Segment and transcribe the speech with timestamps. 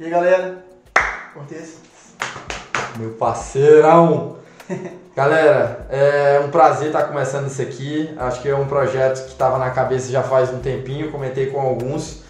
[0.00, 0.64] E aí, galera?
[1.34, 1.76] Cortez.
[2.96, 4.38] Meu parceirão!
[5.14, 8.14] Galera, é um prazer estar começando isso aqui.
[8.16, 11.60] Acho que é um projeto que estava na cabeça já faz um tempinho, comentei com
[11.60, 12.22] alguns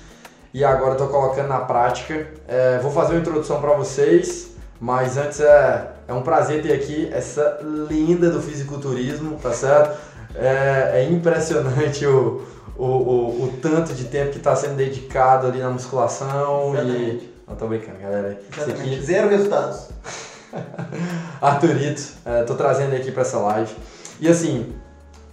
[0.53, 2.27] e agora estou colocando na prática.
[2.49, 7.09] É, vou fazer uma introdução para vocês, mas antes é, é um prazer ter aqui
[7.13, 9.97] essa linda do fisiculturismo, tá certo?
[10.35, 12.43] É, é impressionante o,
[12.77, 17.25] o, o, o, tanto de tempo que está sendo dedicado ali na musculação Exatamente.
[17.27, 17.30] e.
[17.51, 18.41] Não tô brincando, galera.
[18.57, 18.95] Exatamente.
[18.95, 19.89] Aqui Zero resultados.
[21.43, 23.75] Arthurito, é, tô trazendo aqui para essa live.
[24.21, 24.73] E assim,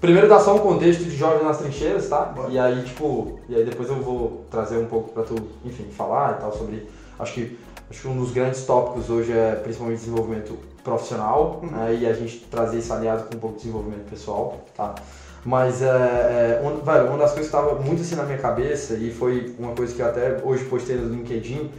[0.02, 2.22] primeiro dar só um contexto de jovem nas trincheiras, tá?
[2.26, 2.50] Bora.
[2.50, 6.38] E aí, tipo, e aí depois eu vou trazer um pouco para tu, enfim, falar
[6.38, 6.90] e tal sobre.
[7.20, 7.58] Acho que,
[7.90, 11.70] acho que um dos grandes tópicos hoje é principalmente desenvolvimento profissional, Uhum.
[11.70, 11.98] né?
[12.02, 14.96] E a gente trazer isso aliado com um pouco de desenvolvimento pessoal, tá?
[15.46, 18.96] Mas, é, é, um, velho, uma das coisas que estava muito assim na minha cabeça,
[18.96, 21.72] e foi uma coisa que eu até hoje postei no LinkedIn,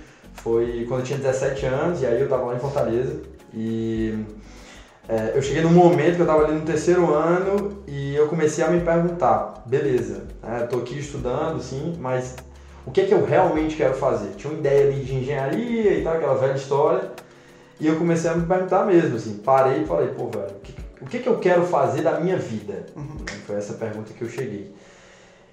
[0.43, 3.21] foi quando eu tinha 17 anos, e aí eu tava lá em Fortaleza,
[3.53, 4.25] e
[5.09, 8.65] é, eu cheguei num momento que eu tava ali no terceiro ano, e eu comecei
[8.65, 12.37] a me perguntar, beleza, né, tô aqui estudando, sim, mas
[12.87, 14.31] o que é que eu realmente quero fazer?
[14.37, 17.11] Tinha uma ideia ali de engenharia e tal, aquela velha história,
[17.81, 20.75] e eu comecei a me perguntar mesmo, assim, parei e falei, pô, velho, o que,
[21.01, 22.87] o que, que eu quero fazer da minha vida?
[22.97, 23.19] Uhum.
[23.47, 24.75] Foi essa pergunta que eu cheguei.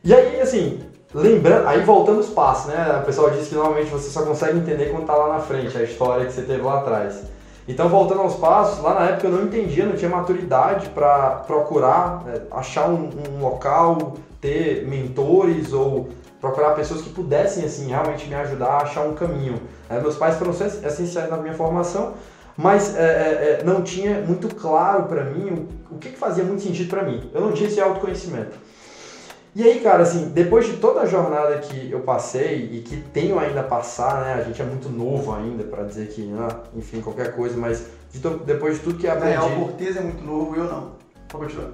[0.04, 0.82] E aí, assim,
[1.16, 3.00] lembrando, aí voltando os passos, né?
[3.02, 5.84] O pessoal diz que normalmente você só consegue entender quando tá lá na frente, a
[5.84, 7.24] história que você teve lá atrás.
[7.68, 12.24] Então, voltando aos passos, lá na época eu não entendia, não tinha maturidade para procurar,
[12.24, 18.36] né, achar um, um local, ter mentores ou procurar pessoas que pudessem, assim, realmente me
[18.36, 19.60] ajudar a achar um caminho.
[19.90, 22.14] É, meus pais foram essen- essenciais na minha formação,
[22.56, 26.44] mas é, é, é, não tinha muito claro para mim o, o que, que fazia
[26.44, 27.32] muito sentido para mim.
[27.34, 28.58] Eu não tinha esse autoconhecimento.
[29.56, 33.40] E aí, cara, assim, depois de toda a jornada que eu passei e que tenho
[33.40, 34.34] ainda a passar, né?
[34.34, 38.20] A gente é muito novo ainda para dizer que, né, enfim, qualquer coisa, mas de
[38.46, 39.56] depois de tudo que aprendi.
[39.56, 40.92] Cortez é muito novo, eu não.
[41.30, 41.72] Pode continuar.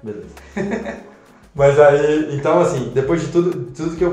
[0.00, 0.28] Beleza.
[1.54, 4.10] Mas aí, então assim, depois de tudo, tudo que, eu,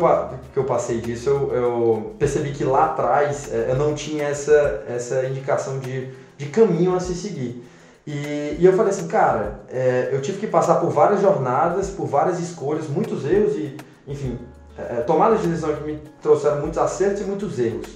[0.53, 4.83] que eu passei disso, eu, eu percebi que lá atrás é, eu não tinha essa,
[4.89, 7.63] essa indicação de, de caminho a se seguir.
[8.11, 12.07] E, e eu falei assim, cara, é, eu tive que passar por várias jornadas, por
[12.07, 13.77] várias escolhas, muitos erros e,
[14.07, 14.39] enfim,
[14.75, 17.87] é, é, tomadas de decisão que me trouxeram muitos acertos e muitos erros.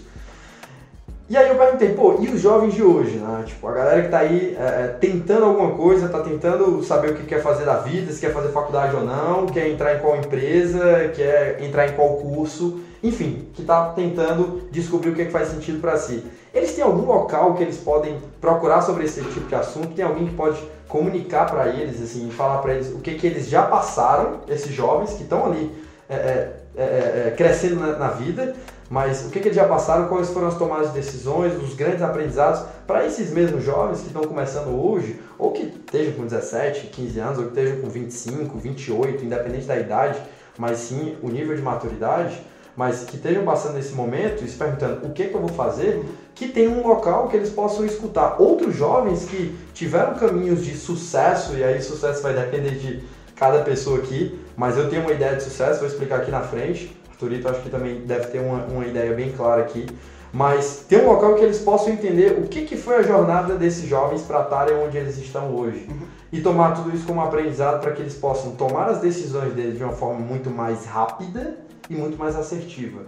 [1.28, 3.44] E aí eu perguntei, pô, e os jovens de hoje, né?
[3.48, 7.16] Tipo, a galera que tá aí é, é, tentando alguma coisa, tá tentando saber o
[7.16, 10.16] que quer fazer da vida, se quer fazer faculdade ou não, quer entrar em qual
[10.16, 15.50] empresa, quer entrar em qual curso, enfim, que tá tentando descobrir o que, que faz
[15.50, 16.24] sentido para si.
[16.54, 19.94] Eles têm algum local que eles podem procurar sobre esse tipo de assunto?
[19.94, 23.50] Tem alguém que pode comunicar para eles, assim, falar para eles o que, que eles
[23.50, 25.70] já passaram, esses jovens que estão ali
[26.08, 28.56] é, é, é, é, crescendo na, na vida,
[28.90, 32.02] mas o que, que eles já passaram, quais foram as tomadas de decisões, os grandes
[32.02, 37.20] aprendizados para esses mesmos jovens que estão começando hoje, ou que estejam com 17, 15
[37.20, 40.22] anos, ou que estejam com 25, 28, independente da idade,
[40.58, 42.40] mas sim o nível de maturidade,
[42.76, 46.04] mas que estejam passando nesse momento e se perguntando o que, que eu vou fazer,
[46.34, 51.56] que tem um local que eles possam escutar outros jovens que tiveram caminhos de sucesso,
[51.56, 53.04] e aí sucesso vai depender de
[53.36, 56.96] cada pessoa aqui, mas eu tenho uma ideia de sucesso, vou explicar aqui na frente.
[57.10, 59.86] Arthurito acho que também deve ter uma, uma ideia bem clara aqui.
[60.32, 63.88] Mas tem um local que eles possam entender o que, que foi a jornada desses
[63.88, 65.88] jovens para estarem onde eles estão hoje.
[66.32, 69.84] E tomar tudo isso como aprendizado para que eles possam tomar as decisões deles de
[69.84, 71.56] uma forma muito mais rápida
[71.90, 73.02] e muito mais assertiva.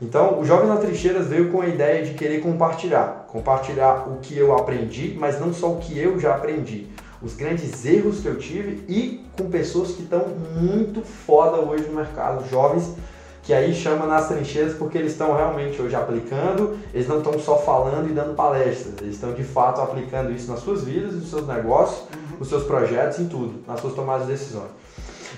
[0.00, 3.26] Então, o Jovens na Trincheiras veio com a ideia de querer compartilhar.
[3.28, 6.88] Compartilhar o que eu aprendi, mas não só o que eu já aprendi.
[7.22, 10.26] Os grandes erros que eu tive e com pessoas que estão
[10.60, 12.48] muito foda hoje no mercado.
[12.50, 12.94] Jovens
[13.42, 17.58] que aí chama nas trincheiras porque eles estão realmente hoje aplicando, eles não estão só
[17.58, 21.46] falando e dando palestras, eles estão de fato aplicando isso nas suas vidas, nos seus
[21.46, 22.06] negócios,
[22.38, 24.70] nos seus projetos, em tudo, nas suas tomadas de decisões.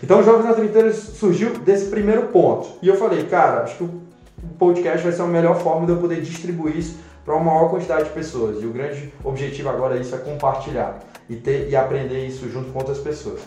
[0.04, 2.68] Então, o Jovens na Trincheiras surgiu desse primeiro ponto.
[2.82, 3.90] E eu falei, cara, acho que o
[4.58, 8.04] podcast vai ser a melhor forma de eu poder distribuir isso para uma maior quantidade
[8.04, 8.62] de pessoas.
[8.62, 12.80] E o grande objetivo agora disso é compartilhar e, ter, e aprender isso junto com
[12.80, 13.40] outras pessoas.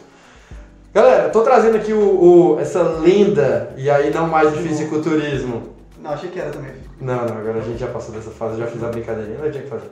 [0.92, 5.62] Galera, tô trazendo aqui o, o- essa lenda, e aí não mais de fisiculturismo.
[6.02, 6.72] Não, achei que era também.
[7.00, 9.62] Não, não, agora a gente já passou dessa fase, já fiz a brincadeirinha, não tinha
[9.62, 9.92] que fazer.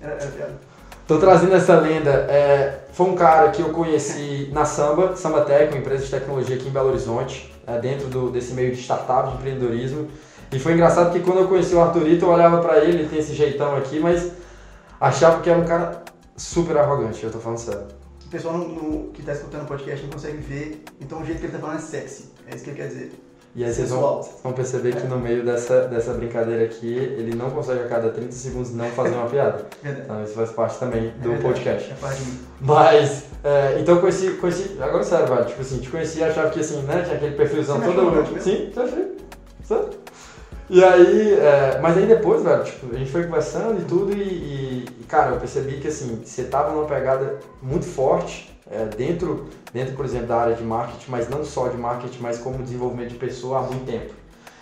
[0.00, 0.52] Era, era piada.
[1.06, 5.68] Tô trazendo essa lenda, é, foi um cara que eu conheci na Samba, Samba Tech,
[5.72, 9.28] uma empresa de tecnologia aqui em Belo Horizonte, é, dentro do- desse meio de startup,
[9.30, 10.08] de empreendedorismo.
[10.50, 13.20] E foi engraçado que quando eu conheci o Arthurito, eu olhava pra ele, ele tem
[13.20, 14.32] esse jeitão aqui, mas
[15.00, 16.02] achava que era um cara
[16.36, 17.86] super arrogante, eu tô falando sério.
[18.24, 21.38] O pessoal no, no- que tá escutando o podcast não consegue ver, então o jeito
[21.38, 22.32] que ele tá falando é sexy.
[22.50, 23.12] É isso que ele quer dizer.
[23.56, 27.34] E aí vocês vão, vocês vão perceber que no meio dessa, dessa brincadeira aqui, ele
[27.34, 29.64] não consegue a cada 30 segundos não fazer uma piada.
[29.82, 30.04] Verdade.
[30.04, 31.42] Então isso faz parte também É do verdade.
[31.42, 31.90] podcast.
[31.90, 32.38] É parte de mim.
[32.60, 36.50] Mas, é, então eu conheci, conheci, agora sério, velho, tipo assim, te conheci e achava
[36.50, 38.00] que assim, né, tinha aquele perfilzão Você todo...
[38.00, 38.40] achou mesmo?
[38.42, 39.16] Sim, te achei.
[39.64, 39.88] Sério.
[40.68, 44.84] E aí, é, mas aí depois, velho, tipo, a gente foi conversando e tudo e,
[45.00, 49.94] e, cara, eu percebi que assim, você tava numa pegada muito forte é, dentro, dentro,
[49.94, 53.18] por exemplo, da área de marketing, mas não só de marketing, mas como desenvolvimento de
[53.18, 54.12] pessoa há muito tempo.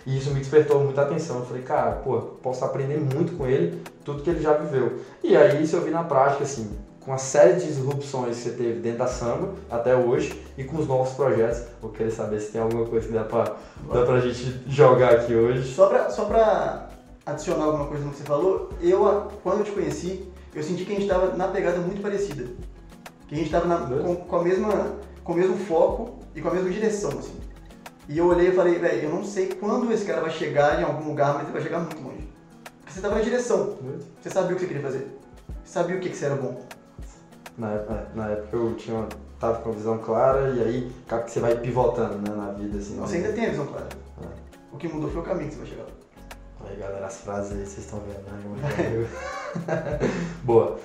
[0.06, 1.38] E isso me despertou muita atenção.
[1.38, 5.00] Eu falei, cara, pô, posso aprender muito com ele, tudo que ele já viveu.
[5.22, 6.70] E aí isso eu vi na prática, assim,
[7.00, 10.76] com a série de disrupções que você teve dentro da samba até hoje e com
[10.76, 11.62] os novos projetos.
[11.80, 13.44] Vou querer saber se tem alguma coisa que dá pra,
[13.92, 15.74] dá pra gente jogar aqui hoje.
[15.74, 16.90] Só pra, só pra
[17.24, 20.92] adicionar alguma coisa no que você falou, eu, quando eu te conheci, eu senti que
[20.92, 22.44] a gente tava na pegada muito parecida.
[23.28, 26.48] Que a gente tava na- com, com, a mesma, com o mesmo foco e com
[26.48, 27.40] a mesma direção, assim.
[28.08, 30.84] E eu olhei e falei, velho, eu não sei quando esse cara vai chegar em
[30.84, 32.28] algum lugar, mas ele vai chegar muito longe.
[32.80, 33.76] Porque você tava na direção,
[34.20, 35.18] você sabia o que você queria fazer.
[35.64, 36.60] Você sabia o que, que você era bom.
[37.56, 39.06] Na época, na época eu tinha,
[39.40, 42.76] tava com uma visão clara e aí acaba que você vai pivotando né, na vida.
[42.78, 43.88] Assim, Você ainda tem a visão clara.
[44.22, 44.26] É.
[44.72, 46.68] O que mudou foi o caminho que você vai chegar lá.
[46.68, 49.08] Aí galera, as frases aí vocês estão vendo, né?
[50.42, 50.78] Boa.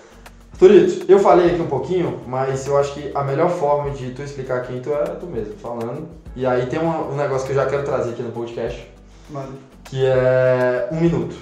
[0.59, 4.21] Turito, eu falei aqui um pouquinho, mas eu acho que a melhor forma de tu
[4.21, 6.09] explicar quem tu é é tu mesmo, falando.
[6.35, 8.85] E aí tem um, um negócio que eu já quero trazer aqui no podcast,
[9.29, 9.53] Mano,
[9.85, 11.37] que é um minuto.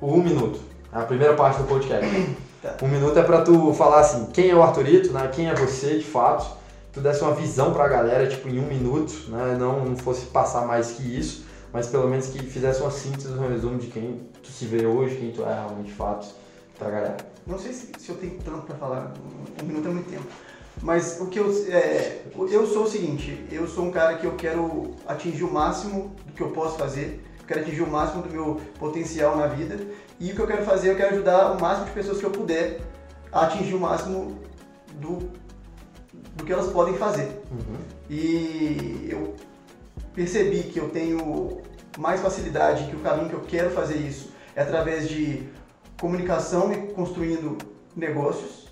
[0.00, 0.58] O um minuto.
[0.90, 2.08] É a primeira parte do podcast.
[2.62, 2.76] Tá.
[2.80, 5.28] Um minuto é pra tu falar assim, quem é o Arthurito, né?
[5.32, 6.46] Quem é você de fato.
[6.92, 9.56] Tu desse uma visão pra galera, tipo, em um minuto, né?
[9.58, 13.48] Não, não fosse passar mais que isso, mas pelo menos que fizesse uma síntese, um
[13.48, 16.28] resumo de quem tu se vê hoje, quem tu é realmente de fato
[16.82, 17.16] pra galera.
[17.46, 19.14] não sei se, se eu tenho tanto pra falar,
[19.62, 20.26] um, minuto é muito tempo.
[20.80, 21.50] Mas o que eu.
[21.68, 26.14] É, eu sou o seguinte, eu sou um cara que eu quero atingir o máximo
[26.26, 29.78] do que eu posso fazer, eu quero atingir o máximo do meu potencial na vida.
[30.18, 32.30] E o que eu quero fazer, eu quero ajudar o máximo de pessoas que eu
[32.30, 32.80] puder
[33.30, 34.38] a atingir o máximo
[34.94, 35.30] do,
[36.36, 37.42] do que elas podem fazer.
[37.50, 37.78] Uhum.
[38.08, 39.34] E eu
[40.14, 41.60] percebi que eu tenho
[41.98, 45.48] mais facilidade, que o caminho que eu quero fazer isso é através de
[46.02, 47.56] comunicação e construindo
[47.94, 48.66] negócios.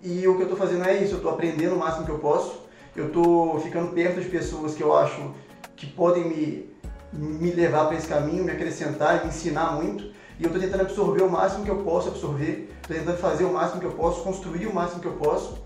[0.00, 2.20] E o que eu estou fazendo é isso, eu estou aprendendo o máximo que eu
[2.20, 2.60] posso,
[2.94, 5.34] eu estou ficando perto de pessoas que eu acho
[5.74, 6.70] que podem me,
[7.12, 10.14] me levar para esse caminho, me acrescentar, me ensinar muito.
[10.38, 13.52] E eu estou tentando absorver o máximo que eu posso absorver, estou tentando fazer o
[13.52, 15.58] máximo que eu posso, construir o máximo que eu posso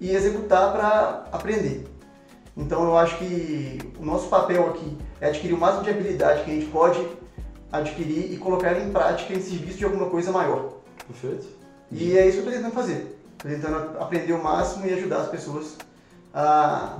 [0.00, 1.88] e executar para aprender.
[2.56, 6.52] Então eu acho que o nosso papel aqui é adquirir o máximo de habilidade que
[6.52, 7.04] a gente pode
[7.72, 10.74] adquirir e colocar ela em prática em serviço de alguma coisa maior.
[11.06, 11.46] Perfeito?
[11.90, 13.18] E é isso que eu estou tentando fazer.
[13.32, 15.76] Estou tentando aprender o máximo e ajudar as pessoas
[16.32, 16.98] a,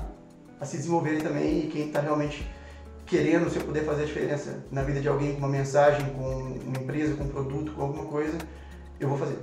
[0.61, 2.49] a se desenvolverem também e quem está realmente
[3.07, 6.57] querendo, se eu puder fazer a diferença na vida de alguém com uma mensagem, com
[6.67, 8.39] uma empresa, com um produto, com alguma coisa,
[8.99, 9.39] eu vou fazer.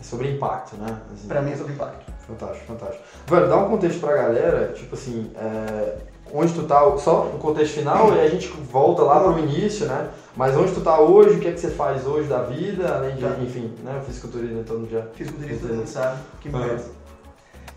[0.00, 0.98] É sobre impacto, né?
[1.12, 2.10] Assim, Para mim é sobre impacto.
[2.26, 3.04] Fantástico, fantástico.
[3.26, 5.98] Velho, dá um contexto pra galera, tipo assim, é,
[6.32, 10.08] onde tu tá, só um contexto final e a gente volta lá pro início, né?
[10.36, 13.16] Mas onde tu tá hoje, o que é que você faz hoje da vida, além
[13.16, 13.36] de, Tá.
[13.40, 13.94] enfim, né?
[13.98, 15.02] Eu fisiculturismo, todo mundo já.
[15.14, 16.52] Fisiculturista, todo mundo sabe, que Ah.
[16.52, 16.90] conhece.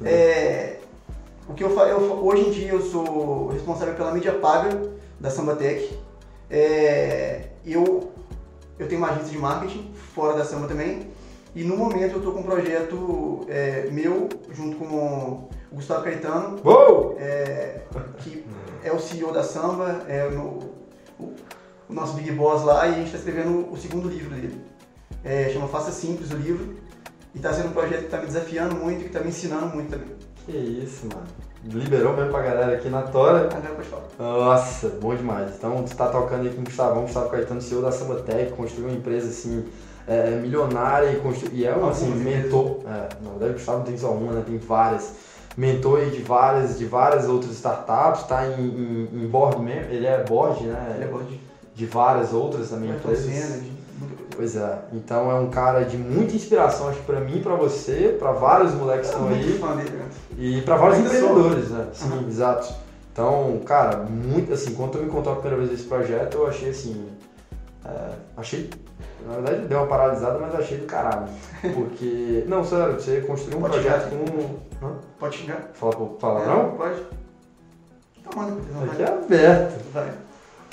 [0.03, 0.77] É,
[1.47, 4.69] o que eu faço, hoje em dia eu sou responsável pela mídia paga
[5.19, 5.97] da Sambatec.
[6.49, 8.11] É, eu,
[8.77, 11.11] eu tenho uma agência de marketing fora da Samba também.
[11.56, 16.59] E no momento eu estou com um projeto é, meu, junto com o Gustavo Caetano,
[17.19, 17.81] é,
[18.19, 18.45] que
[18.83, 20.59] é o CEO da Samba, é o,
[21.19, 21.33] o-
[21.89, 24.61] o nosso Big Boss lá, e a gente está escrevendo o segundo livro dele.
[25.23, 26.75] É, chama Faça Simples o livro.
[27.33, 29.68] E está sendo um projeto que está me desafiando muito e que está me ensinando
[29.75, 30.09] muito também.
[30.45, 31.25] Que isso, mano.
[31.65, 33.47] Liberou mesmo pra galera aqui na Tora.
[34.19, 35.56] Nossa, bom demais.
[35.57, 38.97] Então, tu tá tocando aí com o Gustavão, Gustavo Caetano, CEO da Sambatec, construiu uma
[38.97, 39.65] empresa assim,
[40.07, 41.49] é, milionária e, constru...
[41.53, 42.81] e é um assim, mentor.
[42.85, 44.44] É, na verdade, o Gustavo não tem só uma, né?
[44.45, 45.13] Tem várias.
[45.56, 49.92] Mentor aí de várias, de várias outras startups, tá em, em, em board mesmo.
[49.92, 50.94] Ele é board, né?
[50.95, 51.22] Ele é bom
[51.76, 53.62] de várias outras também Ayrton empresas.
[53.62, 53.72] De.
[54.36, 54.80] Pois é.
[54.94, 58.74] Então é um cara de muita inspiração, acho que pra mim, pra você, pra vários
[58.74, 59.60] moleques que Eu sou estão aí.
[59.60, 60.06] fã dele, né?
[60.38, 61.88] E para vários empreendedores, né?
[61.94, 62.28] Sim, Uhum.
[62.28, 62.74] exato.
[63.12, 66.69] Então, cara, muito assim, quando tu me contou a primeira vez esse projeto, eu achei
[66.72, 67.06] assim.
[67.85, 68.69] É, achei.
[69.28, 71.28] Na verdade deu uma paralisada, mas achei do caralho.
[71.73, 72.44] Porque.
[72.47, 74.31] Não, sério, você construiu um Pode projeto xingar.
[74.80, 74.85] com.
[74.85, 74.95] Hã?
[75.19, 75.69] Pode xingar?
[75.73, 76.71] Fala, fala É, não?
[76.78, 77.02] Pode.
[78.19, 79.81] Então manda, não Aqui é aberto.
[79.94, 80.11] Vai.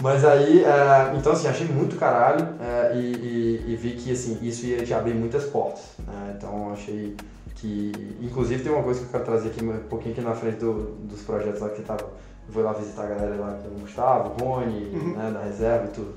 [0.02, 4.38] Mas aí, é, então assim, achei muito caralho é, e, e- e vi que assim,
[4.40, 5.82] isso ia te abrir muitas portas.
[6.06, 6.34] né?
[6.36, 7.16] Então achei
[7.56, 7.92] que.
[8.20, 10.92] Inclusive tem uma coisa que eu quero trazer aqui um pouquinho aqui na frente do-
[11.06, 12.06] dos projetos lá que tava
[12.48, 15.12] vou lá visitar a galera lá, que é o Gustavo, o Rony, Uhum.
[15.16, 16.14] né, da reserva e tudo.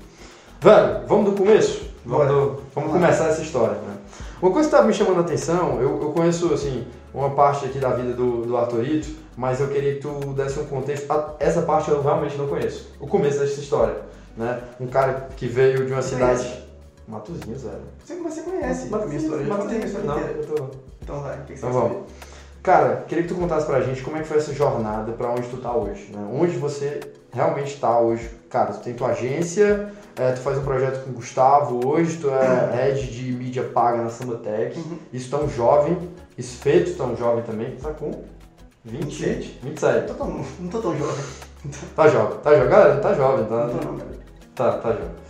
[0.64, 1.82] Velho, vamos do começo?
[2.06, 3.98] Vamos, do- vamos começar essa história, né?
[4.42, 7.80] Uma coisa que estava me chamando a atenção, eu, eu conheço, assim, uma parte aqui
[7.80, 11.06] da vida do, do Arthurito, mas eu queria que tu desse um contexto.
[11.40, 12.90] Essa parte eu realmente não conheço.
[13.00, 13.96] O começo dessa história,
[14.38, 14.62] né?
[14.80, 16.64] Um cara que veio de uma Você cidade...
[17.06, 17.82] Matozinhos, velho.
[18.06, 18.88] Você, você conhece
[20.06, 20.36] Não, inteira.
[20.40, 20.64] eu tô...
[21.02, 21.92] Então Então quer vamos.
[21.92, 22.04] saber?
[22.64, 25.50] Cara, queria que tu contasse pra gente como é que foi essa jornada pra onde
[25.50, 26.26] tu tá hoje, né?
[26.32, 27.02] Onde você
[27.34, 28.30] realmente tá hoje.
[28.50, 32.30] Cara, tu tem tua agência, é, tu faz um projeto com o Gustavo hoje, tu
[32.30, 34.80] é head de mídia paga na Sambatec.
[34.80, 34.98] Uhum.
[35.12, 38.24] Isso tão jovem, isso feito tão jovem também, tá com
[38.86, 39.60] 20, 27.
[39.62, 40.00] 27.
[40.00, 41.26] Não tô tão, não tô tão jovem.
[41.96, 43.68] Tá jovem, tá jovem, galera, tá jovem, tá?
[43.68, 44.10] Não tô não, cara.
[44.56, 45.23] Tá, tá jovem.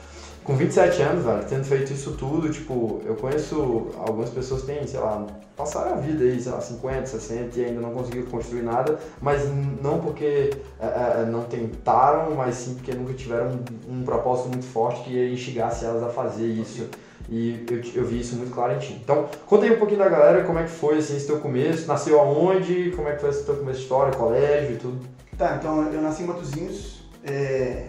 [0.43, 4.85] Com 27 anos, velho, tendo feito isso tudo, tipo, eu conheço algumas pessoas que têm,
[4.85, 8.61] sei lá, passaram a vida aí, sei lá, 50, 60 e ainda não conseguiram construir
[8.61, 9.47] nada, mas
[9.81, 13.51] não porque é, é, não tentaram, mas sim porque nunca tiveram
[13.87, 16.89] um, um propósito muito forte que instigasse elas a fazer isso.
[17.29, 18.99] E eu, eu vi isso muito claro em ti.
[19.01, 21.87] Então, conta aí um pouquinho da galera, como é que foi assim, esse teu começo,
[21.87, 25.07] nasceu aonde, como é que foi esse teu começo de história, colégio e tudo.
[25.37, 27.85] Tá, então eu nasci em Matozinhos, é,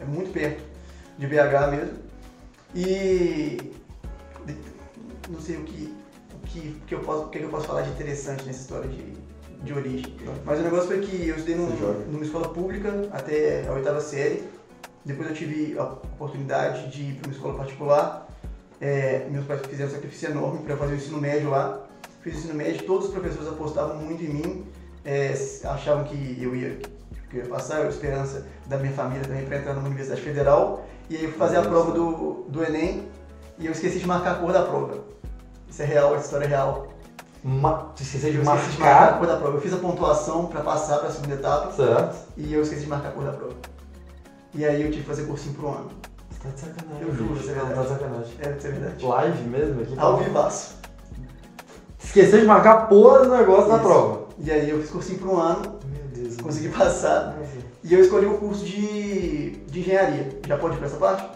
[0.00, 0.73] é muito perto
[1.18, 1.98] de BH mesmo.
[2.74, 3.72] E
[5.28, 5.94] não sei o que,
[6.34, 9.12] o que, que eu posso, o que eu posso falar de interessante nessa história de,
[9.62, 10.16] de origem.
[10.44, 11.70] Mas o negócio foi que eu estudei num-
[12.10, 14.44] numa escola pública até a oitava série.
[15.04, 18.28] Depois eu tive a oportunidade de ir para uma escola particular.
[18.80, 21.86] É, meus pais fizeram um sacrifício enorme para fazer o ensino médio lá.
[22.22, 24.66] Fiz o ensino médio, todos os professores apostavam muito em mim,
[25.04, 26.78] é, achavam que eu ia,
[27.30, 30.86] que eu ia passar, eu esperança da minha família também para entrar numa universidade federal.
[31.08, 33.08] E aí eu fui fazer a prova do, do Enem
[33.58, 34.98] e eu esqueci de marcar a cor da prova.
[35.68, 36.88] Isso é real, essa história é real.
[37.42, 39.56] Ma tu esqueceu de Eu esqueci de marcar a marcar, cor da prova.
[39.56, 42.16] Eu fiz a pontuação para passar para a segunda etapa certo?
[42.36, 43.54] e eu esqueci de marcar a cor da prova.
[44.54, 45.90] E aí eu tive que fazer cursinho pro ano.
[46.30, 47.02] Você tá de sacanagem.
[47.06, 48.34] Eu juro, isso é tá de sacanagem.
[48.40, 49.04] É, isso é verdade.
[49.04, 49.94] Live mesmo aqui?
[49.98, 50.76] Ao vivaço.
[52.02, 53.84] Esqueceu de marcar a porra do negócio na Isso.
[53.84, 54.24] prova.
[54.38, 56.36] E aí eu fiz cursinho por um ano, Meu Deus.
[56.36, 57.34] consegui passar.
[57.84, 60.28] E eu escolhi o curso de, de engenharia.
[60.48, 61.28] Já pode ir pra essa parte?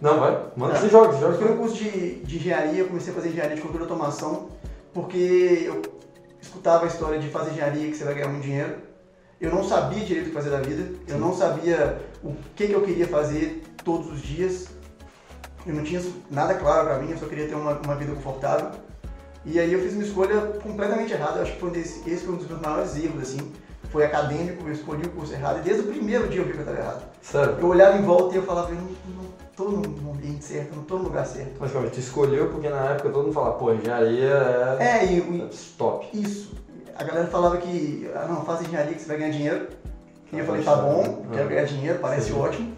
[0.00, 0.38] Não, vai.
[0.56, 0.80] Manda Tá.
[0.80, 1.52] você joga, Eu escolhi joga.
[1.54, 4.48] o curso de, de engenharia, eu comecei a fazer engenharia de controle de automação,
[4.92, 5.80] porque eu
[6.42, 8.74] escutava a história de fazer engenharia que você vai ganhar muito dinheiro.
[9.40, 12.72] Eu não sabia direito o que fazer da vida, eu não sabia o que, que
[12.72, 14.66] eu queria fazer todos os dias.
[15.66, 18.72] Eu não tinha nada claro pra mim, eu só queria ter uma, uma vida confortável.
[19.46, 22.24] E aí eu fiz uma escolha completamente errada, eu acho que foi um desse, esse
[22.24, 23.52] foi um dos meus maiores erros, assim.
[23.94, 26.58] Foi acadêmico, eu escolhi o curso errado, e desde o primeiro dia eu vi que
[26.58, 27.02] eu estava errado.
[27.22, 27.56] Sério.
[27.60, 29.24] Eu olhava em volta e eu falava, eu não, não
[29.56, 31.52] tô no ambiente certo, eu não tô no lugar certo.
[31.60, 34.84] Mas calma, tu escolheu porque na época todo mundo falava, pô, engenharia é.
[34.84, 35.48] É, e, e
[35.78, 36.08] top.
[36.12, 36.52] isso.
[36.96, 39.68] A galera falava que, ah, não, faz engenharia que você vai ganhar dinheiro.
[40.32, 42.40] E eu Ah, falei, tá bom, quero ganhar dinheiro, parece Sim.
[42.40, 42.72] ótimo.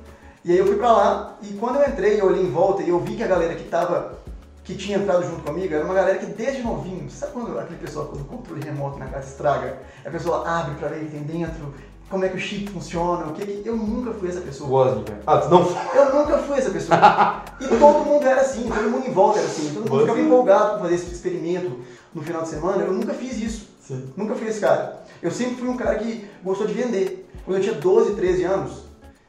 [0.44, 2.90] E aí eu fui pra lá, e quando eu entrei, eu olhei em volta e
[2.90, 4.18] eu vi que a galera que tava,
[4.66, 8.06] que tinha entrado junto comigo, era uma galera que desde novinho, sabe quando aquele pessoal
[8.06, 9.78] quando o controle remoto na casa estraga?
[10.04, 11.72] A pessoa abre pra ver o que tem dentro,
[12.10, 13.68] como é que o chip funciona, o que que...
[13.68, 14.68] Eu nunca fui essa pessoa.
[14.68, 15.12] Wozniak.
[15.26, 15.60] Ah, tu não
[15.94, 16.98] Eu nunca fui essa pessoa.
[17.58, 19.68] E todo mundo era assim, todo mundo em volta era assim.
[19.72, 21.80] Todo mundo Você- ficava empolgado com fazer esse experimento
[22.12, 22.82] no final de semana.
[22.84, 23.68] Eu nunca fiz isso.
[23.80, 24.12] Sim.
[24.14, 25.00] Nunca fui esse cara.
[25.22, 27.26] Eu sempre fui um cara que gostou de vender.
[27.46, 28.82] Quando eu tinha 12, 13 anos,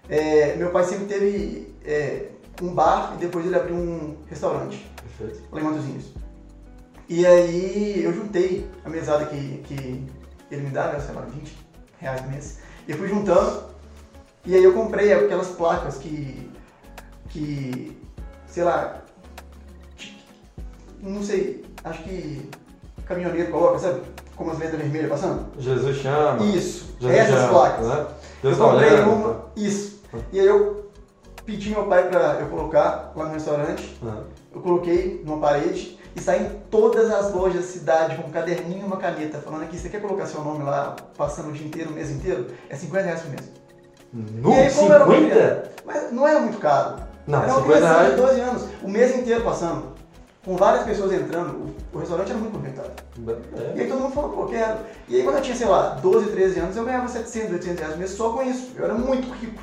[0.10, 2.26] é, meu pai sempre teve é,
[2.62, 4.86] um bar e depois ele abriu um restaurante,
[5.52, 6.14] Matozinhos.
[7.10, 10.06] E aí eu juntei a mesada que, que
[10.52, 11.58] ele me dava, sei lá, 20
[12.00, 12.60] reais por mês.
[12.88, 13.64] E eu fui juntando.
[14.46, 16.52] E aí eu comprei aquelas placas que.
[17.30, 17.98] que.
[18.48, 19.02] sei lá.
[21.02, 22.50] não sei, acho que
[23.06, 24.02] caminhoneiro coloca, sabe?
[24.36, 25.46] Como as letras vermelhas passando.
[25.60, 26.44] Jesus chama.
[26.46, 27.88] Isso, Jesus essas chama, placas.
[27.88, 28.08] Né?
[28.44, 29.10] Eu Deus tá comprei olhando.
[29.12, 30.02] uma, isso.
[30.32, 30.92] E aí eu
[31.46, 33.98] pedi meu pai pra eu colocar lá no restaurante.
[34.06, 34.24] Ah.
[34.58, 38.82] Eu coloquei numa parede e saí em todas as lojas da cidade com um caderninho
[38.82, 41.92] e uma caneta, falando aqui, você quer colocar seu nome lá, passando o dia inteiro,
[41.92, 42.48] o mês inteiro?
[42.70, 43.52] É 50 reais por mês.
[44.12, 45.72] No E aí, como era uma 50?
[45.86, 47.04] Mas não era muito caro.
[47.28, 48.16] Não, era uma 50 criança reais.
[48.16, 49.96] de 12 anos, o mês inteiro passando.
[50.44, 52.90] Com várias pessoas entrando, o, restaurante era muito movimentado.
[53.20, 53.82] E É.
[53.84, 54.78] aí todo mundo falou, pô, quero.
[55.08, 57.94] E aí quando eu tinha, sei lá, 12, 13 anos, eu ganhava 700, 800 reais
[57.94, 58.72] por mês só com isso.
[58.76, 59.62] Eu era muito rico.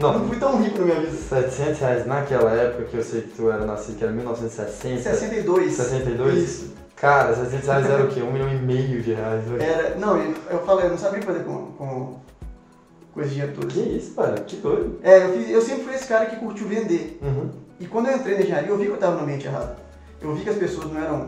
[0.00, 1.12] Não Não, fui tão rico na minha vida.
[1.12, 5.02] 700 reais naquela época que eu sei que tu era nascido, que era 1960.
[5.02, 5.74] 62.
[5.74, 6.38] 62?
[6.38, 6.72] Isso.
[6.96, 8.22] Cara, 700 reais era o quê?
[8.22, 9.62] Um milhão e meio de reais hoje.
[9.62, 12.18] Era, não, eu, falei, eu não sabia fazer com, com,
[13.12, 13.66] com esse dinheiro todo.
[13.66, 14.44] Que isso, velho?
[14.44, 14.98] Que doido.
[15.02, 17.18] É, eu, fiz, eu sempre fui esse cara que curtiu vender.
[17.22, 17.50] Uhum.
[17.78, 19.76] E quando eu entrei na engenharia, eu vi que eu estava no ambiente errado.
[20.22, 21.26] Eu vi que as pessoas não eram,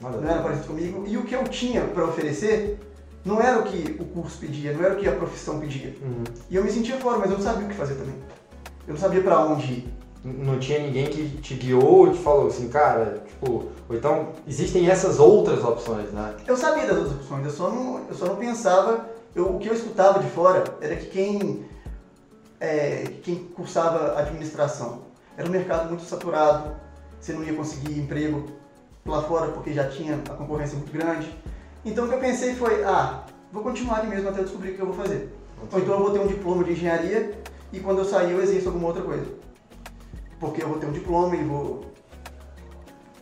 [0.00, 1.04] não eram parecidas comigo.
[1.06, 2.78] E o que eu tinha para oferecer
[3.24, 5.94] Não era o que o curso pedia, não era o que a profissão pedia.
[6.02, 6.24] Uhum.
[6.50, 8.14] E eu me sentia fora, mas eu não sabia o que fazer também.
[8.86, 9.94] Eu não sabia pra onde ir.
[10.22, 15.18] Não tinha ninguém que te guiou, te falou assim, cara, tipo, ou então existem essas
[15.18, 16.34] outras opções, né?
[16.46, 19.06] Eu sabia das outras opções, eu só não, eu só não pensava.
[19.34, 21.66] Eu, o que eu escutava de fora era que quem,
[22.60, 25.02] é, quem cursava administração
[25.36, 26.74] era um mercado muito saturado,
[27.20, 28.46] você não ia conseguir emprego
[29.04, 31.28] lá fora porque já tinha a concorrência muito grande.
[31.84, 34.74] Então o que eu pensei foi, ah, vou continuar aqui mesmo até eu descobrir o
[34.74, 35.32] que eu vou fazer.
[35.72, 37.38] Ou então eu vou ter um diploma de engenharia
[37.72, 39.26] e quando eu sair eu exerço alguma outra coisa.
[40.40, 41.84] Porque eu vou ter um diploma e vou,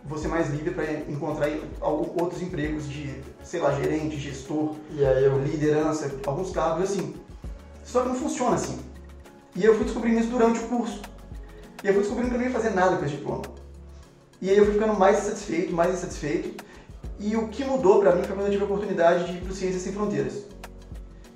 [0.05, 1.49] vou ser mais livre para encontrar
[1.81, 7.15] outros empregos de, sei lá, gerente, gestor, E eu liderança, alguns cargos assim.
[7.85, 8.79] Só que não funciona assim.
[9.55, 11.03] E eu fui descobrindo isso durante o curso.
[11.83, 13.43] E eu fui descobrindo que eu não ia fazer nada com esse diploma.
[14.41, 16.65] E aí eu fui ficando mais insatisfeito, mais insatisfeito.
[17.23, 19.55] E o que mudou pra mim foi quando eu tive a oportunidade de ir pro
[19.55, 20.43] Ciências Sem Fronteiras.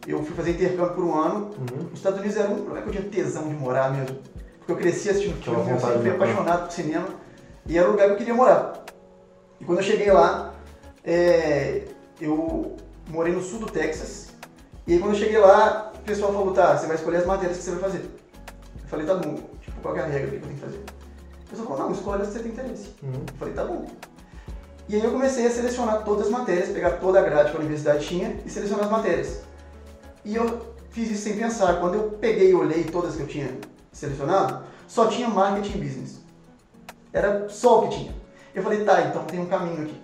[0.05, 1.51] Eu fui fazer intercâmbio por um ano.
[1.57, 1.87] Uhum.
[1.93, 4.19] Os Estados Unidos era um lugar que eu tinha tesão de morar mesmo.
[4.59, 7.07] Porque eu cresci assistindo filme, eu sempre fui apaixonado por cinema.
[7.67, 8.85] E era o lugar que eu queria morar.
[9.61, 10.53] E quando eu cheguei lá,
[11.05, 11.85] é,
[12.21, 12.77] eu
[13.09, 14.31] morei no sul do Texas.
[14.89, 17.59] E aí quando eu cheguei lá, o pessoal falou, tá, você vai escolher as matérias
[17.59, 17.99] que você vai fazer.
[18.83, 20.79] Eu falei, tá bom, tipo, qual que é a regra que eu tenho que fazer?
[20.79, 22.89] O pessoal falou, não, escolhe as que você tem interesse.
[23.05, 23.13] Uhum.
[23.13, 23.87] Eu falei, tá bom.
[24.89, 27.61] E aí eu comecei a selecionar todas as matérias, pegar toda a grade que a
[27.61, 29.41] universidade tinha e selecionar as matérias.
[30.25, 31.81] E eu fiz isso sem pensar.
[31.81, 33.49] Quando eu peguei e olhei todas que eu tinha
[33.93, 36.21] selecionado, só tinha marketing business.
[37.13, 38.15] Era só o que tinha.
[38.55, 40.01] Eu falei, tá, então tem um caminho aqui.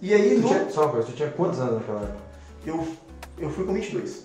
[0.00, 2.18] E aí Tu no- tinha, só uma coisa, tu tinha quantos anos naquela época?
[2.64, 2.86] eu,
[3.38, 4.24] eu fui com 22.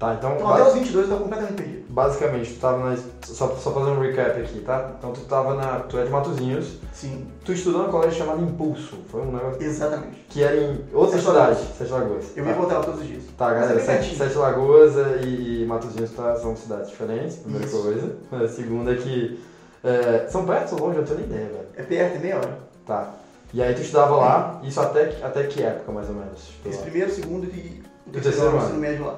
[0.00, 1.84] Tá, então, Então até os 22 eu tava completamente perdido.
[1.90, 2.96] basicamente, tu tava na.
[3.22, 4.92] Só, só fazer um recap aqui, tá?
[4.98, 5.80] Então tu tava na.
[5.80, 8.96] Tu é de Matozinhos, Sim, tu estudou num colégio chamado Impulso.
[9.10, 10.24] Foi um negócio exatamente.
[10.30, 11.76] que era em outra Sete cidade, Lagoas.
[11.76, 12.24] Sete Lagoas.
[12.34, 12.50] Eu tá.
[12.50, 13.22] ia voltar lá todos os dias.
[13.36, 14.16] Tá, é galera, bem Sete.
[14.16, 17.82] Sete Lagoas e, e Matozinhos tá, são cidades diferentes, primeira Isso.
[17.82, 18.16] coisa.
[18.32, 19.38] A segunda é que.
[19.84, 20.96] é, são perto ou longe?
[20.96, 21.66] Eu não tenho nem ideia, velho.
[21.76, 22.58] É perto, é meia hora.
[22.86, 23.10] Tá.
[23.52, 26.48] E aí tu estudava lá, isso até, que- até que época mais ou menos?
[26.64, 26.72] Lá?
[26.82, 29.16] primeiro, segundo e o terceiro terceiro ano médio lá.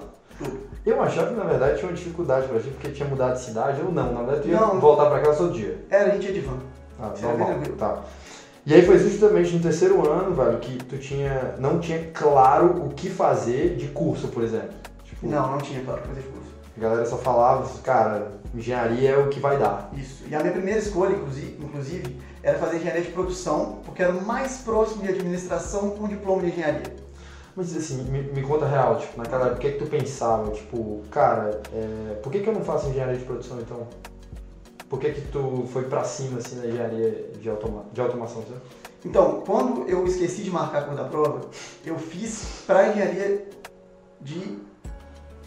[0.84, 3.80] Eu achava que na verdade tinha uma dificuldade pra ti porque tinha mudado de cidade
[3.82, 4.12] ou não.
[4.12, 4.80] Na verdade ia Não.
[4.80, 5.84] voltar pra casa todo dia.
[5.88, 6.56] Era, a gente ia de van.
[7.00, 7.46] Ah, Isso era bem normal.
[7.62, 7.76] tranquilo.
[7.76, 8.02] Tá.
[8.66, 11.54] E aí foi justamente no terceiro ano, velho, que tu tinha.
[11.58, 14.70] não tinha claro o que fazer de curso, por exemplo.
[15.04, 16.48] Tipo, Não, não tinha, claro, fazer curso.
[16.76, 19.90] a galera só falava, cara, engenharia é o que vai dar.
[19.96, 20.24] Isso.
[20.28, 24.24] E a minha primeira escolha, inclusive, inclusive, era fazer engenharia de produção, porque era o
[24.24, 26.82] mais próximo de administração com diploma de engenharia.
[27.54, 30.50] Mas assim, me, me conta a real, tipo, naquela época, o que, que tu pensava?
[30.52, 33.86] Tipo, cara, é, por que, que eu não faço engenharia de produção então?
[34.88, 38.60] Por que, que tu foi pra cima assim na engenharia de, automa de automação, sabe?
[39.04, 41.40] Então, quando eu esqueci de marcar a cor da prova,
[41.84, 43.46] eu fiz para engenharia
[44.20, 44.58] de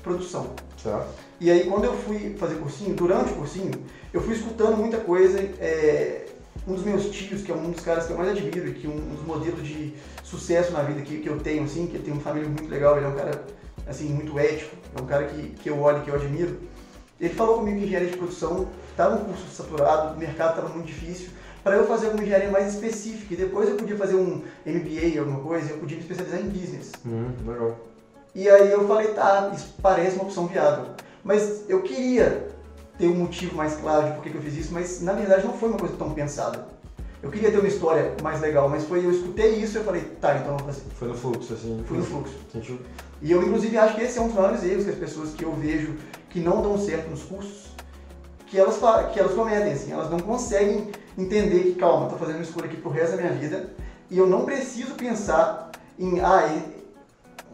[0.04, 0.48] produção.
[0.78, 1.08] Certo?
[1.40, 3.72] E aí, quando eu fui fazer cursinho, durante o cursinho,
[4.14, 5.40] eu fui escutando muita coisa.
[5.60, 6.25] é,
[6.68, 8.88] um dos meus tios, que é um dos caras que eu mais admiro e que
[8.88, 12.22] um dos modelos de sucesso na vida que, que eu tenho, assim, que tem uma
[12.22, 13.44] família muito legal, ele é um cara,
[13.88, 16.58] assim, muito ético, é um cara que, que eu olho, que eu admiro.
[17.20, 20.88] Ele falou comigo que engenharia de produção estava um curso saturado, o mercado estava muito
[20.88, 21.30] difícil,
[21.64, 23.34] para eu fazer uma engenharia mais específica.
[23.34, 26.92] E depois eu podia fazer um MBA, alguma coisa, eu podia me especializar em business.
[27.06, 27.78] Hum, legal.
[28.34, 30.88] E aí eu falei, tá, isso parece uma opção viável.
[31.24, 32.55] Mas eu queria
[32.98, 35.54] ter um motivo mais claro de por que eu fiz isso, mas na verdade não
[35.54, 36.68] foi uma coisa tão pensada.
[37.22, 40.02] Eu queria ter uma história mais legal, mas foi eu escutei isso e eu falei,
[40.22, 40.82] tá, então eu vou fazer.
[40.98, 41.84] Foi no fluxo, assim.
[41.88, 42.34] Fui no fluxo.
[42.52, 42.80] Sentiu?
[43.22, 45.44] E eu inclusive acho que esse é um dos maiores erros que as pessoas que
[45.44, 45.96] eu vejo
[46.30, 47.70] que não dão certo nos cursos,
[48.46, 48.78] que elas,
[49.12, 52.78] que elas cometem, assim, elas não conseguem entender que, calma, estou fazendo uma escolha aqui
[52.78, 53.70] pro resto da minha vida
[54.10, 56.62] e eu não preciso pensar em, ah,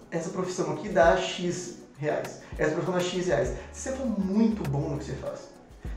[0.10, 3.54] essa profissão aqui dá X reais, essa profissão dá X reais.
[3.72, 5.50] Se você for muito bom no que você faz,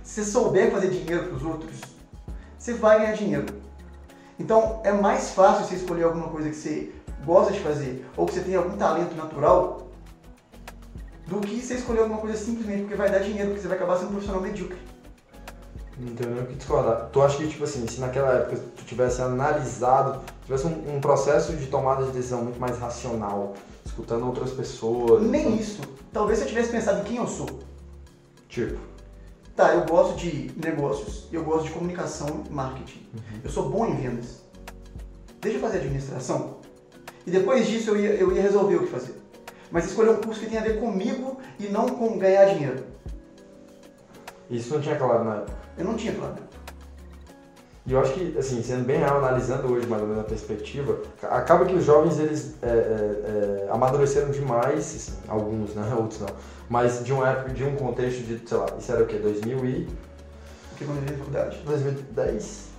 [0.03, 1.81] se você souber fazer dinheiro para os outros,
[2.59, 3.47] você vai ganhar dinheiro.
[4.39, 6.93] Então é mais fácil você escolher alguma coisa que você
[7.25, 9.89] gosta de fazer ou que você tem algum talento natural
[11.27, 13.97] do que você escolher alguma coisa simplesmente porque vai dar dinheiro, porque você vai acabar
[13.97, 14.79] sendo um profissional medíocre.
[15.97, 17.09] Não tenho nem o que discordar.
[17.13, 21.55] Tu acha que, tipo assim, se naquela época tu tivesse analisado, tivesse um, um processo
[21.55, 23.55] de tomada de decisão muito mais racional,
[23.85, 25.23] escutando outras pessoas.
[25.23, 25.83] Nem então, isso.
[26.13, 27.49] Talvez se eu tivesse pensado em quem eu sou.
[28.49, 28.79] Tipo,
[29.57, 33.07] Tá, eu gosto de negócios, eu gosto de comunicação e marketing.
[33.15, 33.41] Uhum.
[33.45, 34.43] Eu sou bom em vendas.
[35.41, 36.57] Deixa eu fazer administração.
[37.25, 39.15] E depois disso eu ia, eu ia resolver o que fazer.
[39.71, 42.85] Mas escolher um curso que tenha a ver comigo e não com ganhar dinheiro.
[44.51, 45.57] isso não tinha claro na época.
[45.79, 46.37] Eu não tinha plano.
[47.87, 50.99] E eu acho que, assim, sendo bem real, analisando hoje mais ou menos a perspectiva,
[51.23, 56.29] acaba que os jovens, eles é, é, é, amadureceram demais, assim, alguns, né, outros não,
[56.67, 59.67] mas de uma época, de um contexto de, sei lá, isso era o quê, 2000
[59.67, 59.89] e...
[60.73, 61.59] O que entrei na faculdade?
[61.67, 62.75] 2010?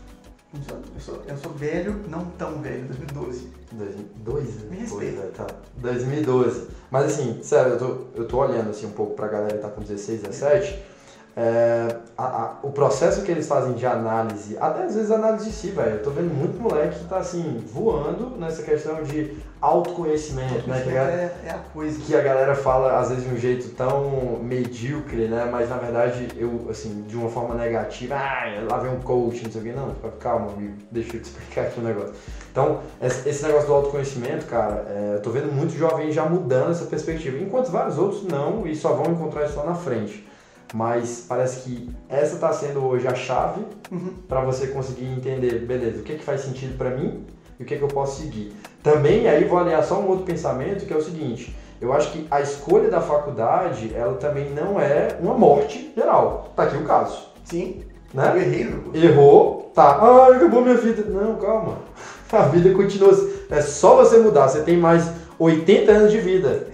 [0.56, 3.50] Eu sou, eu sou velho, não tão velho, 2012.
[3.74, 4.65] 2012?
[4.65, 5.18] Me respeita.
[5.18, 5.48] Pois é, tá.
[5.76, 6.68] 2012.
[6.89, 9.70] Mas assim, sério, eu tô, eu tô olhando assim um pouco pra galera que tá
[9.70, 10.94] com 16, 17
[11.38, 15.52] é, a, a, o processo que eles fazem de análise, até às vezes análise de
[15.52, 15.95] si, velho.
[15.95, 20.82] Eu tô vendo muito moleque que tá assim, voando nessa questão de autoconhecimento, né?
[20.82, 22.00] Que é, é, a coisa.
[22.00, 25.50] Que a galera fala às vezes de um jeito tão medíocre, né?
[25.52, 29.52] Mas na verdade, eu, assim, de uma forma negativa, ah, lá vem um coach, não
[29.52, 29.74] sei o quê.
[29.76, 32.13] Não, calma, amigo, deixa eu te explicar aqui o um negócio.
[32.50, 36.86] Então, esse negócio do autoconhecimento, cara, é, eu tô vendo muitos jovens já mudando essa
[36.86, 40.26] perspectiva, enquanto vários outros não e só vão encontrar isso lá na frente
[40.75, 44.13] mas parece que essa está sendo hoje a chave uhum.
[44.27, 47.25] para você conseguir entender, beleza, o que, é que faz sentido para mim
[47.57, 48.53] e o que, é que eu posso seguir.
[48.83, 52.27] Também aí vou aliar só um outro pensamento que é o seguinte, eu acho que
[52.29, 56.51] a escolha da faculdade, ela também não é uma morte geral.
[56.57, 57.25] Tá aqui o caso.
[57.45, 57.83] Sim.
[58.13, 58.31] Né?
[58.33, 59.95] Eu errei, Errou, tá.
[59.95, 61.03] Ah, acabou minha vida.
[61.03, 61.77] Não, calma.
[62.33, 63.13] A vida continua.
[63.49, 64.49] É só você mudar.
[64.49, 65.09] Você tem mais
[65.39, 66.67] 80 anos de vida.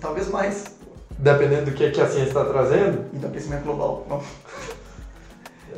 [0.00, 0.75] Talvez mais
[1.18, 3.04] dependendo do que, que a ciência está trazendo.
[3.12, 4.06] Então, aquecimento global.
[4.08, 4.22] Não.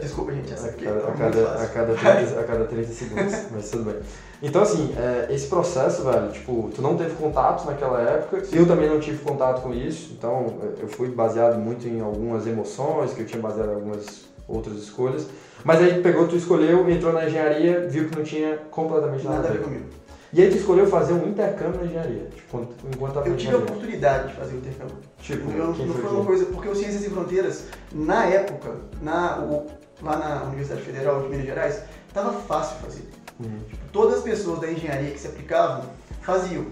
[0.01, 3.35] Desculpa, gente, essa aqui a cada, a cada, a cada, 30, a cada 30 segundos,
[3.51, 4.01] mas tudo bem.
[4.41, 8.59] Então, assim, é, esse processo, velho, tipo, tu não teve contato naquela época, Sim.
[8.59, 13.13] eu também não tive contato com isso, então eu fui baseado muito em algumas emoções,
[13.13, 15.27] que eu tinha baseado em algumas outras escolhas,
[15.65, 19.49] mas aí pegou, tu escolheu, entrou na engenharia, viu que não tinha completamente nada, nada
[19.49, 19.87] a ver comigo.
[20.33, 24.29] E aí tu escolheu fazer um intercâmbio na engenharia, tipo, enquanto Eu tive a oportunidade
[24.29, 24.97] de fazer o intercâmbio.
[25.21, 29.39] Tipo, eu, não foi, foi uma coisa, porque o Ciências e Fronteiras, na época, na,
[29.39, 29.67] o,
[30.03, 33.09] lá na Universidade Federal de Minas Gerais, estava fácil fazer.
[33.41, 33.59] Uhum.
[33.69, 35.85] Tipo, todas as pessoas da engenharia que se aplicavam
[36.21, 36.67] faziam.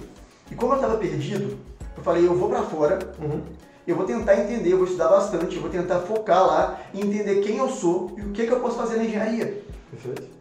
[0.50, 1.56] E como eu estava perdido,
[1.96, 3.40] eu falei, eu vou para fora, uhum.
[3.86, 7.36] eu vou tentar entender, eu vou estudar bastante, eu vou tentar focar lá e entender
[7.40, 9.62] quem eu sou e o que, que eu posso fazer na engenharia.
[9.90, 10.36] Perfeito.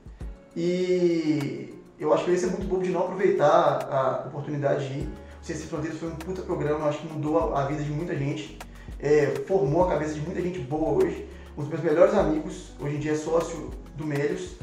[0.57, 5.09] E eu acho que ia ser muito bobo de não aproveitar a oportunidade de ir.
[5.41, 8.57] O Ciência Fronteiras foi um puta programa, acho que mudou a vida de muita gente,
[8.99, 11.29] é, formou a cabeça de muita gente boa hoje.
[11.57, 14.55] Um dos meus melhores amigos, hoje em dia é sócio do Melios,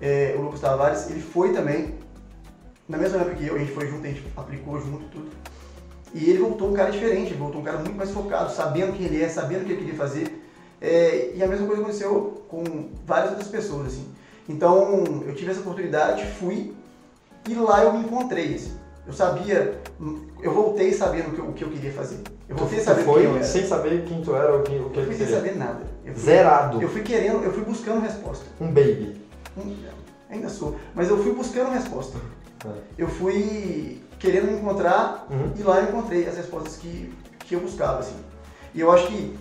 [0.00, 1.96] é, o Lucas Tavares, ele foi também,
[2.88, 5.30] na mesma época que eu, a gente foi junto, a gente aplicou junto tudo.
[6.14, 9.22] E ele voltou um cara diferente, voltou um cara muito mais focado, sabendo quem ele
[9.22, 10.42] é, sabendo o que ele queria fazer.
[10.80, 14.08] É, e a mesma coisa aconteceu com várias outras pessoas, assim.
[14.48, 16.74] Então, eu tive essa oportunidade, fui
[17.48, 18.54] e lá eu me encontrei.
[18.54, 18.72] Assim.
[19.06, 19.80] Eu sabia,
[20.42, 22.20] eu voltei sabendo o que, o que eu queria fazer.
[22.48, 23.44] Eu voltei sabendo foi quem eu era.
[23.44, 25.82] sem saber quem tu era ou quem, o que eu fui sem saber nada.
[26.04, 26.82] Eu fui, Zerado.
[26.82, 28.44] Eu fui querendo, eu fui buscando resposta.
[28.60, 29.20] Um baby.
[29.56, 29.74] Um,
[30.28, 32.18] ainda sou, mas eu fui buscando resposta.
[32.64, 32.68] É.
[32.98, 35.52] Eu fui querendo me encontrar uhum.
[35.56, 38.16] e lá eu encontrei as respostas que, que eu buscava, assim.
[38.74, 39.36] E eu acho que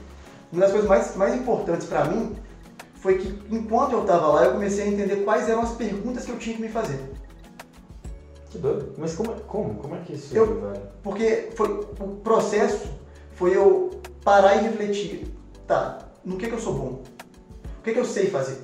[0.51, 2.35] uma das coisas mais, mais importantes para mim
[2.99, 6.31] foi que enquanto eu estava lá, eu comecei a entender quais eram as perguntas que
[6.31, 6.99] eu tinha que me fazer.
[8.49, 8.93] Que doido.
[8.97, 9.75] Mas como, como?
[9.75, 10.81] Como é que isso eu, velho?
[11.01, 11.67] Porque foi,
[11.99, 12.89] o processo
[13.35, 15.33] foi eu parar e refletir.
[15.65, 17.03] Tá, no que, que eu sou bom?
[17.79, 18.59] O que, que eu sei fazer?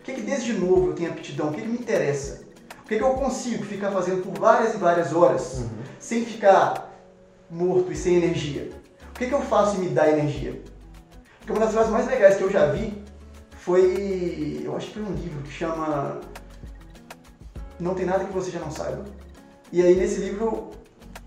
[0.00, 1.50] O que, que desde novo eu tenho aptidão?
[1.50, 2.42] O que, que me interessa?
[2.82, 5.68] O que, que eu consigo ficar fazendo por várias e várias horas uhum.
[6.00, 6.90] sem ficar
[7.48, 8.70] morto e sem energia?
[9.10, 10.60] O que, que eu faço e me dá energia?
[11.38, 12.99] Porque uma das frases mais legais que eu já vi
[13.60, 14.62] foi.
[14.64, 16.20] Eu acho que foi um livro que chama
[17.78, 19.04] Não Tem Nada Que Você Já Não Saiba.
[19.72, 20.70] E aí nesse livro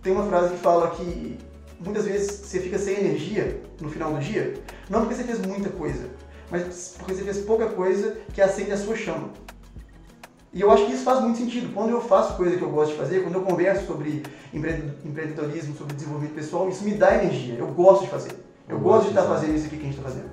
[0.02, 1.38] tem uma frase que fala que
[1.80, 4.54] muitas vezes você fica sem energia no final do dia,
[4.90, 6.10] não porque você fez muita coisa,
[6.52, 9.30] mas porque você fez pouca coisa que acende a sua chama.
[10.52, 11.74] E eu acho que isso faz muito sentido.
[11.74, 14.22] Quando eu faço coisa que eu gosto de fazer, quando eu converso sobre
[14.54, 17.56] empreendedorismo, sobre desenvolvimento pessoal, isso me dá energia.
[17.56, 18.34] Eu gosto de fazer.
[18.70, 20.30] Eu, eu gosto de estar fazendo isso aqui que a gente está fazendo.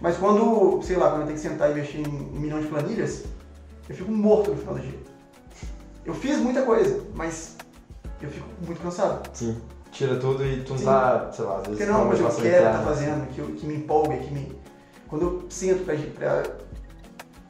[0.00, 2.68] Mas quando, sei lá, quando eu tenho que sentar e mexer em um milhão de
[2.68, 3.24] planilhas,
[3.88, 4.98] eu fico morto no final do dia.
[6.04, 7.56] Eu fiz muita coisa, mas
[8.22, 9.28] eu fico muito cansado.
[9.32, 9.60] Sim.
[9.90, 11.78] Tira tudo e tu não tá, sei lá, às vezes.
[11.78, 14.56] Porque não, mas eu quero estar tá fazendo, que, eu, que me empolga, que me.
[15.08, 16.42] Quando eu sento para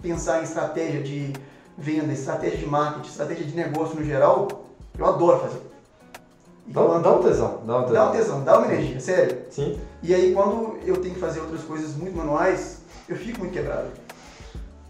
[0.01, 1.33] pensar em estratégia de
[1.77, 4.49] venda, estratégia de marketing, estratégia de negócio no geral,
[4.97, 5.61] eu adoro fazer.
[6.67, 7.03] Dá, quando...
[7.03, 7.95] dá um tesão, dá um tesão.
[7.95, 9.39] Dá um tesão, dá uma energia, sério.
[9.51, 9.79] Sim.
[10.03, 13.91] E aí quando eu tenho que fazer outras coisas muito manuais, eu fico muito quebrado.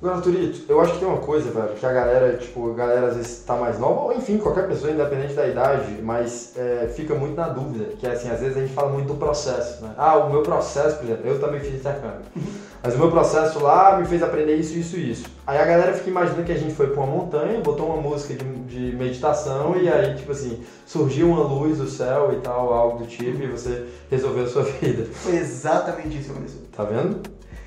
[0.01, 3.09] Agora, Turito, eu acho que tem uma coisa, velho, que a galera, tipo, a galera
[3.09, 7.17] às vezes tá mais nova, ou enfim, qualquer pessoa, independente da idade, mas é, fica
[7.17, 9.95] muito na dúvida, que é assim, às vezes a gente fala muito do processo, né?
[9.99, 12.21] Ah, o meu processo, por exemplo, eu também fiz intercâmbio,
[12.81, 15.25] mas o meu processo lá me fez aprender isso, isso e isso.
[15.45, 18.35] Aí a galera fica imaginando que a gente foi pra uma montanha, botou uma música
[18.35, 22.99] de, de meditação e aí, tipo assim, surgiu uma luz do céu e tal, algo
[22.99, 25.09] do tipo, e você resolveu a sua vida.
[25.13, 26.61] Foi exatamente isso que aconteceu.
[26.71, 27.21] Tá vendo?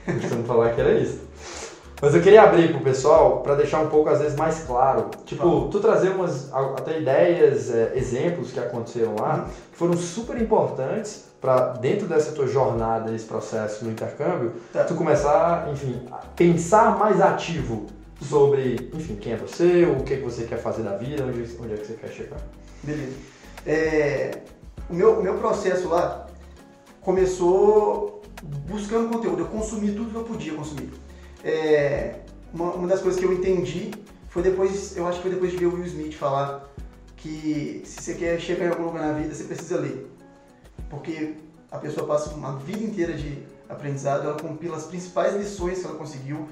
[0.06, 1.31] Costumo falar que era isso.
[2.02, 5.12] Mas eu queria abrir pro pessoal para deixar um pouco, às vezes, mais claro.
[5.24, 11.26] Tipo, tu trazer umas até ideias, é, exemplos que aconteceram lá, que foram super importantes
[11.40, 14.84] para dentro dessa tua jornada, esse processo no intercâmbio, Tá.
[14.84, 17.86] tu começar, enfim, a pensar mais ativo
[18.22, 21.74] sobre, enfim, quem é você, o que, que você quer fazer da vida, onde, onde
[21.74, 22.40] é que você quer chegar.
[22.84, 23.14] Beleza.
[23.66, 24.32] É,
[24.90, 26.28] o, meu, o meu processo lá
[27.02, 28.22] começou
[28.68, 29.42] buscando conteúdo.
[29.42, 30.92] Eu consumi tudo que eu podia consumir.
[31.43, 32.15] É,
[32.54, 33.91] uma, uma das coisas que eu entendi
[34.30, 36.69] foi depois, eu acho que foi depois de ver o Will Smith falar
[37.17, 40.10] que se você quer chegar em algum lugar na vida, você precisa ler.
[40.89, 41.36] Porque
[41.69, 45.95] a pessoa passa uma vida inteira de aprendizado, ela compila as principais lições que ela
[45.95, 46.47] conseguiu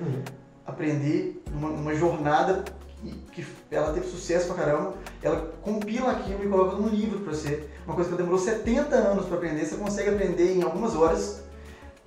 [0.65, 2.63] aprender numa, numa jornada
[3.02, 7.34] que, que ela teve sucesso pra caramba, ela compila aquilo e coloca num livro pra
[7.34, 7.67] você.
[7.86, 11.43] Uma coisa que ela demorou 70 anos pra aprender, você consegue aprender em algumas horas.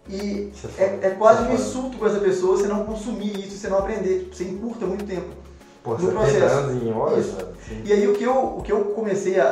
[0.08, 1.06] E é, foda.
[1.06, 4.20] é quase Isso um insulto com essa pessoa você não consumir isso, você não aprender.
[4.20, 5.28] Tipo, Você encurta muito tempo.
[5.82, 6.54] Pô, no 70 processo.
[6.54, 7.34] anos em horas.
[7.84, 9.48] E aí o que eu, o que eu comecei a,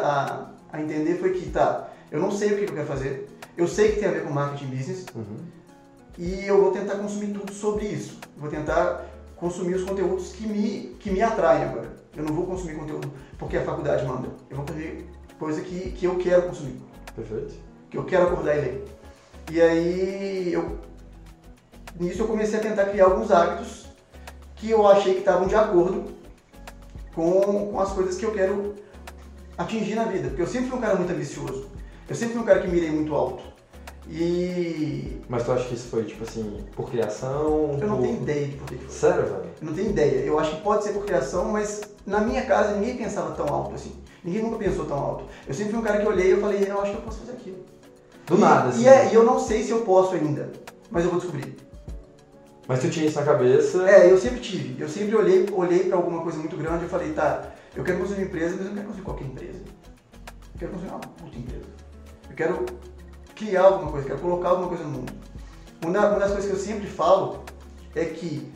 [0.72, 3.66] a, a entender foi que, tá, eu não sei o que eu quero fazer, eu
[3.66, 5.36] sei que tem a ver com marketing business, Uhum.
[6.18, 8.18] e eu vou tentar consumir tudo sobre isso.
[8.36, 11.90] Vou tentar consumir os conteúdos que me, que me atraem agora.
[12.16, 14.28] Eu não vou consumir conteúdo porque a faculdade manda.
[14.48, 15.08] Eu vou fazer
[15.38, 16.80] coisa que, que eu quero consumir,
[17.16, 17.54] Perfeito.
[17.90, 18.84] que eu quero acordar e ler.
[19.50, 20.78] E aí, eu,
[21.98, 23.86] nisso eu comecei a tentar criar alguns hábitos
[24.56, 26.04] que eu achei que estavam de acordo
[27.14, 28.74] com, com as coisas que eu quero
[29.58, 30.28] atingir na vida.
[30.28, 31.68] Porque eu sempre fui um cara muito ambicioso.
[32.08, 33.42] Eu sempre fui um cara que mirei muito alto.
[34.08, 37.78] E Mas tu acha que isso foi, tipo assim, por criação?
[37.80, 38.88] eu não por- tenho ideia de por que foi.
[38.88, 39.44] Sério, velho?
[39.60, 40.20] Eu não tenho ideia.
[40.24, 43.74] Eu acho que pode ser por criação, mas na minha casa ninguém pensava tão alto
[43.74, 43.92] assim.
[44.24, 45.24] Ninguém nunca pensou tão alto.
[45.46, 47.20] Eu sempre fui um cara que olhei e eu falei, eu acho que eu posso
[47.20, 47.59] fazer aquilo.
[48.30, 48.84] Do e, nada, assim.
[48.84, 50.50] E, é- e eu não sei se eu posso ainda,
[50.88, 51.56] mas eu vou descobrir.
[52.68, 53.90] Mas tu tinha isso na cabeça.
[53.90, 54.80] É, eu sempre tive.
[54.80, 58.20] Eu sempre olhei, olhei para alguma coisa muito grande e falei, tá, eu quero construir
[58.20, 59.58] uma empresa, mas eu não quero construir qualquer empresa.
[60.54, 61.64] Eu quero construir uma puta empresa.
[62.30, 62.66] Eu quero
[63.34, 65.12] criar alguma coisa, quero colocar alguma coisa no mundo.
[65.84, 67.42] Uma, uma das coisas que eu sempre falo
[67.96, 68.48] é que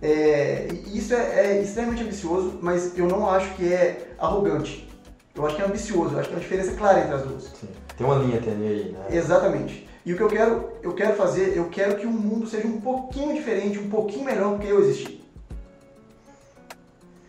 [0.00, 4.88] é, isso é, é extremamente ambicioso, mas eu não acho que é arrogante.
[5.34, 7.42] Eu acho que é ambicioso, eu acho que é uma diferença clara entre as duas.
[7.44, 7.68] Sim.
[8.02, 9.16] Tem uma linha tênue aí, né?
[9.16, 9.88] Exatamente.
[10.04, 12.80] E o que eu quero, eu quero fazer, eu quero que o mundo seja um
[12.80, 15.22] pouquinho diferente, um pouquinho melhor do que eu existi.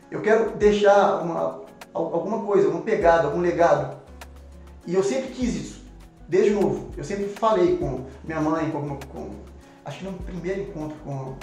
[0.09, 1.39] Eu quero deixar uma,
[1.93, 3.97] al- alguma coisa, uma pegada, algum legado.
[4.87, 5.81] E eu sempre quis isso,
[6.27, 6.89] desde novo.
[6.97, 9.29] Eu sempre falei com minha mãe, com, alguma- com
[9.85, 11.35] acho que no primeiro encontro com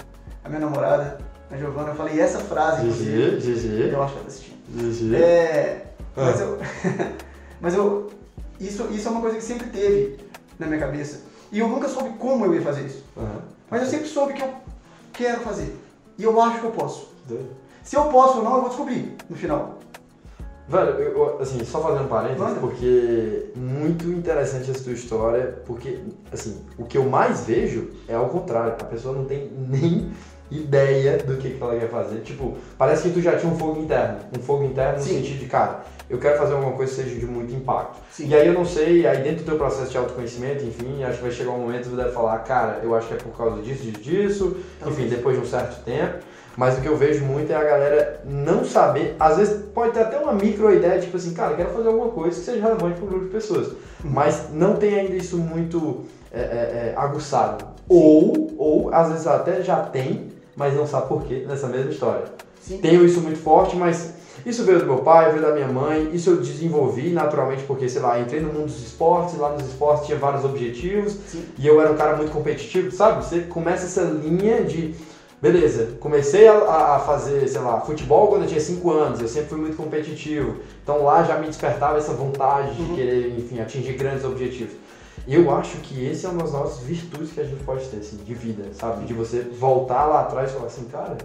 [0.43, 2.85] a minha namorada, a Giovana, eu falei essa frase.
[2.87, 4.57] GG, GG, Eu acho que ela tá assistindo.
[4.69, 5.15] GG.
[5.15, 5.85] É,
[6.17, 6.25] Ah.
[6.25, 6.57] mas eu,
[7.61, 8.09] mas eu
[8.65, 10.17] isso, isso é uma coisa que sempre teve
[10.59, 11.21] na minha cabeça.
[11.51, 13.03] E eu nunca soube como eu ia fazer isso.
[13.17, 13.41] Aham.
[13.69, 14.53] Mas eu sempre soube que eu
[15.11, 15.75] quero fazer.
[16.17, 17.09] E eu acho que eu posso.
[17.27, 17.49] Doido.
[17.83, 19.79] Se eu posso ou não, eu vou descobrir no final.
[20.67, 22.59] Velho, eu, assim, só fazendo parênteses, Manda.
[22.59, 25.99] porque muito interessante essa tua história, porque,
[26.31, 30.11] assim, o que eu mais vejo é ao contrário, a pessoa não tem nem
[30.51, 32.19] ideia do que, que ela quer fazer.
[32.19, 35.15] Tipo, parece que tu já tinha um fogo interno, um fogo interno no Sim.
[35.15, 37.97] sentido de, cara, eu quero fazer alguma coisa que seja de muito impacto.
[38.11, 38.27] Sim.
[38.27, 41.23] E aí eu não sei, aí dentro do teu processo de autoconhecimento, enfim, acho que
[41.23, 43.61] vai chegar um momento que você deve falar, cara, eu acho que é por causa
[43.61, 46.19] disso, disso, disso, enfim, depois de um certo tempo.
[46.57, 50.01] Mas o que eu vejo muito é a galera não saber, às vezes pode ter
[50.01, 52.95] até uma micro ideia, tipo assim, cara, eu quero fazer alguma coisa que seja relevante
[52.95, 53.73] para um grupo de pessoas.
[54.03, 57.65] Mas não tem ainda isso muito é, é, é, aguçado.
[57.87, 60.30] Ou, ou, às vezes até já tem,
[60.61, 62.25] mas não sabe por quê nessa mesma história.
[62.61, 62.77] Sim.
[62.77, 64.13] Tenho isso muito forte, mas
[64.45, 67.99] isso veio do meu pai, veio da minha mãe, isso eu desenvolvi naturalmente porque, sei
[68.01, 71.43] lá, entrei no mundo dos esportes, lá nos esportes tinha vários objetivos, Sim.
[71.57, 73.25] e eu era um cara muito competitivo, sabe?
[73.25, 74.93] Você começa essa linha de,
[75.41, 79.49] beleza, comecei a- a, fazer, sei lá, futebol quando eu tinha 5 anos, eu sempre
[79.49, 82.95] fui muito competitivo, então lá já me despertava essa vontade de Uhum.
[82.95, 84.73] querer, enfim, atingir grandes objetivos.
[85.27, 87.97] E eu acho que esse é uma das nossas virtudes que a gente pode ter,
[87.97, 89.05] assim, de vida, sabe?
[89.05, 91.17] De você voltar lá atrás e falar assim, cara,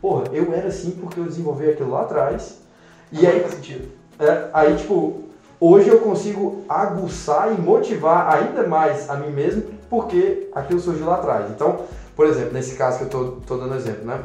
[0.00, 2.58] porra, eu era assim porque eu desenvolvi aquilo lá atrás.
[3.10, 3.44] E aí,
[4.18, 5.24] é, aí, tipo,
[5.60, 11.16] hoje eu consigo aguçar e motivar ainda mais a mim mesmo porque aquilo surgiu lá
[11.16, 11.50] atrás.
[11.50, 11.80] Então,
[12.16, 14.18] por exemplo, nesse caso que eu tô, tô dando exemplo, né?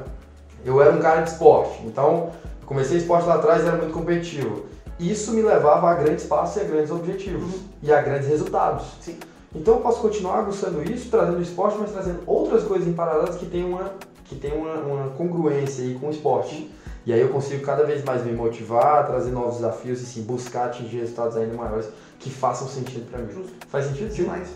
[0.68, 2.32] eu era um cara de esporte, então
[2.66, 4.66] comecei esporte lá atrás e era muito competitivo.
[5.00, 7.60] Isso me levava a grandes passos e a grandes objetivos Uhum.
[7.84, 8.86] e a grandes resultados.
[9.02, 9.18] Sim.
[9.56, 13.46] Então eu posso continuar aguçando isso, trazendo esporte, mas trazendo outras coisas em paralelas que
[13.46, 13.92] tem uma,
[14.26, 16.72] que tem uma, uma congruência aí com o esporte.
[17.06, 20.66] E aí eu consigo cada vez mais me motivar, trazer novos desafios e sim, buscar
[20.66, 21.88] atingir resultados ainda maiores
[22.20, 23.32] que façam sentido para mim.
[23.32, 23.54] Justo.
[23.70, 24.10] Faz sentido?
[24.12, 24.24] Sim.
[24.24, 24.50] Demais.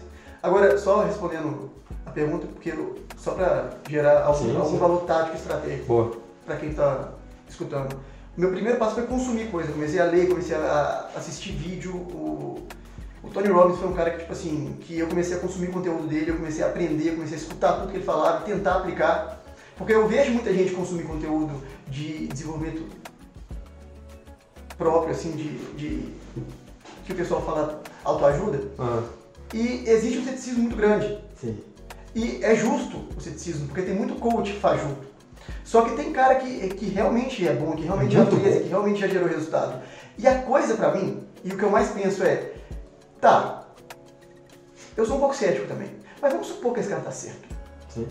[0.44, 1.70] Agora, só respondendo
[2.06, 2.74] a pergunta, porque
[3.16, 4.78] só para gerar algum, Sim, algum sim.
[4.78, 7.10] valor tático e estratégico para quem está
[7.48, 7.96] escutando.
[8.38, 9.72] Meu primeiro passo foi consumir coisa.
[9.72, 11.94] Comecei a ler, comecei a assistir vídeo.
[11.94, 12.66] O,
[13.24, 16.08] o Tony Robbins foi um cara que, tipo assim, que eu comecei a consumir conteúdo
[16.08, 19.44] dele, eu comecei a aprender, comecei a escutar tudo que ele falava, tentar aplicar.
[19.78, 21.54] Porque eu vejo muita gente consumir conteúdo
[21.88, 22.84] de desenvolvimento
[24.78, 26.14] próprio, assim, de, de
[27.06, 28.62] que o pessoal fala autoajuda.
[28.80, 29.04] Ah,
[29.54, 31.20] E existe um ceticismo muito grande.
[31.40, 31.58] sim.
[32.14, 35.08] E é justo o ceticismo, porque tem muito coach que faz junto.
[35.64, 38.62] Só que tem cara que, que realmente é bom, que realmente já Muito fez, bom.
[38.62, 39.82] que realmente já gerou resultado.
[40.18, 42.52] E a coisa pra mim, e o que eu mais penso é,
[43.20, 43.64] tá,
[44.96, 45.90] eu sou um pouco cético também,
[46.22, 47.48] mas vamos supor que esse cara tá certo.
[47.90, 48.08] Sim.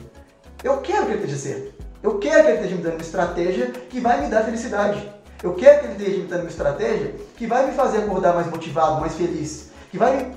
[0.63, 1.75] Eu quero que ele esteja certo.
[2.03, 5.11] Eu quero que ele esteja me dando uma estratégia que vai me dar felicidade.
[5.43, 8.47] Eu quero que ele esteja me dando uma estratégia que vai me fazer acordar mais
[8.47, 10.33] motivado, mais feliz, que vai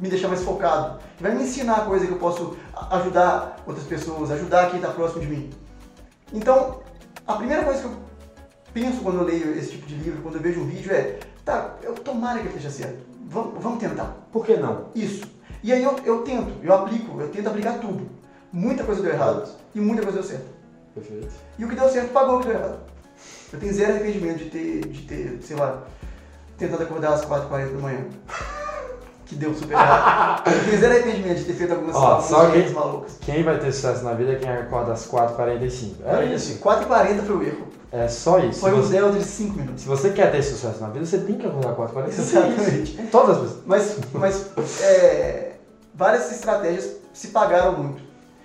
[0.00, 2.56] me, deixar mais focado, que vai me ensinar coisa que eu posso
[2.90, 5.50] ajudar outras pessoas, ajudar quem está próximo de mim.
[6.32, 6.80] Então,
[7.26, 7.96] a primeira coisa que eu
[8.72, 11.76] penso quando eu leio esse tipo de livro, quando eu vejo um vídeo é, tá,
[11.82, 12.98] eu tomara que ele esteja certo.
[13.26, 14.16] Vamos, vamos tentar.
[14.32, 14.86] Por que não?
[14.94, 15.24] Isso.
[15.62, 18.08] E aí eu, eu tento, eu aplico, eu tento aplicar tudo.
[18.52, 20.46] Muita coisa deu errado e muita coisa deu certo.
[20.94, 21.32] Perfeito.
[21.58, 22.80] E o que deu certo pagou o que deu errado.
[23.52, 25.84] Eu tenho zero arrependimento de ter, de ter sei lá,
[26.58, 28.04] tentado acordar às 4h40 da manhã.
[29.32, 30.42] Que deu super errado.
[30.52, 33.12] Eu tenho zero arrependimento de ter feito algumas, Ó, só coisas que- malucas.
[33.22, 35.94] Quem vai ter sucesso na vida é quem acorda às 4h45.
[36.04, 36.58] É isso.
[36.58, 37.66] 4h40 foi o erro.
[37.90, 38.60] É só isso.
[38.60, 39.82] Foi um delta de 5 minutos.
[39.82, 42.92] Se você quer ter sucesso na vida, você tem que acordar 4 h Exatamente.
[42.92, 43.62] Com todas as pessoas.
[43.66, 45.52] Mas, mas é,
[45.94, 48.02] várias estratégias se pagaram muito.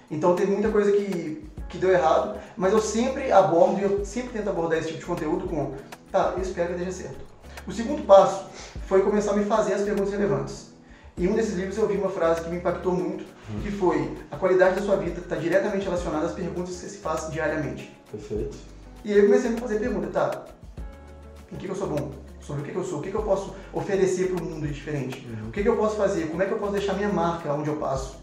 [0.10, 4.30] Então teve muita coisa que, que deu errado, mas eu sempre abordo e eu sempre
[4.38, 5.74] tento abordar esse tipo de conteúdo com,
[6.12, 7.26] tá, eu espero que esteja certo.
[7.68, 8.46] O segundo passo
[8.86, 10.68] foi começar a me fazer as perguntas relevantes.
[11.18, 13.26] Em um desses livros eu vi uma frase que me impactou muito,
[13.64, 16.98] que foi, a qualidade da sua vida está diretamente relacionada às perguntas que você se
[17.00, 17.92] faz diariamente.
[18.12, 18.56] Perfeito.
[19.04, 20.46] E aí eu comecei a me fazer pergunta, tá,
[21.52, 22.12] em que, que eu sou bom?
[22.40, 23.00] Sobre o que, que eu sou?
[23.00, 25.28] O que, que eu posso oferecer para o mundo diferente?
[25.48, 26.28] O que, que eu posso fazer?
[26.28, 28.18] Como é que eu posso deixar minha marca onde eu passo?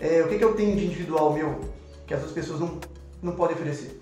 [0.00, 1.60] É, o que, que eu tenho de individual meu
[2.06, 2.80] que as outras pessoas não,
[3.22, 4.00] não podem oferecer?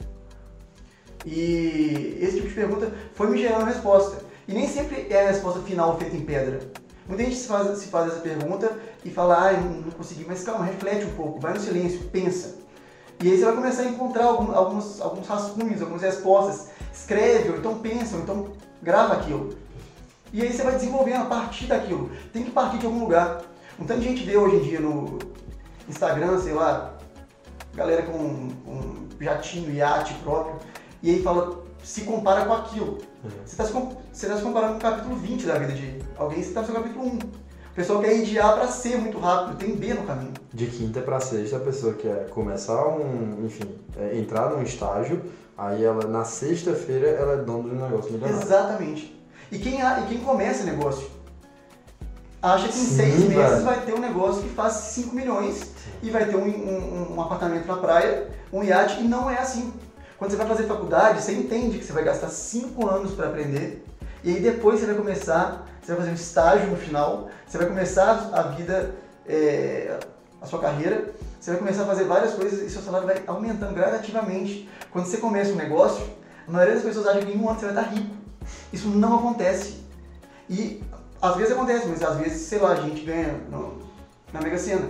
[1.26, 4.24] E esse tipo de pergunta foi me gerando resposta.
[4.48, 6.79] E nem sempre é a resposta final feita em pedra.
[7.10, 8.70] Muita gente se faz, se faz essa pergunta
[9.04, 12.54] e fala, ah, não, não consegui, mas calma, reflete um pouco, vai no silêncio, pensa.
[13.20, 16.68] E aí você vai começar a encontrar algum, alguns, alguns rascunhos, algumas respostas.
[16.94, 19.58] Escreve, ou então pensa, ou então grava aquilo.
[20.32, 22.12] E aí você vai desenvolvendo a partir daquilo.
[22.32, 23.42] Tem que partir de algum lugar.
[23.76, 25.18] Um tanto de gente vê hoje em dia no
[25.88, 26.94] Instagram, sei lá,
[27.74, 30.60] galera com um jatinho, iate próprio,
[31.02, 32.98] e aí fala, se compara com aquilo.
[33.22, 36.48] Você está se, tá se comparando com o capítulo 20 da vida de alguém, você
[36.48, 37.08] está no seu capítulo 1.
[37.18, 40.32] O pessoal quer ir de A para C muito rápido, tem B no caminho.
[40.52, 43.64] De quinta pra sexta, a pessoa quer começar um, enfim,
[43.98, 45.22] é, entrar num estágio,
[45.56, 48.42] aí ela, na sexta-feira, ela é dona de um negócio milionário.
[48.42, 49.20] Exatamente.
[49.52, 51.08] E quem, e quem começa negócio
[52.42, 53.64] acha que em Sim, seis meses velho.
[53.64, 55.60] vai ter um negócio que faz 5 milhões
[56.02, 59.72] e vai ter um, um- um apartamento na praia, um iate, e não é assim.
[60.20, 63.82] Quando você vai fazer faculdade, você entende que você vai gastar 5 anos para aprender,
[64.22, 67.66] e aí depois você vai começar, você vai fazer um estágio no final, você vai
[67.66, 68.94] começar a vida,
[69.26, 69.98] é,
[70.42, 73.74] a sua carreira, você vai começar a fazer várias coisas e seu salário vai aumentando
[73.74, 74.68] gradativamente.
[74.92, 76.06] Quando você começa um negócio,
[76.46, 78.14] a maioria das pessoas acha que em um ano você vai estar rico.
[78.70, 79.82] Isso não acontece.
[80.50, 80.82] E
[81.22, 83.78] às vezes acontece, mas às vezes, sei lá, a gente ganha no-
[84.34, 84.86] na Mega Sena.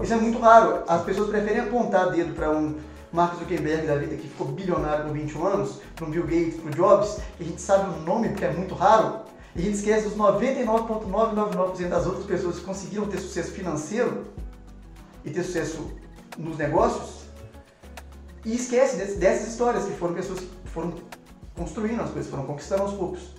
[0.00, 0.82] Isso é muito raro.
[0.88, 2.74] As pessoas preferem apontar dedo para um
[3.12, 6.70] Mark Zuckerberg da vida que ficou bilionário com 21 anos, para um Bill Gates, para
[6.70, 9.20] o Jobs, que a gente sabe o nome porque é muito raro,
[9.54, 14.24] e a gente esquece dos 99,999% das outras pessoas que conseguiram ter sucesso financeiro
[15.24, 15.90] e ter sucesso
[16.36, 17.26] nos negócios,
[18.44, 20.94] e esquece dessas histórias que foram pessoas que foram
[21.56, 23.34] construindo as coisas, foram conquistando aos poucos.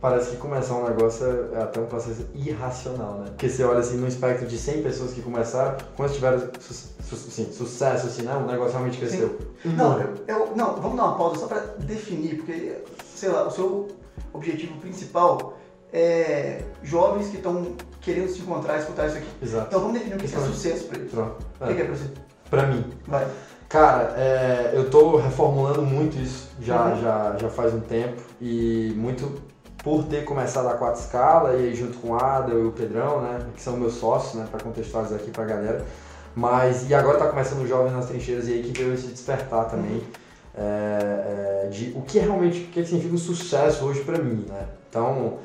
[0.00, 3.24] Parece que começar um negócio é até um processo irracional, né?
[3.30, 7.14] Porque você olha assim, no espectro de 100 pessoas que começaram, quantas tiveram su su
[7.14, 8.34] assim, sucesso, assim, né?
[8.36, 9.36] O negócio realmente cresceu.
[9.64, 12.76] Não, eu, eu- não, vamos dar uma pausa só para definir, porque,
[13.14, 13.88] sei lá, o seu
[14.32, 15.58] objetivo principal
[15.92, 19.28] é jovens que estão querendo se encontrar, escutar isso aqui.
[19.42, 19.66] Exato.
[19.68, 21.10] Então vamos definir o que é sucesso para eles.
[21.10, 21.36] Pronto.
[21.60, 22.10] O que que É, é para você?
[22.50, 23.26] pra mim, Vai.
[23.68, 27.02] Cara, é, eu tô reformulando muito isso já, Uhum.
[27.02, 29.30] já, já faz um tempo e muito
[29.88, 33.22] por ter começado a quatro escala e aí junto com o Ada e o Pedrão,
[33.22, 35.82] né, que são meus sócios, né, para contextualizar aqui pra galera.
[36.36, 39.64] Mas, e agora tá começando o Jovem nas Trincheiras e aí que veio esse despertar
[39.64, 40.02] também
[40.54, 44.66] é, é, de o que realmente, o que significa o sucesso hoje pra mim, né.
[44.90, 45.38] Então,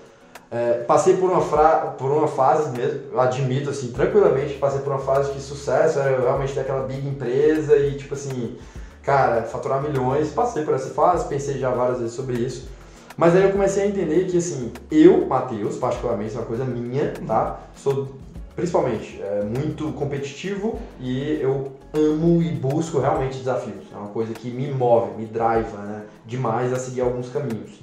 [0.51, 4.99] é, passei por uma, fra por uma fase mesmo, admito assim, tranquilamente, passei por uma
[4.99, 8.57] fase que sucesso era realmente daquela big empresa e tipo assim,
[9.03, 12.72] cara, faturar milhões, passei por essa fase, pensei já várias vezes sobre isso.
[13.15, 17.13] Mas aí eu comecei a entender que assim, eu, Matheus, particularmente, é uma coisa minha,
[17.27, 17.59] tá?
[17.75, 18.07] Sou
[18.55, 23.85] principalmente é, muito competitivo e eu amo e busco realmente desafios.
[23.93, 26.03] É uma coisa que me move, me driva, né?
[26.25, 27.79] Demais a seguir alguns caminhos.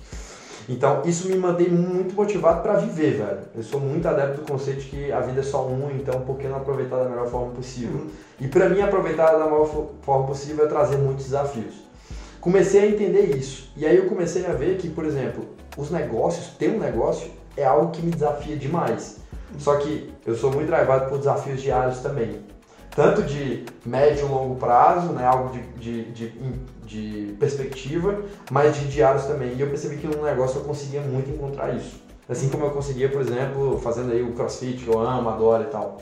[0.68, 3.41] Então, isso me mantém muito motivado para viver, velho.
[3.57, 6.37] Eu sou muito adepto do conceito de que a vida é só um, então por
[6.39, 8.07] que não aproveitar da melhor forma possível?
[8.41, 11.89] E para mim, aproveitar da fo- forma possível é trazer muitos desafios.
[12.41, 13.70] Comecei a entender isso.
[13.76, 17.64] E aí eu comecei a ver que, por exemplo, os negócios, ter um negócio é
[17.64, 19.18] algo que me desafia demais.
[19.59, 22.41] Só que eu sou muito drivado por desafios diários também.
[22.95, 26.32] Tanto de médio e longo prazo, né, algo de, de, de,
[26.84, 28.20] de perspectiva,
[28.51, 29.55] mas de diários também.
[29.55, 32.03] E eu percebi que no negócio eu conseguia muito encontrar isso.
[32.28, 35.66] Assim como eu conseguia, por exemplo, fazendo aí o crossfit que eu amo, adoro e
[35.66, 35.99] tal.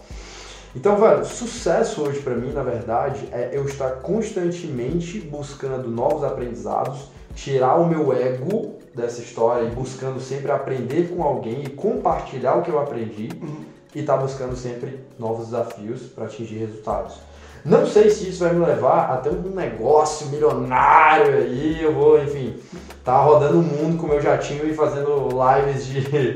[0.77, 7.11] Então, velho, sucesso hoje pra mim, na verdade, é eu estar constantemente buscando novos aprendizados,
[7.35, 12.63] tirar o meu ego dessa história e buscando sempre aprender com alguém e compartilhar o
[12.63, 13.65] que eu aprendi Uhum.
[13.95, 17.17] e estar buscando sempre novos desafios para atingir resultados.
[17.65, 22.57] Não sei se isso vai me levar até um negócio milionário aí, eu vou, enfim,
[23.05, 26.35] tá rodando o mundo com o meu jatinho e fazendo lives de,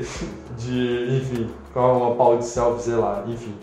[0.57, 3.53] de enfim, com uma pau de selfie, sei lá, enfim.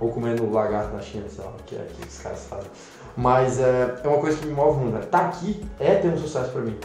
[0.00, 2.70] Ou comendo lagarto na China, sei lá, que é que os caras fazem.
[3.16, 5.00] Mas é, é uma coisa que me move muito, né?
[5.02, 6.76] Tá aqui é ter um sucesso pra mim.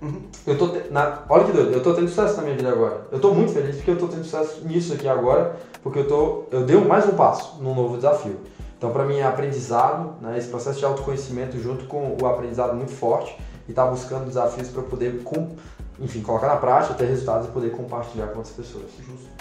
[0.00, 0.22] Uhum.
[0.46, 3.06] Eu tô te- na, olha que doido, eu tô tendo sucesso na minha vida agora.
[3.10, 6.44] Eu tô muito feliz porque eu tô tendo sucesso nisso aqui agora, porque eu tô
[6.50, 8.38] eu dei mais um passo num novo desafio.
[8.76, 12.92] Então para mim é aprendizado, né, esse processo de autoconhecimento junto com o aprendizado muito
[12.92, 13.36] forte
[13.68, 15.56] e tá buscando desafios para poder com,
[15.98, 18.84] enfim, colocar na prática, ter resultados e poder compartilhar com outras pessoas.
[19.00, 19.35] Justo.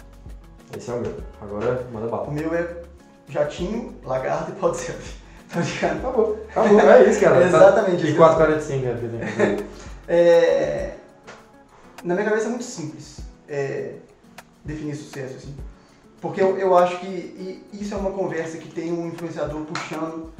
[0.75, 1.13] Esse é o meu.
[1.41, 2.31] Agora manda O bala.
[2.31, 2.67] meu é
[3.29, 5.25] jatinho, lagarto e pau de selfie.
[5.47, 5.97] Tá ligado?
[5.99, 6.39] Acabou.
[6.49, 7.43] Acabou, é isso, cara.
[7.43, 8.17] É exatamente E isso.
[8.17, 9.33] 445, né?
[9.37, 9.65] Pedro?
[10.07, 10.93] É,
[12.03, 13.93] Na minha cabeça é muito simples é,
[14.63, 15.55] definir sucesso, assim.
[16.21, 20.31] Porque eu, eu acho que e isso é uma conversa que tem um influenciador puxando,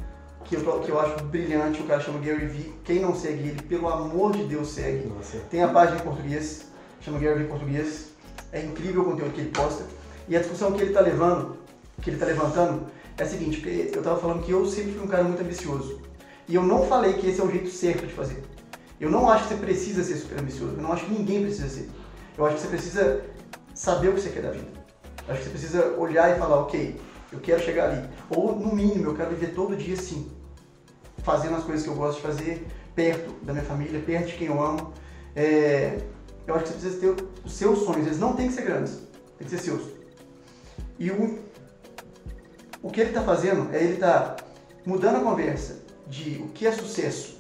[0.44, 2.74] que eu, que eu acho brilhante, o cara chama Gary Vee.
[2.84, 5.08] Quem não segue ele, pelo amor de Deus, segue.
[5.08, 5.38] Nossa.
[5.50, 6.66] Tem a página em português,
[7.02, 8.08] chama Gary Vee Português.
[8.52, 9.84] É incrível o conteúdo que ele posta.
[10.28, 11.58] E a discussão que ele está levando,
[12.02, 15.08] que ele está levantando, é a seguinte, eu estava falando que eu sempre fui um
[15.08, 16.02] cara muito ambicioso.
[16.48, 18.44] E eu não falei que esse é o jeito certo de fazer.
[19.00, 20.76] Eu não acho que você precisa ser super ambicioso.
[20.76, 21.90] Eu não acho que ninguém precisa ser.
[22.38, 23.22] Eu acho que você precisa
[23.74, 24.68] saber o que você quer da vida.
[25.28, 27.00] Eu acho que você precisa olhar e falar, ok,
[27.32, 28.08] eu quero chegar ali.
[28.30, 30.32] Ou, no mínimo, eu quero viver todo dia assim.
[31.24, 34.48] Fazendo as coisas que eu gosto de fazer, perto da minha família, perto de quem
[34.48, 34.94] eu amo.
[35.36, 35.98] É,
[36.46, 38.06] eu acho que você precisa ter os seus sonhos.
[38.06, 39.00] Eles não têm que ser grandes,
[39.38, 39.95] tem que ser seus.
[41.00, 41.40] E o,
[42.82, 44.36] o que ele está fazendo é ele está
[44.86, 45.78] mudando a conversa
[46.08, 47.38] de o que é sucesso,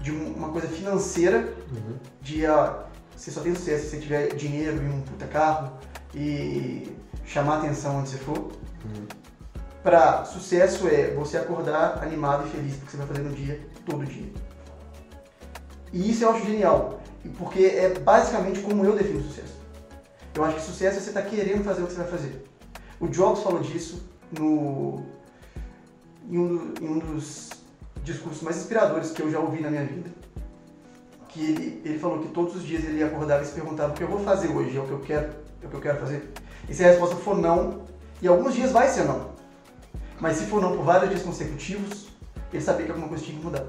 [0.00, 1.96] de um- uma coisa financeira, Uhum.
[2.20, 2.84] de ah,
[3.16, 5.78] você só tem sucesso se você tiver dinheiro e um puta carro
[6.14, 6.92] e
[7.24, 8.36] chamar atenção onde você for.
[8.38, 9.06] Uhum.
[9.82, 14.04] Para sucesso é você acordar animado e feliz porque você vai fazer no dia, todo
[14.04, 14.30] dia.
[15.92, 17.00] E isso eu acho genial,
[17.38, 19.54] porque é basicamente como eu defino sucesso.
[20.34, 22.44] Eu acho que sucesso é você estar querendo fazer o que você vai fazer.
[23.02, 24.02] O Jobs falou disso
[24.38, 25.02] no,
[26.30, 27.50] em, um, em um dos
[28.04, 30.08] discursos mais inspiradores que eu já ouvi na minha vida.
[31.28, 34.02] Que ele, ele falou que todos os dias ele acordava e se perguntava o que
[34.02, 35.32] eu vou fazer hoje, é o que eu quero,
[35.62, 36.32] é o que eu quero fazer.
[36.68, 37.82] E se a resposta for não,
[38.22, 39.32] e alguns dias vai ser não.
[40.20, 42.06] Mas se for não por vários dias consecutivos,
[42.52, 43.64] ele sabia que alguma coisa tinha que mudar.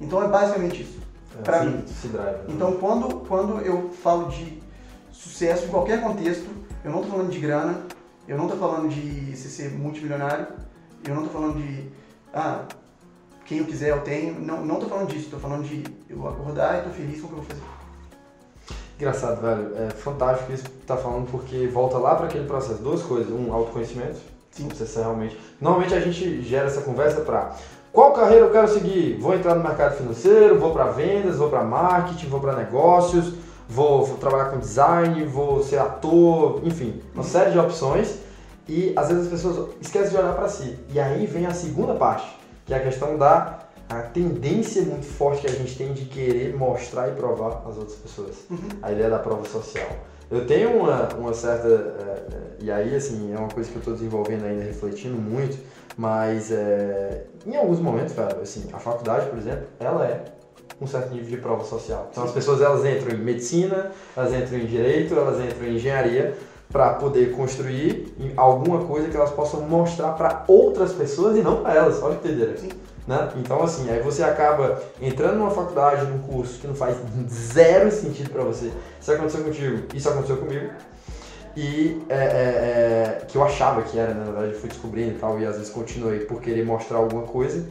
[0.00, 0.98] Então é basicamente isso.
[1.38, 1.84] É, Pra se- mim.
[2.12, 2.36] Drive.
[2.36, 2.44] né?
[2.48, 4.62] Então quando, quando eu falo de
[5.12, 6.48] sucesso em qualquer contexto,
[6.86, 7.82] eu não estou falando de grana,
[8.28, 10.46] eu não estou falando de você ser multimilionário,
[11.04, 11.90] eu não estou falando de
[12.32, 12.62] ah,
[13.44, 16.76] quem eu quiser eu tenho, não, não tô falando disso, estou falando de eu acordar
[16.76, 17.62] e estou feliz com o que eu vou fazer.
[18.98, 19.76] Engraçado, velho.
[19.76, 22.80] É fantástico isso que tá falando, porque volta lá para aquele processo.
[22.80, 23.30] Duas coisas.
[23.30, 24.18] Um, autoconhecimento.
[24.50, 24.68] Sim.
[24.68, 25.38] Você realmente...
[25.60, 27.54] Normalmente a gente gera essa conversa pra
[27.92, 29.18] qual carreira eu quero seguir?
[29.18, 33.34] Vou entrar no mercado financeiro, vou para vendas, vou para marketing, vou para negócios,
[33.68, 38.18] vou, vou trabalhar com design, vou ser ator, enfim, uma série de opções.
[38.68, 40.76] E às vezes as pessoas esquecem de olhar para si.
[40.92, 42.26] E aí vem a segunda parte,
[42.64, 46.56] que é a questão da a tendência muito forte que a gente tem de querer
[46.56, 48.34] mostrar e provar às outras pessoas.
[48.50, 48.68] Uhum.
[48.82, 49.86] A ideia da prova social.
[50.28, 51.68] Eu tenho uma, uma certa.
[51.68, 55.56] É, e aí, assim, é uma coisa que eu estou desenvolvendo ainda, refletindo muito,
[55.96, 60.24] mas é, em alguns momentos, cara, assim, a faculdade, por exemplo, ela é
[60.80, 62.08] um certo nível de prova social.
[62.10, 66.36] Então, as pessoas elas entram em medicina, elas entram em direito, elas entram em engenharia
[66.70, 71.74] para poder construir alguma coisa que elas possam mostrar para outras pessoas e não para
[71.74, 72.02] elas.
[72.02, 72.56] Olha que doideira.
[73.06, 73.28] Né?
[73.36, 76.96] Então, assim, aí você acaba entrando numa faculdade, num curso que não faz
[77.30, 78.70] zero sentido para você.
[79.00, 80.70] Isso aconteceu contigo, isso aconteceu comigo.
[81.56, 84.20] E é, é, é, que eu achava que era, né?
[84.20, 87.22] na verdade, eu fui descobrindo e tal, e às vezes continuei por querer mostrar alguma
[87.22, 87.64] coisa.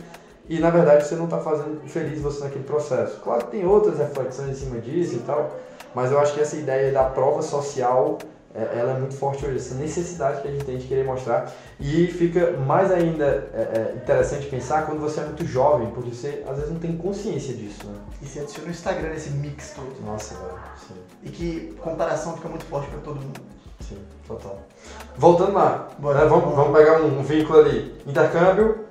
[0.48, 3.20] E na verdade você não está fazendo feliz você naquele processo.
[3.22, 5.52] Claro que tem outras reflexões em cima disso e tal,
[5.94, 8.18] mas eu acho que essa ideia da prova social
[8.56, 11.52] é, ela é muito forte hoje, essa necessidade que a gente tem de querer mostrar.
[11.78, 16.42] E fica mais ainda é, é, interessante pensar quando você é muito jovem, porque você
[16.48, 17.94] às vezes não tem consciência disso, né?
[18.22, 19.94] E você adiciona o Instagram nesse mix todo.
[20.06, 20.96] Nossa, velho, sim.
[21.22, 23.42] E que comparação fica muito forte para todo mundo.
[23.82, 24.58] Sim, total.
[25.18, 27.94] Voltando lá, Bora, né, vamos, vamos vamos pegar um, um vínculo ali.
[28.08, 28.86] Intercâmbio,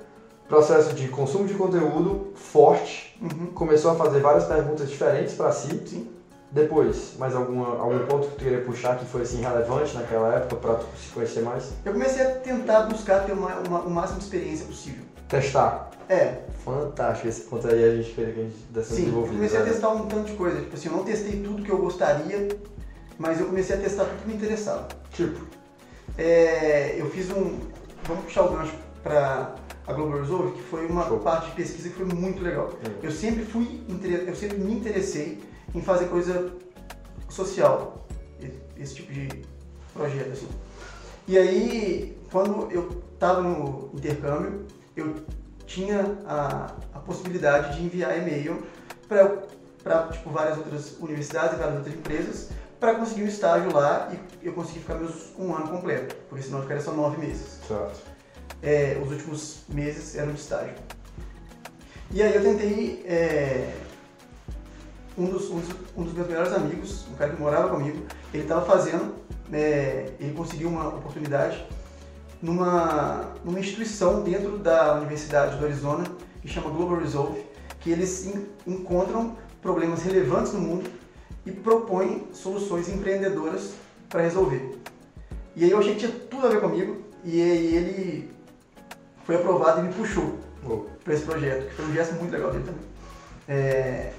[0.47, 3.47] processo de consumo de conteúdo forte, Uhum.
[3.47, 5.69] começou a fazer várias perguntas diferentes para si.
[5.87, 6.09] Sim.
[6.51, 10.55] Depois, mais alguma, algum ponto que tu queria puxar que foi assim relevante naquela época
[10.57, 11.71] para tu se conhecer mais?
[11.83, 15.03] Eu comecei a tentar buscar ter uma, uma- o máximo de experiência possível.
[15.27, 15.89] Testar.
[16.07, 19.15] É, Fantástico, esse ponto aí a gente queria que a gente desse uma sim.
[19.17, 19.69] Eu comecei a né?
[19.71, 20.61] testar um tanto de coisa.
[20.61, 22.47] Tipo assim, eu não testei tudo que eu gostaria,
[23.19, 24.87] mas eu comecei a testar tudo que me interessava.
[25.11, 25.41] Tipo,
[26.17, 27.59] É, eu fiz um.
[28.03, 28.73] Vamos puxar o gancho
[29.03, 29.55] para
[29.87, 31.19] a Global Resolve, que foi uma Show.
[31.19, 32.71] parte de pesquisa que foi muito legal.
[32.73, 32.91] Hum.
[33.03, 33.81] Eu sempre fui,
[34.27, 36.51] eu sempre me interessei em fazer coisa
[37.29, 38.05] social,
[38.77, 39.29] esse tipo de
[39.93, 40.47] projeto assim.
[41.27, 44.65] E aí, quando eu estava no intercâmbio,
[44.95, 45.15] eu
[45.65, 48.63] tinha a, a possibilidade de enviar e-mail
[49.07, 54.45] para tipo, várias outras universidades e várias outras empresas para conseguir um estágio lá e
[54.45, 57.59] eu consegui ficar meus um ano completo, porque senão eu ficaria só nove meses.
[57.67, 58.14] certo.
[58.63, 60.73] É, os últimos meses eram de estágio.
[62.11, 63.03] E aí eu tentei.
[63.05, 63.75] é,
[65.17, 68.43] um, dos, um, dos, um dos meus melhores amigos, um cara que morava comigo, ele
[68.43, 69.15] estava fazendo,
[69.51, 71.65] é, ele conseguiu uma oportunidade
[72.41, 76.03] numa, numa instituição dentro da Universidade do Arizona,
[76.41, 77.43] que chama Global Resolve,
[77.79, 80.89] que eles en- encontram problemas relevantes no mundo
[81.45, 83.73] e propõem soluções empreendedoras
[84.09, 84.77] para resolver.
[85.55, 88.34] E aí eu achei que tinha tudo a ver comigo, e ele
[89.25, 92.51] foi aprovado e me puxou Oh, para esse projeto, que foi um gesto muito legal
[92.51, 92.81] dele também.
[93.47, 94.11] É,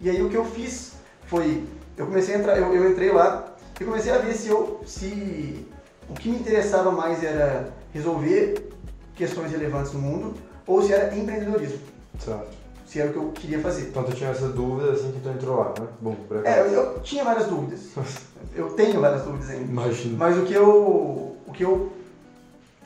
[0.00, 0.92] e aí o que eu fiz
[1.26, 1.64] foi,
[1.96, 5.66] eu comecei a entrar, eu, eu entrei lá e comecei a ver se eu, se
[6.08, 8.70] o que me interessava mais era resolver
[9.16, 10.34] questões relevantes no mundo
[10.64, 11.80] ou se era empreendedorismo,
[12.20, 12.56] certo.
[12.86, 13.88] se era o que eu queria fazer.
[13.88, 15.88] Então tu tinha essa dúvida assim que tu entrou lá, né?
[16.00, 17.80] Bom, por É, eu, eu tinha várias dúvidas,
[18.54, 19.64] eu tenho várias dúvidas ainda.
[19.64, 20.16] Imagina.
[20.16, 21.90] Mas o que eu, o que eu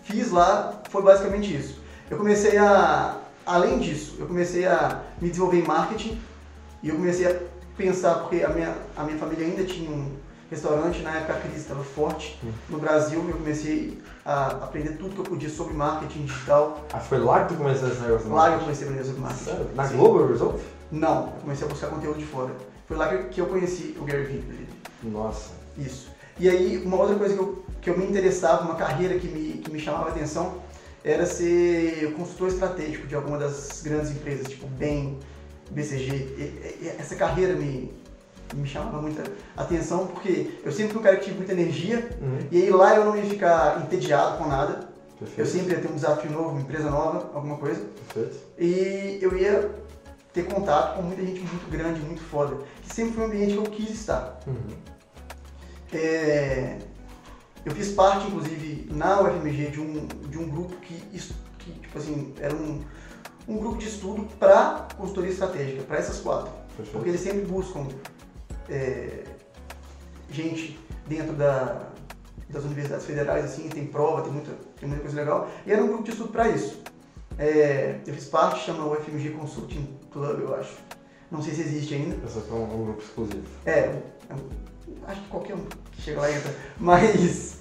[0.04, 1.78] fiz lá foi basicamente isso.
[2.10, 6.20] Eu comecei a, além disso, eu comecei a me desenvolver em marketing
[6.82, 7.40] e eu comecei a
[7.76, 10.12] pensar, porque a minha, a minha família ainda tinha um
[10.50, 12.52] restaurante, na época a crise estava forte Hum.
[12.68, 16.84] no Brasil, eu comecei a aprender tudo que eu podia sobre marketing digital.
[16.92, 18.32] Ah, foi lá que tu começou esse negócio?
[18.32, 19.44] Lá que eu comecei a aprender sobre marketing.
[19.44, 19.70] Sério?
[19.74, 19.96] Na Sim.
[19.96, 20.62] Global Resolve?
[20.92, 22.50] Não, eu comecei a buscar conteúdo de fora.
[22.86, 24.68] Foi lá que, eu conheci o Gary Vee.
[25.02, 25.50] Nossa.
[25.76, 26.10] Isso.
[26.38, 29.58] E aí, uma outra coisa que eu, que eu me interessava, uma carreira que me,
[29.58, 30.56] que me chamava a atenção,
[31.04, 35.18] era ser consultor estratégico de alguma das grandes empresas, tipo BEM,
[35.70, 36.12] BCG.
[36.14, 37.92] E- e- essa carreira me,
[38.54, 39.22] me chamava muita
[39.56, 42.38] atenção, porque eu sempre fui um cara que tive muita energia, Uhum.
[42.50, 44.88] e aí lá eu não ia ficar entediado com nada.
[45.18, 45.38] Perfeito.
[45.40, 47.80] Eu sempre ia ter um desafio novo, uma empresa nova, alguma coisa.
[48.12, 48.44] Perfeito.
[48.58, 49.70] E eu ia
[50.32, 52.56] ter contato com muita gente muito grande, muito foda.
[52.82, 54.40] Que sempre foi um ambiente que eu quis estar.
[54.46, 54.56] Uhum.
[55.94, 56.78] É,
[57.64, 60.94] eu fiz parte, inclusive, na UFMG de um, de um grupo que,
[61.58, 62.82] que tipo assim, era um,
[63.48, 66.52] um grupo de estudo para consultoria estratégica, para essas quatro.
[66.76, 67.08] Porque Perfeito.
[67.08, 67.86] eles sempre buscam
[68.68, 69.24] é,
[70.30, 71.88] gente dentro da,
[72.48, 75.48] das universidades federais, assim, tem prova, tem muita, tem muita coisa legal.
[75.66, 76.82] E era um grupo de estudo para isso.
[77.38, 80.76] É, eu fiz parte, chama UFMG Consulting Club, eu acho.
[81.30, 82.16] Não sei se existe ainda.
[82.26, 83.42] Esse foi um, um grupo exclusivo.
[83.64, 83.78] É,
[84.28, 84.73] é um-
[85.06, 86.54] acho que qualquer um que chega lá entra.
[86.78, 87.58] Mas,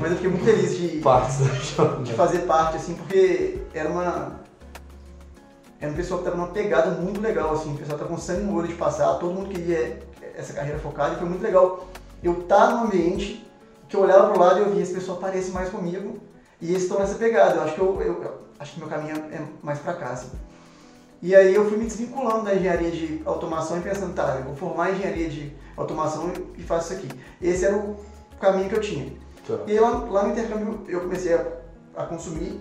[0.00, 1.00] mas eu fiquei muito feliz de,
[2.04, 4.40] de fazer parte, assim, porque era uma.
[5.80, 8.42] Era um pessoal que tava numa pegada muito legal, assim, o pessoal tava com sangue
[8.42, 10.00] no olho de passar, todo mundo queria
[10.36, 11.86] essa carreira focada e foi muito legal.
[12.22, 13.46] Eu estar num ambiente
[13.88, 16.18] que eu olhava pro lado e eu via esse pessoal parece mais comigo
[16.60, 17.56] e eles estão nessa pegada.
[17.56, 20.30] Eu acho que eu, eu, acho que meu caminho é mais para cá, assim.
[21.20, 24.54] E aí eu fui me desvinculando da engenharia de automação e pensando, tá, eu vou
[24.54, 27.20] formar engenharia de automação e faço isso aqui.
[27.40, 27.96] Esse era o
[28.40, 29.12] caminho que eu tinha.
[29.46, 29.58] Tá.
[29.66, 31.46] E aí lá, lá no intercâmbio eu comecei a,
[31.96, 32.60] a consumir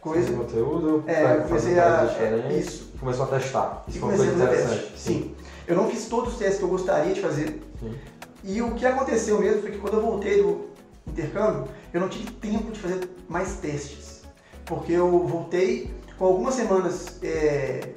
[0.00, 0.32] coisa.
[0.32, 2.04] Conteúdo, É, vai eu comecei a.
[2.18, 2.90] É, isso.
[2.98, 3.84] Começou a testar.
[3.86, 4.90] E Isso foi coisa comecei a fazer interessante.
[4.90, 5.00] teste.
[5.00, 5.34] Sim.
[5.66, 7.62] Eu não fiz todos os testes que eu gostaria de fazer.
[7.80, 7.94] Sim.
[8.42, 10.68] E o que aconteceu mesmo foi que quando eu voltei do
[11.06, 14.22] intercâmbio, eu não tive tempo de fazer mais testes.
[14.64, 17.90] Porque eu voltei, com algumas semanas, é,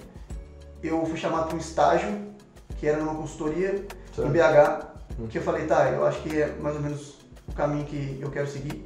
[0.81, 2.09] eu fui chamado para um estágio,
[2.77, 3.85] que era numa consultoria
[4.15, 4.27] Certo.
[4.27, 7.85] em BH, que eu falei, tá, eu acho que é mais ou menos o caminho
[7.85, 8.85] que eu quero seguir.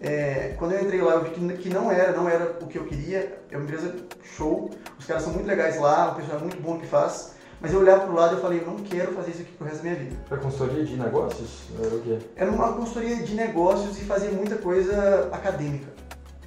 [0.00, 2.76] É, quando eu entrei lá, eu vi que, que não era, não era o que
[2.76, 3.38] eu queria.
[3.50, 3.94] É uma empresa
[4.36, 7.34] show, os caras são muito legais lá, o pessoal é muito bom no que faz.
[7.60, 9.78] Mas eu olhava pro lado e falei, eu não quero fazer isso aqui pro resto
[9.78, 10.16] da minha vida.
[10.28, 11.68] Pra consultoria de negócios?
[11.82, 12.18] Era o quê?
[12.36, 15.90] Era uma consultoria de negócios e fazia muita coisa acadêmica.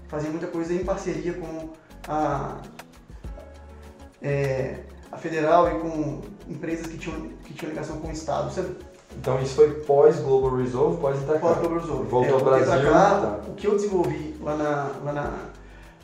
[0.08, 1.70] Fazia muita coisa em parceria com
[2.08, 2.62] a,
[4.22, 8.52] é, a federal e com empresas que tinham, que tinham ligação com o Estado.
[8.54, 8.66] Você
[9.20, 11.40] Então isso foi pós-Global Resolve, pós-Itaca.
[11.40, 12.10] pode Global Resolve.
[12.10, 13.40] Voltou É, ao Brasil, cá.
[13.48, 15.34] O que eu desenvolvi lá na, lá na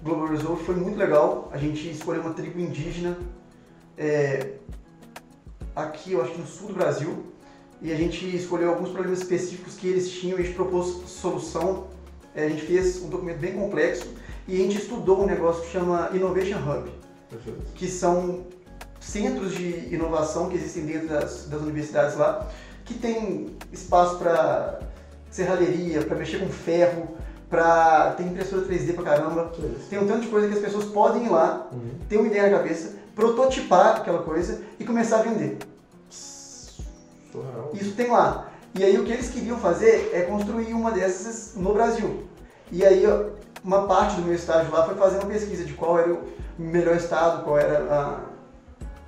[0.01, 1.49] Global Resolve foi muito legal.
[1.51, 3.17] A gente escolheu uma tribo indígena
[3.97, 4.53] é,
[5.75, 7.23] aqui, eu acho que no sul do Brasil.
[7.81, 11.87] E a gente escolheu alguns problemas específicos que eles tinham e a gente propôs solução.
[12.33, 14.07] É, a gente fez um documento bem complexo
[14.47, 16.89] e a gente estudou um negócio que chama Innovation Hub,
[17.29, 17.61] Perfeito.
[17.75, 18.45] que são
[19.03, 22.47] centros de inovação que existem dentro das, das universidades lá,
[22.85, 24.79] que tem espaço para
[25.29, 27.07] serralheria, para mexer com ferro,
[27.49, 29.51] para tem impressora 3D pra caramba.
[29.89, 31.91] Tem um tanto de coisa que as pessoas podem ir lá, Uhum.
[32.09, 35.57] ter uma ideia na cabeça, prototipar aquela coisa e começar a vender.
[37.73, 38.49] Isso tem lá.
[38.75, 42.23] E aí o que eles queriam fazer é construir uma dessas no Brasil.
[42.71, 43.03] E aí
[43.63, 46.19] uma parte do meu estágio lá foi fazer uma pesquisa de qual era o
[46.57, 48.19] melhor estado, qual era a,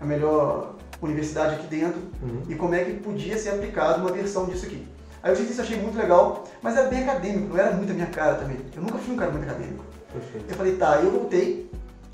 [0.05, 2.43] a melhor universidade aqui dentro Uhum.
[2.47, 4.87] e como é que podia ser aplicado uma versão disso aqui.
[5.21, 7.95] Aí eu fiz isso, achei muito legal, mas era bem acadêmico, não era muito a
[7.95, 8.57] minha cara também.
[8.75, 9.83] Eu nunca fui um cara muito acadêmico.
[10.13, 10.45] Perfeito.
[10.49, 11.69] Eu falei, tá, eu voltei,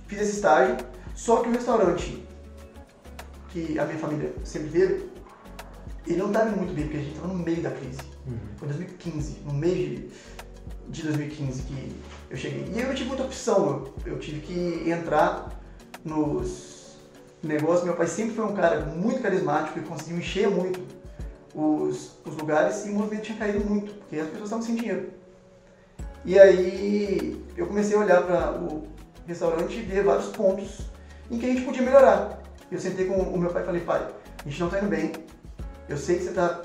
[0.08, 0.78] fiz esse estágio,
[1.14, 2.26] só que o restaurante
[3.50, 5.10] que a minha família sempre teve,
[6.08, 8.00] ele não estava muito bem, porque a gente estava no meio da crise.
[8.26, 8.38] Uhum.
[8.56, 10.10] Foi 2015, no mês de,
[10.88, 11.96] de 2015 que
[12.30, 12.66] eu cheguei.
[12.72, 15.50] E aí eu não tive muita opção, eu, eu tive que entrar
[16.04, 16.81] nos
[17.44, 17.84] negócios.
[17.84, 20.80] Meu pai sempre foi um cara muito carismático e conseguiu encher muito
[21.54, 25.10] os, os lugares e o movimento tinha caído muito, porque as pessoas estavam sem dinheiro.
[26.24, 28.88] E aí eu comecei a olhar para o
[29.28, 30.82] restaurante e ver vários pontos
[31.30, 32.42] em que a gente podia melhorar.
[32.72, 34.08] Eu sentei com o meu pai e falei, pai,
[34.46, 35.12] a gente não está indo bem,
[35.90, 36.62] eu sei que você está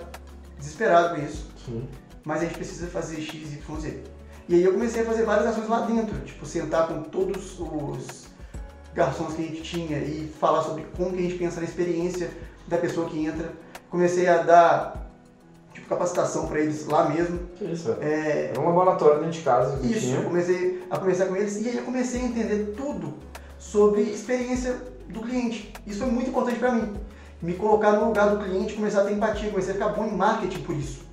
[0.59, 1.89] desesperado com isso, Sim.
[2.25, 4.03] mas a gente precisa fazer X, Y, Z.
[4.49, 8.26] E aí eu comecei a fazer várias ações lá dentro, tipo sentar com todos os
[8.97, 12.31] garçons que a gente tinha e falar sobre como que a gente pensa na experiência
[12.67, 13.53] da pessoa que entra.
[13.91, 15.13] Comecei a dar
[15.73, 17.39] tipo capacitação para eles lá mesmo.
[17.61, 17.95] Isso.
[18.01, 20.23] É, Era um laboratório dentro de casa que isso, tinha.
[20.23, 23.15] comecei a conversar com eles e aí eu comecei a entender tudo
[23.59, 24.77] sobre experiência
[25.09, 25.73] do cliente.
[25.87, 26.95] Isso foi muito importante para mim.
[27.43, 30.17] Me colocar no lugar do cliente, começar a ter empatia, comecei a ficar bom em
[30.17, 31.05] marketing por isso.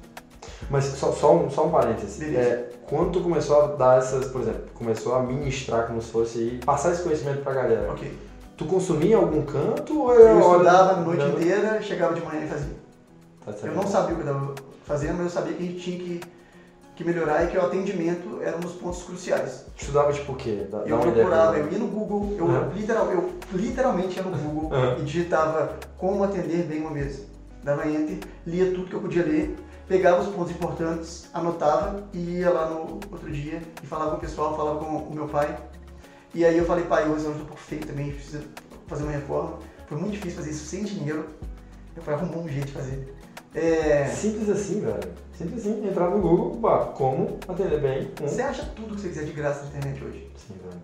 [0.70, 2.22] Mas só, só, um, só um parênteses.
[2.36, 6.60] É, quando tu começou a dar essas, por exemplo, começou a ministrar como se fosse
[6.66, 8.12] passar esse conhecimento pra galera, Ok.
[8.58, 12.46] tu consumia em algum canto ou Eu hora- estudava a noite inteira, chegava de manhã
[12.46, 12.76] e fazia.
[13.46, 13.54] Tá.
[13.68, 14.56] Eu não sabia o que eu estava
[14.86, 16.22] fazendo, mas eu sabia que a gente tinha que,
[16.96, 19.66] que melhorar e que o atendimento era um dos pontos cruciais.
[19.76, 20.66] Estudava tipo o quê?
[20.72, 22.70] Dá, Eu procurava, eu ia no Google, eu, Uhum.
[22.74, 25.00] literal, eu literalmente ia no Google Uhum.
[25.00, 27.24] e digitava como atender bem uma mesa.
[27.64, 29.56] Dava enter, lia tudo que eu podia ler,
[29.88, 34.20] pegava os pontos importantes, anotava e ia lá no outro dia e falava com o
[34.20, 35.58] pessoal, falava com o meu pai.
[36.34, 38.44] E aí eu falei, pai, o restaurante tá um pouco feio também, precisa
[38.88, 39.60] fazer uma reforma.
[39.88, 41.28] Foi muito difícil fazer isso sem dinheiro.
[41.96, 43.16] Meu pai arrumou um jeito de fazer.
[43.54, 45.12] É, Simples assim, velho.
[45.38, 45.88] Simples assim.
[45.88, 49.34] Entrar no Google, pá, como atender bem um Você acha tudo que você quiser de
[49.34, 50.32] graça na internet hoje?
[50.36, 50.82] Sim, velho.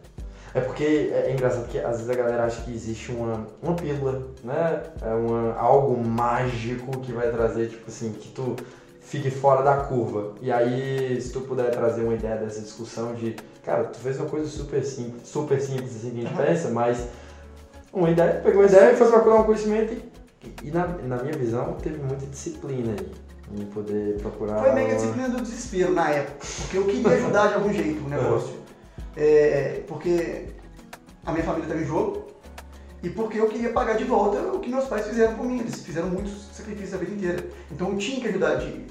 [0.53, 3.75] É porque é é engraçado que às vezes a galera acha que existe uma, uma
[3.75, 4.83] pílula, né?
[5.01, 8.55] É uma, algo mágico que vai trazer, tipo assim, que tu
[9.09, 10.35] fique fora da curva.
[10.39, 14.29] E aí, se tu puder trazer uma ideia dessa discussão de, cara, tu fez uma
[14.29, 17.07] coisa super simples, super simples assim que a gente pensa, mas
[17.91, 21.35] uma ideia, pegou uma ideia e foi procurar um conhecimento e, e na, na minha
[21.35, 23.11] visão teve muita disciplina aí
[23.59, 24.61] em poder procurar.
[24.61, 27.73] Foi meio que a disciplina do desespero na época, porque eu queria ajudar de algum
[27.73, 28.59] jeito o negócio.
[29.17, 30.45] É, porque
[31.25, 32.27] a minha família estava em jogo
[33.01, 35.61] e porque eu queria pagar de volta o que meus pais fizeram por mim.
[35.61, 37.43] Eles fizeram muitos sacrifícios a vida inteira.
[37.71, 38.85] Então eu tinha que ajudar de,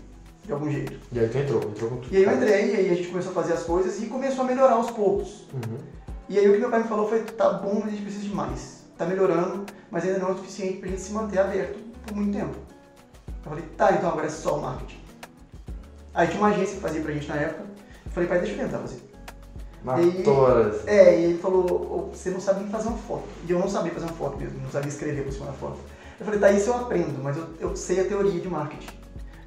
[0.48, 0.98] de algum jeito.
[1.12, 2.08] E aí tu entrou, entrou com tudo.
[2.10, 4.44] E aí eu entrei, e aí a gente começou a fazer as coisas e começou
[4.44, 5.46] a melhorar aos poucos.
[5.52, 5.76] Uhum.
[6.26, 8.24] E aí o que meu pai me falou foi, tá bom, mas a gente precisa
[8.24, 8.84] de mais.
[8.96, 12.36] Tá melhorando, mas ainda não é o suficiente pra gente se manter aberto por muito
[12.36, 12.56] tempo.
[13.44, 14.98] Eu falei, tá, então agora é só o marketing.
[16.14, 17.64] Aí tinha uma agência que fazia pra gente na época.
[18.06, 19.02] Eu falei, pai, deixa eu tentar fazer.
[19.84, 20.88] Matoras.
[20.88, 23.28] É, e ele falou, você não sabe nem fazer uma foto.
[23.46, 25.78] E eu não sabia fazer uma foto mesmo, não sabia escrever por cima da foto.
[26.18, 28.97] Eu falei, tá, isso eu aprendo, mas eu, eu sei a teoria de marketing.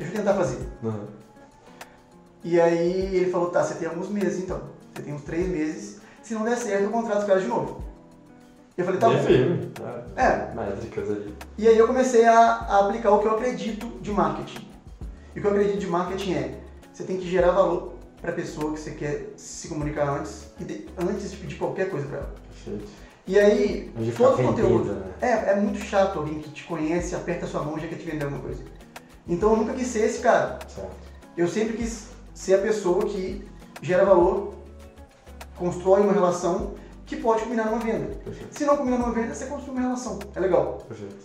[0.01, 0.57] Deixa eu tentar fazer.
[0.81, 1.05] Uhum.
[2.43, 4.61] E aí ele falou, tá, você tem alguns meses então.
[4.95, 5.99] Você tem uns três meses.
[6.23, 7.83] Se não der certo, eu contrato os caras de novo.
[8.77, 9.19] Eu falei, tá bom.
[9.19, 9.71] firme.
[10.15, 10.53] É.
[10.55, 11.35] Métricas ali.
[11.57, 14.67] E aí eu comecei a, a aplicar o que eu acredito de marketing.
[15.35, 16.59] E o que eu acredito de marketing é,
[16.91, 20.63] você tem que gerar valor para a pessoa que você quer se comunicar antes, e
[20.63, 22.33] de- antes de pedir qualquer coisa para ela.
[22.63, 22.89] Perfeito.
[23.27, 24.93] E aí, todo o conteúdo.
[24.93, 25.11] né?
[25.21, 28.05] É, é muito chato alguém que te conhece, aperta sua mão e já quer te
[28.05, 28.63] vender alguma coisa.
[29.27, 30.59] Então eu nunca quis ser esse cara.
[30.67, 30.91] Certo.
[31.37, 33.47] Eu sempre quis ser a pessoa que
[33.81, 34.53] gera valor,
[35.57, 36.73] constrói uma relação
[37.05, 38.15] que pode combinar numa venda.
[38.23, 38.57] Perfeito.
[38.57, 40.19] Se não combinar numa venda, você construi uma relação.
[40.35, 40.83] É legal.
[40.87, 41.15] Perfeito.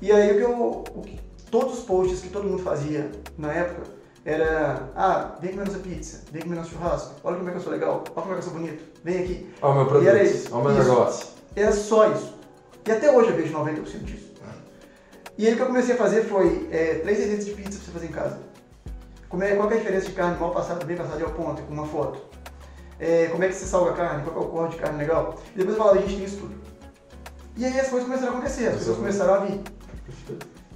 [0.00, 0.84] E aí o que eu.
[0.94, 1.20] o que-
[1.50, 3.82] todos os posts que todo mundo fazia na época
[4.24, 4.90] era.
[4.96, 7.72] Ah, vem comer nossa pizza, vem comer nosso churrasco, olha como é que eu sou
[7.72, 9.54] legal, olha como é que eu sou bonito, vem aqui.
[9.62, 10.04] Olha o meu produto.
[10.04, 10.48] E era isso.
[10.54, 11.26] Olha o meu negócio.
[11.54, 12.34] Era só isso.
[12.86, 14.25] E até hoje eu vejo 90% disso.
[15.38, 17.80] E aí o que eu comecei a fazer foi é, três receitas de pizza pra
[17.80, 18.38] você fazer em casa.
[19.28, 21.74] Como é, qual é a diferença de carne mal passada, bem passada ao ponto, com
[21.74, 22.22] uma foto.
[22.98, 25.38] É, como é que você salga a carne, qual é o corte de carne legal.
[25.54, 26.54] E depois eu falava, a gente tem isso tudo.
[27.56, 29.60] E aí as coisas começaram a acontecer, as pessoas começaram a vir.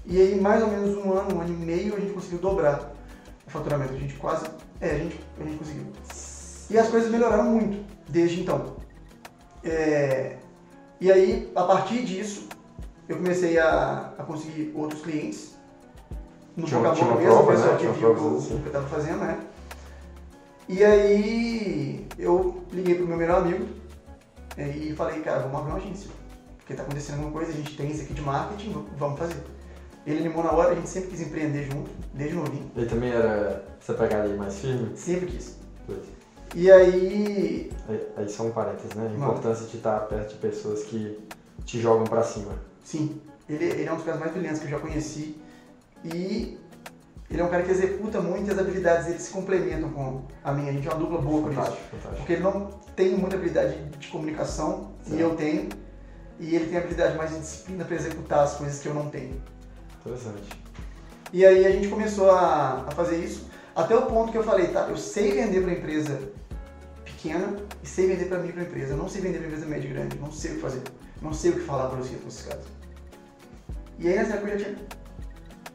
[0.05, 2.93] E aí, mais ou menos um ano, um ano e meio, a gente conseguiu dobrar
[3.47, 3.95] o faturamento.
[3.95, 4.45] A gente quase.
[4.81, 5.87] É, a gente, a gente conseguiu.
[6.69, 8.77] E as coisas melhoraram muito desde então.
[9.63, 10.37] É,
[11.01, 12.49] e aí, a partir disso,
[13.13, 15.57] eu comecei a, a conseguir outros clientes.
[16.57, 17.77] No Tinha- boca a boca mesmo, o pessoal né?
[17.79, 18.55] que viu o que provas eu- assim.
[18.55, 19.41] o que eu estava fazendo, né?
[20.69, 23.67] E aí, eu liguei pro meu melhor amigo
[24.57, 26.11] é, e falei, cara, vamos abrir uma agência.
[26.59, 29.37] Porque tá acontecendo alguma coisa, a gente tem isso aqui de marketing, vamos fazer.
[30.07, 32.71] Ele animou na hora, a gente sempre quis empreender junto, desde novinho.
[32.77, 34.97] Ele também era essa pegada aí mais firme?
[34.97, 35.57] Sempre quis.
[35.87, 36.01] Pois.
[36.55, 39.07] E aí, Aí, aí só um parênteses, né?
[39.07, 39.29] A Não.
[39.29, 41.19] importância de estar perto de pessoas que
[41.65, 42.53] te jogam pra cima.
[42.91, 45.37] Sim, ele, ele é um dos caras mais brilhantes que eu já conheci.
[46.05, 46.59] E
[47.31, 50.53] ele é um cara que executa muito e as habilidades dele se complementam com a
[50.53, 50.71] minha.
[50.71, 51.77] A gente é uma dupla boa por isso.
[52.17, 52.67] Porque ele não
[52.97, 55.69] tem muita habilidade de comunicação, e eu tenho.
[56.39, 59.41] E ele tem habilidade mais de disciplina para executar as coisas que eu não tenho.
[60.01, 60.49] Interessante.
[61.33, 64.69] E aí a gente começou a, a fazer isso, até o ponto que eu falei,
[64.69, 66.33] tá, eu sei vender para empresa
[67.05, 68.95] pequena e sei vender para microempresa.
[68.95, 70.83] Eu não sei vender para empresa média e grande, não sei o que fazer.
[71.23, 72.80] Não sei o que falar para você com esses caras.
[74.01, 74.79] E aí nessa época eu já tinha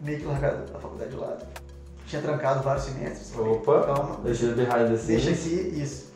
[0.02, 1.46] meio que largado a faculdade de lado.
[2.08, 3.32] Tinha trancado vários semestres.
[3.32, 5.46] Falei, Opa, calma, deixa behind the deixa scenes.
[5.70, 6.12] aqui isso.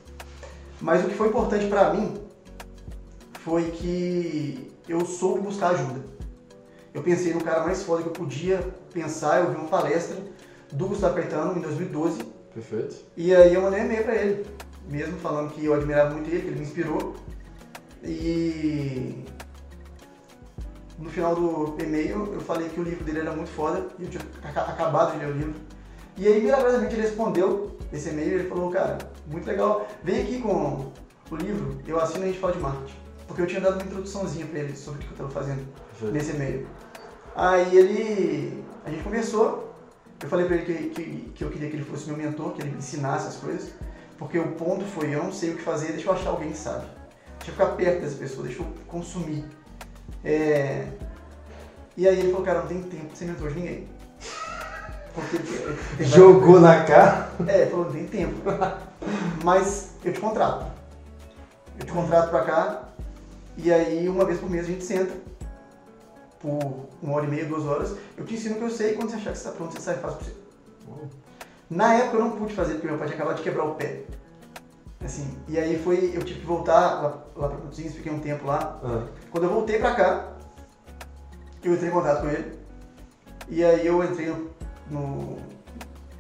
[0.82, 2.20] Mas o que foi importante para mim
[3.44, 6.02] foi que eu soube buscar ajuda.
[6.94, 8.60] Eu pensei no cara mais foda que eu podia
[8.94, 10.18] pensar, eu vi uma palestra
[10.72, 12.96] do Gustavo Caetano em 2012 Perfeito.
[13.16, 14.46] e aí eu mandei um e-mail pra ele,
[14.90, 17.16] mesmo falando que eu admirava muito ele, que ele me inspirou.
[18.04, 19.24] E
[21.00, 24.10] no final do e-mail eu falei que o livro dele era muito foda e eu
[24.10, 25.56] tinha aca- acabado de ler o livro.
[26.18, 30.42] E aí milagrosamente ele respondeu esse e-mail e ele falou, cara, muito legal, vem aqui
[30.42, 30.92] com
[31.32, 32.94] o livro, eu assino e a gente fala de marketing.
[33.28, 36.14] Porque eu tinha dado uma introduçãozinha pra ele sobre o que eu estava fazendo Perfeito.
[36.14, 36.68] nesse e-mail.
[37.36, 38.64] Aí ele.
[38.84, 39.72] A gente começou.
[40.22, 42.62] Eu falei pra ele que, que, que eu queria que ele fosse meu mentor, que
[42.62, 43.70] ele me ensinasse as coisas.
[44.18, 46.58] Porque o ponto foi: eu não sei o que fazer, deixa eu achar alguém que
[46.58, 46.86] sabe.
[47.38, 49.46] Deixa eu ficar perto dessa pessoa, deixa eu consumir.
[50.24, 50.86] É,
[51.98, 53.88] E aí ele falou: cara, não tem tempo pra ser mentor de ninguém.
[55.14, 57.30] Porque ele- Jogou na cara.
[57.48, 58.36] é, ele falou, não tem tempo.
[59.44, 60.66] Mas eu te contrato.
[61.80, 62.84] Eu te contrato pra cá
[63.58, 65.14] e aí uma vez por mês a gente senta
[66.40, 67.96] por uma hora e meia, duas horas.
[68.18, 69.74] Eu te ensino o que eu sei e quando você achar que você está pronto,
[69.74, 70.34] você sai e faz pra você.
[71.70, 74.02] Na época eu não pude fazer porque meu pai tinha acabado de quebrar o pé.
[75.04, 78.46] Assim, e aí foi, eu tive que voltar lá, lá pra Produzins, fiquei um tempo
[78.46, 78.80] lá.
[78.84, 80.34] Ah, Quando eu voltei pra cá,
[81.64, 82.60] eu entrei em contato com ele.
[83.48, 84.50] E aí eu entrei no,
[84.90, 85.38] no-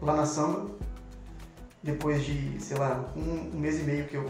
[0.01, 0.69] lá na samba.
[1.83, 4.25] Depois de, sei lá, um, um mês e meio que eu,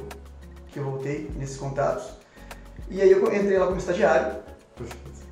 [0.67, 2.09] que eu voltei nesses contatos.
[2.89, 4.39] E aí eu entrei lá como estagiário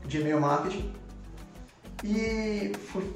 [0.06, 0.94] de e-mail marketing.
[2.04, 3.16] E fui,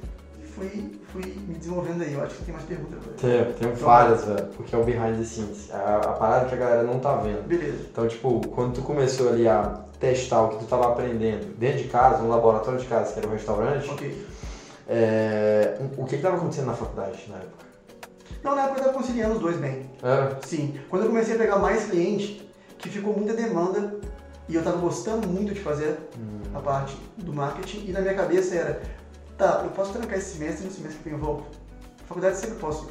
[0.56, 2.14] fui, fui me desenvolvendo aí.
[2.14, 3.18] Eu acho que tem mais perguntas agora.
[3.18, 5.70] Tem, tem várias, velho, porque é o behind the scenes.
[5.74, 7.46] A, a parada que a galera não tá vendo.
[7.48, 7.86] Beleza.
[7.92, 11.88] Então, tipo, quando tu começou ali a testar o que tu tava aprendendo dentro de
[11.90, 14.26] casa, no laboratório de casa, que era o restaurante, Ok.
[14.90, 17.66] é, o que que tava acontecendo na faculdade na época?
[18.44, 19.90] Não, na época eu estava conciliando os dois bem.
[20.02, 20.40] Era?
[20.44, 20.80] Sim.
[20.90, 22.50] Quando eu comecei a pegar mais cliente,
[22.80, 23.96] que ficou muita demanda
[24.50, 26.40] e eu estava gostando muito de fazer Hum.
[26.56, 28.82] a parte do marketing e na minha cabeça era,
[29.42, 31.46] tá, eu posso trancar esse semestre e no semestre que vem eu volto.
[32.04, 32.90] A faculdade sempre posso.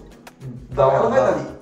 [0.70, 1.61] Dá uma- ela vai dá- estar ali.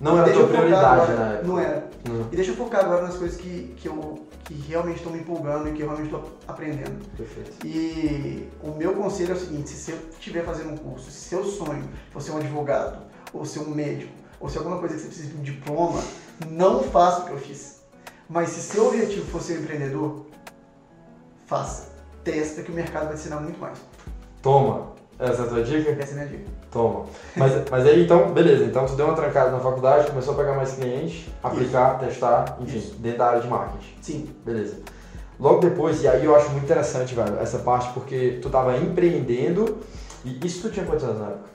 [0.00, 1.46] Não era tua prioridade agora- na época.
[1.46, 1.90] Não era.
[2.08, 2.20] Não.
[2.32, 5.68] E deixa eu focar agora nas coisas que, que eu que realmente estão me empolgando
[5.68, 7.02] e que eu realmente estou aprendendo.
[7.16, 7.66] Perfeito.
[7.66, 11.42] E o meu conselho é o seguinte, se você estiver fazendo um curso, se seu
[11.44, 12.98] sonho for ser um advogado,
[13.32, 16.02] ou ser um médico, ou ser alguma coisa que você precisa de um diploma,
[16.50, 17.80] não faça o que eu fiz.
[18.28, 20.26] Mas se seu objetivo for ser um empreendedor,
[21.46, 21.92] faça.
[22.22, 23.78] Testa que o mercado vai te ensinar muito mais.
[24.44, 24.92] Toma.
[25.18, 25.90] Essa é a tua dica?
[25.90, 26.50] Essa é a minha dica.
[26.70, 27.06] Toma.
[27.34, 28.64] Mas, mas aí então, beleza.
[28.64, 32.76] Então tu deu uma trancada na faculdade, começou a pegar mais clientes, aplicar, testar, enfim,
[32.76, 32.94] Isso.
[32.96, 33.94] dentro da área de marketing.
[34.02, 34.34] Sim.
[34.44, 34.82] Beleza.
[35.40, 39.78] Logo depois, e aí eu acho muito interessante, velho, essa parte, porque tu tava empreendendo.
[40.24, 41.48] E isso tu tinha quantos anos na época?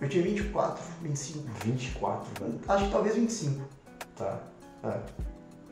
[0.00, 1.44] Eu tinha 24, 25.
[1.64, 2.60] 24, velho.
[2.68, 3.64] Acho que talvez 25.
[4.16, 4.38] Tá.
[4.84, 4.94] É.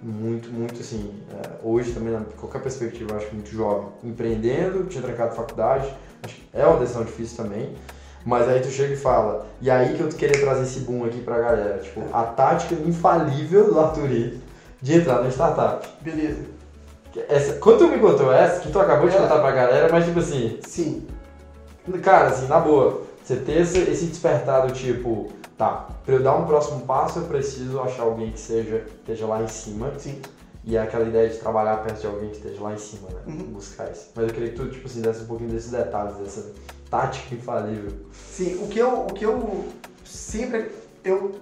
[0.03, 1.11] Muito, muito assim.
[1.33, 3.89] é, hoje também, na qualquer perspectiva, eu acho muito jovem.
[4.05, 5.93] Empreendendo, tinha trancado faculdade.
[6.23, 7.75] Acho que é uma decisão difícil também.
[8.25, 9.47] Mas aí tu chega e fala.
[9.61, 11.79] E aí que eu queria trazer esse boom aqui pra galera.
[11.79, 14.41] Tipo, a tática infalível do Arturi
[14.83, 15.89] de entrar na startup.
[16.01, 16.43] Beleza.
[17.29, 19.19] Essa, quando tu me contou essa, que tu acabou de É.
[19.21, 21.07] contar pra galera, mas tipo assim, Sim.
[22.03, 26.37] Cara, assim, na boa, você ter esse, esse despertar do tipo, tá, pra eu dar
[26.37, 29.93] um próximo passo eu preciso achar alguém que seja, esteja lá em cima.
[29.99, 30.21] Sim.
[30.65, 33.21] E é aquela ideia de trabalhar perto de alguém que esteja lá em cima, né?
[33.27, 33.53] Uhum.
[33.53, 34.11] Buscar isso.
[34.17, 36.53] Mas eu queria que tu, tipo assim, desse um pouquinho desses detalhes, dessa
[36.91, 37.93] tática infalível.
[38.13, 39.65] Sim, o que eu, o que eu
[40.05, 40.73] sempre
[41.05, 41.37] eu,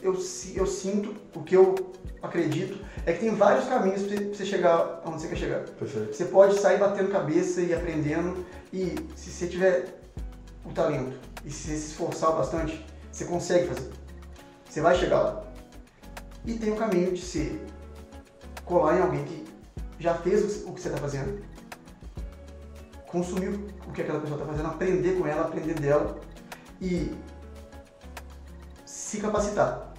[0.00, 0.16] eu,
[0.54, 1.74] eu sinto, o que eu
[2.22, 5.60] acredito, é que tem vários caminhos pra você- pra você chegar onde você quer chegar.
[5.60, 6.14] Perfeito.
[6.14, 10.00] Você pode sair batendo cabeça e aprendendo, e se você tiver
[10.64, 11.12] o talento
[11.44, 12.84] e se você se esforçar bastante,
[13.14, 13.92] você consegue fazer.
[14.68, 15.44] Você vai chegar lá.
[16.44, 17.60] E tem o caminho de se
[18.64, 19.44] colar em alguém que
[20.00, 21.44] já fez o que você está fazendo,
[23.06, 23.50] consumir
[23.86, 26.18] o que aquela pessoa está fazendo, aprender com ela, aprender dela
[26.80, 27.16] e
[28.84, 29.94] se capacitar.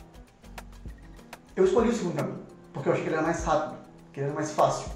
[1.55, 3.78] Eu escolhi o segundo caminho, porque eu achei que ele era mais rápido,
[4.11, 4.91] que ele era mais fácil,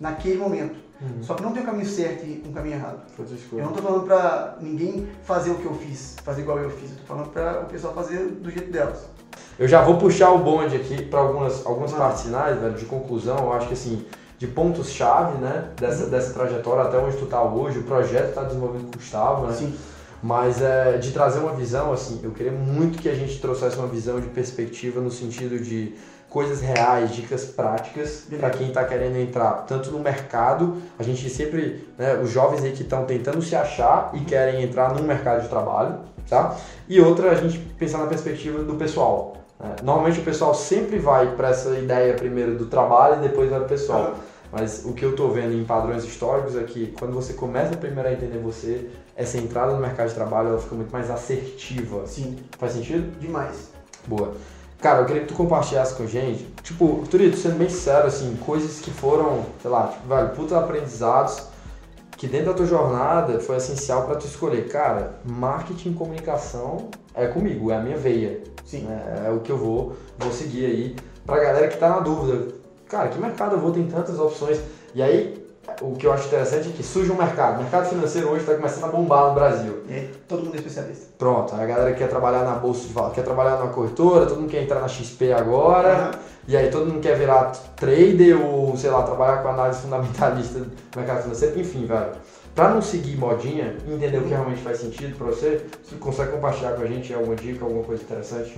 [0.00, 0.83] naquele momento.
[1.04, 1.22] Uhum.
[1.22, 3.00] Só que não tem um caminho certo e um caminho errado.
[3.52, 6.90] Eu não tô falando pra ninguém fazer o que eu fiz, fazer igual eu fiz.
[6.90, 9.06] Eu tô falando pra o pessoal fazer do jeito delas.
[9.58, 11.96] Eu já vou puxar o bonde aqui para algumas, algumas Ah.
[11.98, 13.36] partes finais, velho, de conclusão.
[13.38, 14.04] Eu acho que assim,
[14.38, 18.84] de pontos-chave, né, dessa, dessa trajetória até onde tu tá hoje, o projeto tá desenvolvido
[18.84, 19.52] com o Gustavo, né?
[19.54, 19.74] Sim.
[20.22, 23.86] Mas é, de trazer uma visão, assim, eu queria muito que a gente trouxesse uma
[23.86, 25.94] visão de perspectiva no sentido de
[26.34, 31.88] coisas reais, dicas práticas para quem está querendo entrar tanto no mercado, a gente sempre,
[31.96, 35.48] né, os jovens aí que estão tentando se achar e querem entrar no mercado de
[35.48, 36.56] trabalho, tá?
[36.88, 39.36] E outra, a gente pensar na perspectiva do pessoal.
[39.60, 39.76] né?
[39.84, 43.66] Normalmente o pessoal sempre vai para essa ideia primeiro do trabalho e depois vai para
[43.66, 44.14] o pessoal.
[44.50, 48.08] Mas o que eu tô vendo em padrões históricos é que quando você começa primeiro
[48.08, 52.04] a entender você, essa entrada no mercado de trabalho ela fica muito mais assertiva.
[52.06, 53.16] Sim, Faz sentido?
[53.20, 53.70] demais.
[54.06, 54.34] Boa.
[54.84, 58.36] Cara, eu queria que tu compartilhasse com a gente, tipo, Turito, sendo bem sincero, assim,
[58.36, 61.44] coisas que foram, sei lá, tipo, velho, puta aprendizados
[62.18, 64.68] que dentro da tua jornada foi essencial para tu escolher.
[64.68, 68.42] Cara, marketing e comunicação é comigo, é a minha veia.
[68.66, 68.86] Sim.
[68.86, 70.96] É, é o que eu vou, vou seguir aí.
[71.24, 72.54] Pra galera que tá na dúvida,
[72.86, 73.72] cara, que mercado eu vou?
[73.72, 74.60] Tem tantas opções.
[74.94, 75.43] E aí,
[75.80, 77.58] o que eu acho interessante é que surge um mercado.
[77.58, 79.84] O mercado financeiro hoje está começando a bombar no Brasil.
[79.88, 81.06] E aí, todo mundo é especialista.
[81.18, 84.50] Pronto, a galera quer trabalhar na bolsa de valores, quer trabalhar numa corretora, todo mundo
[84.50, 86.10] quer entrar na XP agora, Aham.
[86.48, 90.70] e aí todo mundo quer virar trader ou, sei lá, trabalhar com análise fundamentalista do
[90.96, 92.12] mercado financeiro, enfim, velho.
[92.54, 96.32] Pra não seguir modinha e entender o que realmente faz sentido pra você, você consegue
[96.32, 98.56] compartilhar com a gente alguma dica, alguma coisa interessante?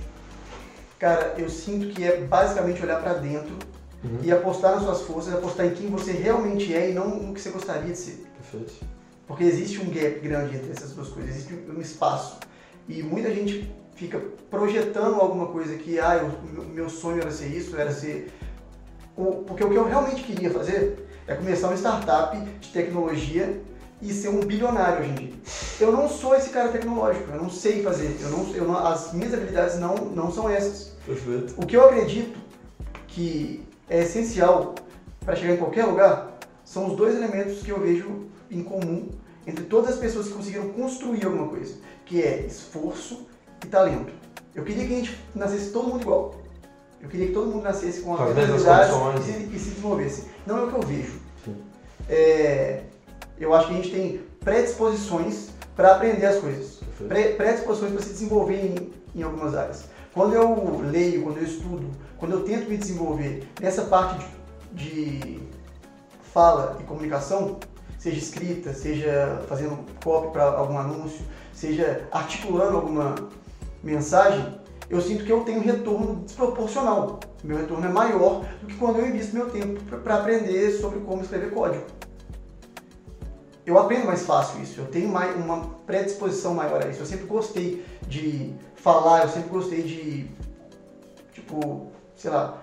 [0.99, 3.55] Cara, eu sinto que é basicamente olhar pra dentro
[4.03, 4.19] Uhum.
[4.23, 7.41] e apostar nas suas forças, apostar em quem você realmente é e não no que
[7.41, 8.25] você gostaria de ser.
[8.37, 8.73] Perfeito.
[9.25, 12.37] Porque existe um gap grande entre essas duas coisas, existe um espaço.
[12.87, 17.75] E muita gente fica projetando alguma coisa que, ah, eu- meu sonho era ser isso,
[17.75, 18.31] era ser.
[19.17, 23.59] o- Porque o que eu realmente queria fazer é começar uma startup de tecnologia
[23.99, 25.33] e ser um bilionário hoje em dia.
[25.79, 29.11] Eu não sou esse cara tecnológico, eu não sei fazer, eu não, eu não- as
[29.13, 30.91] minhas habilidades não, não são essas.
[31.03, 31.55] Perfeito.
[31.57, 32.37] O que eu acredito
[33.07, 34.75] que é essencial
[35.25, 39.09] para chegar em qualquer lugar são os dois elementos que eu vejo em comum
[39.45, 41.75] entre todas as pessoas que conseguiram construir alguma coisa,
[42.05, 43.25] que é esforço
[43.63, 44.11] e talento.
[44.53, 46.35] Eu queria que a gente nascesse todo mundo igual.
[47.01, 49.27] Eu queria que todo mundo nascesse com as mesmas habilidades condições.
[49.29, 50.23] e, se- e se desenvolvesse.
[50.45, 51.19] Não é o que eu vejo.
[52.09, 52.81] É,
[53.39, 56.77] eu acho que a gente tem predisposições para aprender as coisas
[57.37, 59.85] predisposições para se desenvolver em, em algumas áreas.
[60.13, 61.85] Quando eu leio, quando eu estudo
[62.19, 64.25] quando eu tento me desenvolver nessa parte
[64.73, 65.39] de, de
[66.33, 67.59] fala e comunicação,
[67.97, 73.15] seja escrita, seja fazendo copy para algum anúncio, seja articulando alguma
[73.83, 74.57] mensagem,
[74.89, 77.19] eu sinto que eu tenho um retorno desproporcional.
[77.43, 81.21] Meu retorno é maior do que quando eu invisto meu tempo para aprender sobre como
[81.21, 81.83] escrever código.
[83.65, 87.01] Eu aprendo mais fácil isso, eu tenho mais, uma predisposição maior a isso.
[87.01, 90.31] Eu sempre gostei de falar, eu sempre gostei de,
[91.33, 92.61] tipo, sei lá,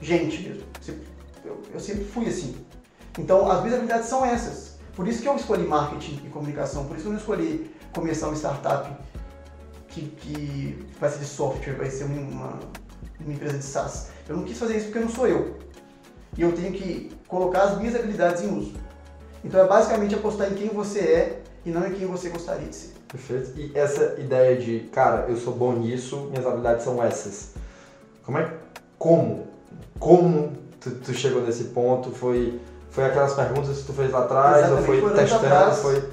[0.00, 0.64] gente mesmo.
[1.44, 2.54] Eu, eu sempre fui assim.
[3.18, 4.78] Então, as minhas habilidades são essas.
[4.94, 8.26] Por isso que eu escolhi marketing e comunicação, por isso que eu não escolhi começar
[8.26, 8.90] uma startup
[9.88, 12.58] que, que vai ser de software, vai ser uma,
[13.20, 14.10] uma empresa de SaaS.
[14.28, 15.56] Eu não quis fazer isso porque não sou eu.
[16.36, 18.74] E eu tenho que colocar as minhas habilidades em uso.
[19.44, 22.76] Então é basicamente apostar em quem você é e não em quem você gostaria de
[22.76, 22.94] ser.
[23.08, 23.58] Perfeito.
[23.58, 27.54] E essa ideia de, cara, eu sou bom nisso, minhas habilidades são essas.
[28.22, 28.59] Como é
[29.00, 29.46] como?
[29.98, 32.10] Como tu, tu chegou nesse ponto?
[32.10, 34.58] Foi, foi aquelas perguntas que tu fez lá atrás?
[34.58, 35.46] Exatamente, ou foi testando?
[35.46, 36.10] Atrás, foi...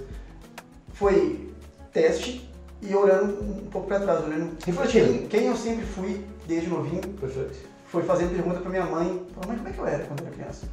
[0.93, 1.53] foi
[1.91, 2.49] teste
[2.81, 4.55] e olhando um pouco para trás, olhando
[4.89, 7.01] quem, quem eu sempre fui desde novinho.
[7.01, 7.57] Perfeito.
[7.87, 9.07] Foi fazendo pergunta para minha mãe,
[9.45, 10.65] mãe, como é que eu era quando eu era criança?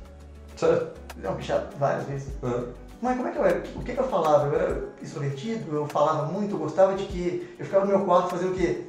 [0.56, 0.88] Sério?
[1.20, 2.28] Não, bichado várias vezes.
[2.42, 2.66] Uhum.
[3.02, 3.58] Mãe, como é que eu era?
[3.74, 4.46] O que, que eu falava?
[4.46, 8.30] Eu era extrovertido, eu falava muito, eu gostava de que eu ficava no meu quarto
[8.30, 8.84] fazendo o quê?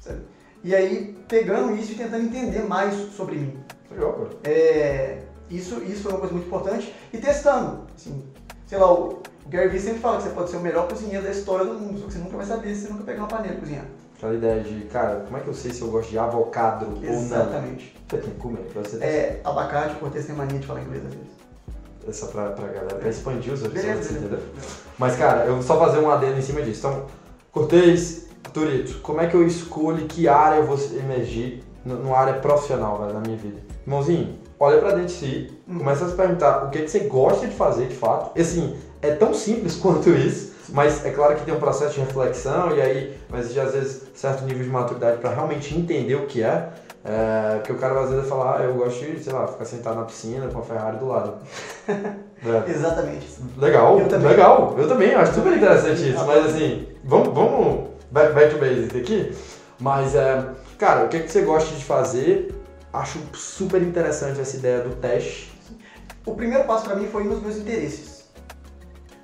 [0.00, 0.33] Sabe?
[0.64, 3.58] E aí, pegando isso e tentando entender mais sobre mim.
[3.90, 5.18] Legal, é,
[5.50, 6.94] isso, isso foi uma coisa muito importante.
[7.12, 7.82] E testando.
[7.94, 8.24] Assim,
[8.66, 11.30] sei lá, o Gary Vee sempre fala que você pode ser o melhor cozinheiro da
[11.30, 13.54] história do mundo, só que você nunca vai saber se você nunca pegar uma panela
[13.54, 13.84] e cozinhar.
[14.16, 16.92] Aquela ideia de, cara, como é que eu sei se eu gosto de avocado ou
[16.92, 17.12] não?
[17.12, 17.94] Exatamente.
[18.08, 21.12] Você tem que comer, você É, abacate, o Cortez tem mania de falar inglês às
[21.12, 21.28] vezes.
[22.08, 24.38] É só pra, pra galera, pra expandir os Beleza, entendeu?
[24.98, 26.86] Mas, cara, eu vou só fazer um adendo em cima disso.
[26.86, 27.06] Então,
[27.50, 28.23] Cortez,
[28.54, 33.12] Turito, como é que eu escolho que área eu vou emergir numa área profissional velho,
[33.12, 33.56] na minha vida?
[33.84, 35.78] Irmãozinho, olha pra dentro de si, Uhum.
[35.78, 38.30] começa a se perguntar o que, que você gosta de fazer de fato.
[38.38, 42.00] E assim, é tão simples quanto isso, mas é claro que tem um processo de
[42.00, 46.26] reflexão e aí vai exigir às vezes certo nível de maturidade para realmente entender o
[46.26, 46.68] que é.
[47.06, 49.64] É, porque o cara às vezes vai falar, ah, eu gosto de, sei lá, ficar
[49.66, 51.34] sentado na piscina com a Ferrari do lado.
[52.46, 52.70] É.
[52.70, 53.26] Exatamente.
[53.56, 54.74] Legal, Eu legal.
[54.76, 56.26] Eu também acho super interessante isso.
[56.26, 59.36] Mas assim, vamos, vamos back, back to basics aqui.
[59.80, 60.46] Mas, é,
[60.78, 62.54] cara, o que, que você gosta de fazer?
[62.92, 65.52] Acho super interessante essa ideia do teste.
[66.24, 68.24] O primeiro passo para mim foi ir nos meus interesses.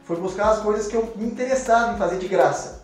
[0.04, 2.82] Foi buscar as coisas que eu me interessava em fazer de graça.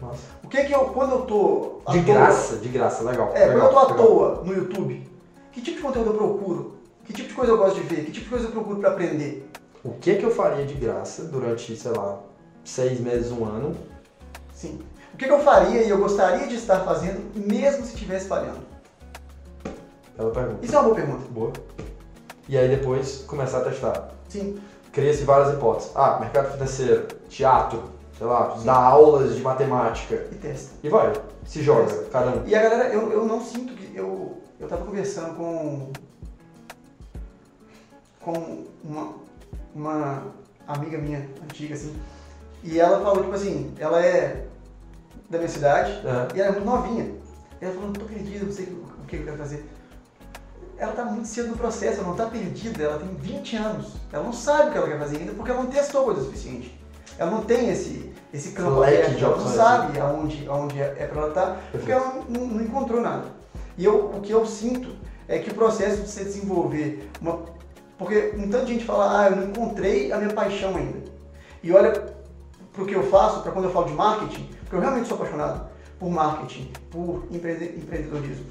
[0.00, 0.22] Nossa.
[0.44, 3.32] O que que eu, quando eu tô De toa- graça, de graça, legal.
[3.34, 4.06] É, legal, quando eu tô à legal.
[4.06, 5.10] toa no YouTube,
[5.50, 6.76] que tipo de conteúdo eu procuro?
[7.04, 8.04] Que tipo de coisa eu gosto de ver?
[8.04, 9.50] Que tipo de coisa eu procuro para aprender?
[9.82, 12.20] O que que eu faria de graça durante, sei lá,
[12.64, 13.76] seis meses, um ano?
[14.54, 14.78] Sim.
[15.14, 18.60] O que que eu faria e eu gostaria de estar fazendo mesmo se estivesse falhando?
[20.16, 20.64] Bela pergunta.
[20.64, 21.28] Isso é uma boa pergunta.
[21.30, 21.52] Boa.
[22.48, 24.10] E aí depois começar a testar.
[24.28, 24.60] Sim.
[24.92, 25.92] Cria-se várias hipóteses.
[25.94, 27.84] Ah, mercado financeiro, teatro,
[28.16, 30.26] sei lá, dar aulas de matemática.
[30.32, 30.72] E testa.
[30.82, 31.12] E vai,
[31.46, 32.46] se joga, cada um.
[32.46, 33.96] E a galera, eu, eu não sinto que.
[33.96, 35.92] Eu, eu tava conversando com.
[38.20, 39.14] com uma,
[39.72, 40.22] uma
[40.66, 41.94] amiga minha, antiga, assim.
[42.64, 44.47] E ela falou, tipo assim, ela é
[45.28, 46.36] da minha cidade É.
[46.36, 47.10] e ela é muito novinha.
[47.60, 49.68] E ela falou, tô perdida, não sei o que eu quero fazer.
[50.76, 53.92] Ela tá muito cedo no processo, ela não tá perdida, ela tem 20 anos.
[54.12, 56.78] Ela não sabe o que ela quer fazer ainda porque ela não testou coisa suficiente.
[57.18, 59.56] Ela não tem esse, esse campo aberto, ela não opções.
[59.56, 63.24] sabe aonde, aonde é pra ela estar, porque ela não, não encontrou nada.
[63.76, 64.90] E eu, o que eu sinto
[65.26, 67.40] é que o processo de se desenvolver uma.
[67.98, 70.98] Porque um tanto de gente fala, ah, eu não encontrei a minha paixão ainda.
[71.60, 72.14] E olha
[72.72, 75.66] pro que eu faço, para quando eu falo de marketing, porque eu realmente sou apaixonado
[75.98, 78.44] por marketing, por empreende- empreendedorismo.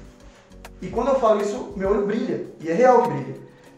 [0.82, 3.34] E quando eu falo isso, meu olho brilha, e é real que brilha.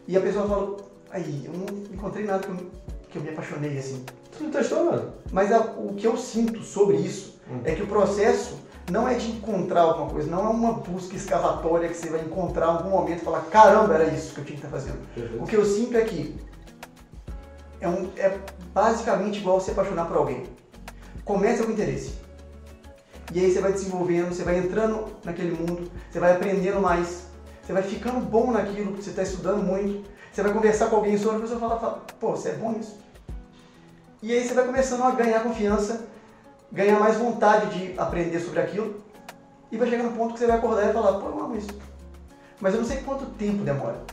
[0.07, 0.77] E a pessoa fala,
[1.11, 2.57] aí, eu não encontrei nada que eu,
[3.09, 4.03] que eu me apaixonei assim.
[4.35, 5.13] Tu não testou nada.
[5.31, 7.61] Mas a- o que eu sinto sobre isso Hum.
[7.63, 8.59] é que o processo
[8.91, 12.65] não é de encontrar alguma coisa, não é uma busca escavatória que você vai encontrar
[12.65, 14.97] em algum momento e falar, caramba, era isso que eu tinha que estar fazendo.
[15.39, 16.35] O que eu sinto é que
[17.79, 18.37] é, um- é
[18.73, 20.43] basicamente igual se apaixonar por alguém.
[21.23, 22.13] Começa com interesse.
[23.33, 27.27] E aí você vai desenvolvendo, você vai entrando naquele mundo, você vai aprendendo mais,
[27.61, 31.37] você vai ficando bom naquilo, você está estudando muito, você vai conversar com alguém sobre,
[31.37, 32.99] a pessoa fala, fala, pô, você é bom nisso.
[34.21, 36.05] E aí você vai começando a ganhar confiança,
[36.71, 39.01] ganhar mais vontade de aprender sobre aquilo,
[39.71, 41.69] e vai chegar no ponto que você vai acordar e falar, pô, eu amo isso.
[42.59, 44.03] Mas eu não sei quanto tempo demora.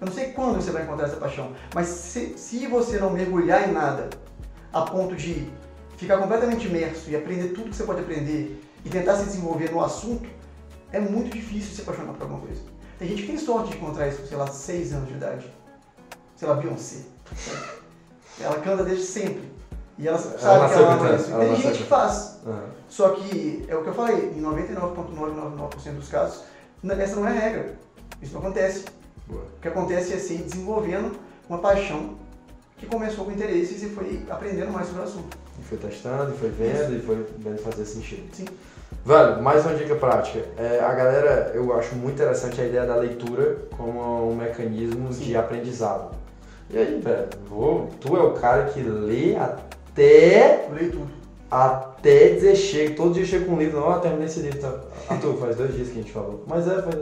[0.00, 1.52] Eu não sei quando você vai encontrar essa paixão.
[1.74, 4.10] Mas se, se você não mergulhar em nada
[4.72, 5.50] a ponto de
[5.96, 9.82] ficar completamente imerso e aprender tudo que você pode aprender e tentar se desenvolver no
[9.82, 10.28] assunto,
[10.92, 12.62] é muito difícil se apaixonar por alguma coisa.
[12.98, 15.52] Tem gente que tem sorte de encontrar isso, sei lá, 6 anos de idade.
[16.36, 16.98] Sei lá, Beyoncé.
[18.40, 19.52] Ela canta desde sempre.
[19.98, 21.30] E ela sabe Ela que ela ama isso.
[21.30, 22.38] E tem gente que faz.
[22.46, 22.64] Aham.
[22.88, 26.44] Só que é o que eu falei, em 99,999% dos casos,
[26.88, 27.74] essa não é a regra.
[28.22, 28.84] Isso não acontece.
[29.26, 29.42] Boa.
[29.42, 31.16] O que acontece é se ir desenvolvendo
[31.48, 32.16] uma paixão
[32.84, 35.36] que começou com interesses e foi aprendendo mais sobre o assunto.
[35.60, 38.22] E foi testando, e foi vendo, e foi vendo fazer sentido.
[38.32, 38.44] Sim.
[39.04, 40.44] Velho, mais uma dica prática.
[40.56, 45.24] É, a galera, eu acho muito interessante a ideia da leitura como um mecanismo Sim.
[45.24, 46.14] de aprendizado.
[46.70, 51.10] E aí, velho, vou, tu é o cara que lê até, leio tudo.
[51.50, 52.94] até dizer chega.
[52.94, 54.58] Todo dia chega com um livro, não, ah, terminei esse livro.
[54.58, 54.80] Tá.
[55.08, 56.42] Arthur, faz dois dias que a gente falou.
[56.46, 56.96] Mas é, faz.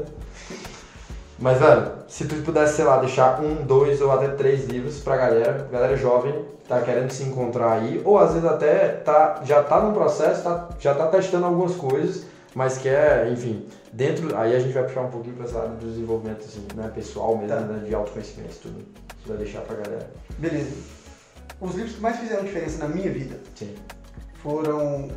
[1.43, 5.17] Mas, velho, se tu pudesse, sei lá, deixar um, dois ou até três livros pra
[5.17, 9.81] galera, galera jovem, tá querendo se encontrar aí, ou às vezes até tá, já tá
[9.81, 12.25] no processo, tá, já tá testando algumas coisas,
[12.55, 15.85] mas quer, enfim, dentro, aí a gente vai puxar um pouquinho pra essa área do
[15.85, 17.61] desenvolvimento, assim, né, pessoal mesmo, Tá.
[17.61, 18.85] né, de autoconhecimento, tudo.
[19.21, 20.11] Você vai deixar pra galera.
[20.39, 20.77] Beleza.
[21.61, 23.75] Os livros que mais fizeram diferença na minha vida Sim.
[24.45, 25.09] foram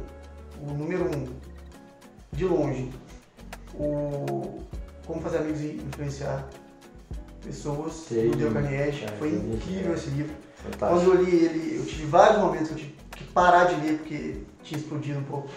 [0.59, 1.27] o número um,
[2.31, 2.89] de longe,
[3.75, 4.59] o
[5.05, 6.47] Como Fazer Amigos e Influenciar
[7.43, 8.29] Pessoas, Sei.
[8.29, 9.05] do Dale Carnegie.
[9.05, 10.33] É, Foi incrível esse livro.
[10.55, 10.87] Fantástico.
[10.87, 13.97] Quando eu li ele, eu tive vários momentos que eu tive que parar de ler
[13.99, 15.49] porque tinha explodido um pouco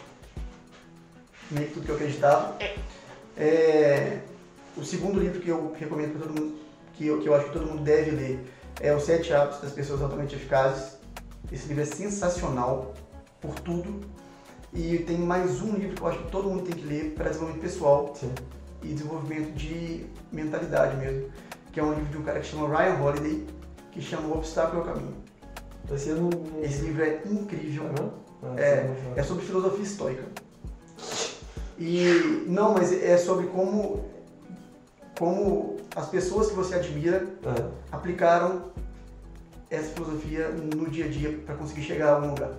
[1.51, 2.59] meio que tudo que eu acreditava.
[3.37, 4.19] É,
[4.77, 6.59] o segundo livro que eu recomendo para todo mundo,
[6.95, 8.39] que eu, que eu acho que todo mundo deve ler,
[8.81, 10.99] é Os Sete Hábitos das Pessoas Altamente Eficazes.
[11.51, 12.95] Esse livro é sensacional
[13.41, 14.01] por tudo.
[14.75, 17.31] E tem mais um livro que eu acho que todo mundo tem que ler para
[17.31, 18.31] desenvolvimento pessoal Sim.
[18.83, 21.31] E desenvolvimento de mentalidade mesmo,
[21.73, 23.47] que é um livro de um cara que chama Ryan Holiday,
[23.91, 25.17] que chama O Obstáculo ao Caminho.
[25.93, 26.31] Esse não...
[26.63, 27.85] Esse livro é incrível.
[27.85, 28.19] É?
[28.43, 30.25] Ah, É, vou É sobre filosofia estoica.
[31.79, 34.05] E não, mas é sobre como
[35.19, 37.27] como as pessoas que você admira.
[37.45, 37.69] É.
[37.91, 38.71] aplicaram
[39.71, 42.53] essa filosofia no dia a dia para conseguir chegar a algum lugar.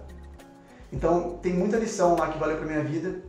[0.91, 3.21] Então tem muita lição lá que valeu para minha vida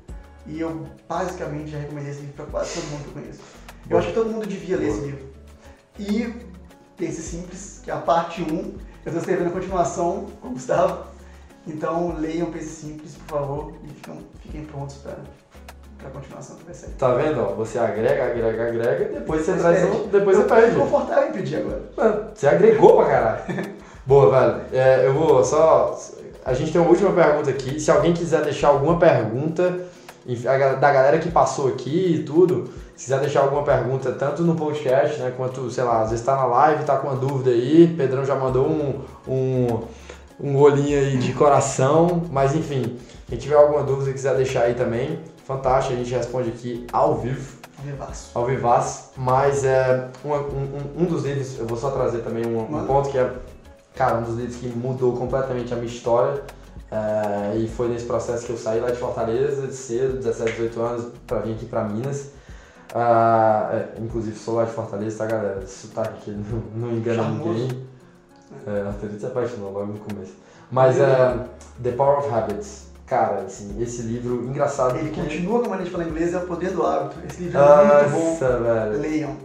[0.47, 3.41] e eu basicamente já recomendei esse livro para quase todo mundo que eu conheço.
[3.88, 5.26] Eu acho que todo mundo devia ler esse livro.
[5.99, 6.34] E
[6.97, 8.72] Pense Simples, que é a parte 1, eu
[9.07, 11.05] estou escrevendo a continuação com o Gustavo.
[11.66, 15.16] Então leiam Pense Simples, por favor, e ficam, fiquem prontos para
[16.07, 16.91] a continuação que vai sair.
[16.93, 17.41] Tá vendo?
[17.41, 17.55] ó?
[17.55, 19.97] Você agrega, agrega, agrega, depois você Depois traz perde.
[19.97, 20.74] um, depois eu você perde.
[20.76, 21.82] tô confortável em pedir agora.
[21.97, 23.43] Mano, você agregou pra caralho.
[24.07, 24.62] Boa, velho.
[24.72, 25.99] É, eu vou só.
[26.45, 27.78] A gente tem uma última pergunta aqui.
[27.78, 29.78] Se alguém quiser deixar alguma pergunta
[30.80, 35.18] da galera que passou aqui e tudo, se quiser deixar alguma pergunta, tanto no podcast,
[35.20, 38.24] né, quanto, sei lá, às vezes tá na live, tá com uma dúvida aí, Pedrão
[38.24, 39.80] já mandou um, um,
[40.38, 42.98] um olhinho aí de coração, mas enfim,
[43.28, 47.16] quem tiver alguma dúvida e quiser deixar aí também, fantástico, a gente responde aqui ao
[47.16, 48.30] vivo Vivaço.
[48.34, 48.44] ao
[49.16, 53.08] mas é um, um, um- dos livros, eu vou só trazer também um, um ponto
[53.08, 53.32] que é,
[53.96, 56.42] cara, um dos livros que mudou completamente a minha história.
[56.91, 60.82] É, e foi nesse processo que eu saí lá de Fortaleza, de cedo, 17, 18
[60.82, 62.30] anos, pra vir aqui pra Minas.
[62.93, 65.61] Ah, é, inclusive, sou lá de Fortaleza, tá, galera?
[65.62, 66.30] Esse sotaque aqui
[66.74, 67.51] não, não engana Charmoso.
[67.51, 67.86] ninguém.
[68.66, 70.32] É, a Thalita se apaixonou logo no começo.
[70.70, 71.38] Mas é,
[71.82, 72.91] The Power of Habits.
[73.07, 76.47] Cara, assim, esse livro, engraçado Ele continua com a maneira de falar inglês, é o
[76.47, 77.16] poder do hábito.
[77.28, 78.30] Esse livro é muito bom.
[78.30, 79.01] Nossa, velho.
[79.01, 79.36] Leiam.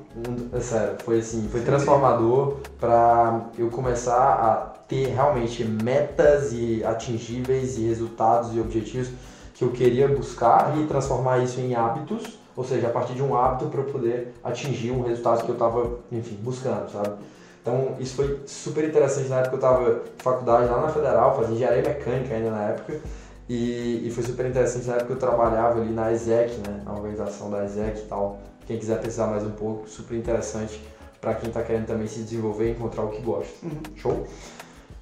[0.53, 4.55] É sério, foi assim, foi transformador pra eu começar a
[4.87, 9.09] ter realmente metas e atingíveis e resultados e objetivos
[9.53, 13.35] que eu queria buscar e transformar isso em hábitos, ou seja, a partir de um
[13.35, 17.15] hábito para eu poder atingir um resultado que eu estava, enfim, buscando, sabe?
[17.61, 21.35] Então, isso foi super interessante na época que eu estava em faculdade lá na Federal,
[21.35, 23.01] fazia engenharia mecânica ainda na época.
[23.49, 26.93] E, e foi super interessante na época que eu trabalhava ali na ESEC, né, na
[26.93, 28.39] organização da ESEC e tal.
[28.65, 30.81] Quem quiser pesquisar mais um pouco, super interessante
[31.21, 33.53] para quem está querendo também se desenvolver e encontrar o que gosta.
[33.63, 33.81] Uhum.
[33.95, 34.27] Show?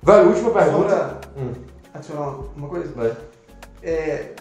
[0.02, 1.22] Velho, última pergunta.
[1.38, 1.54] Hum,
[1.94, 2.92] adicionar uma coisa.
[2.94, 3.16] vai.
[3.82, 4.34] É,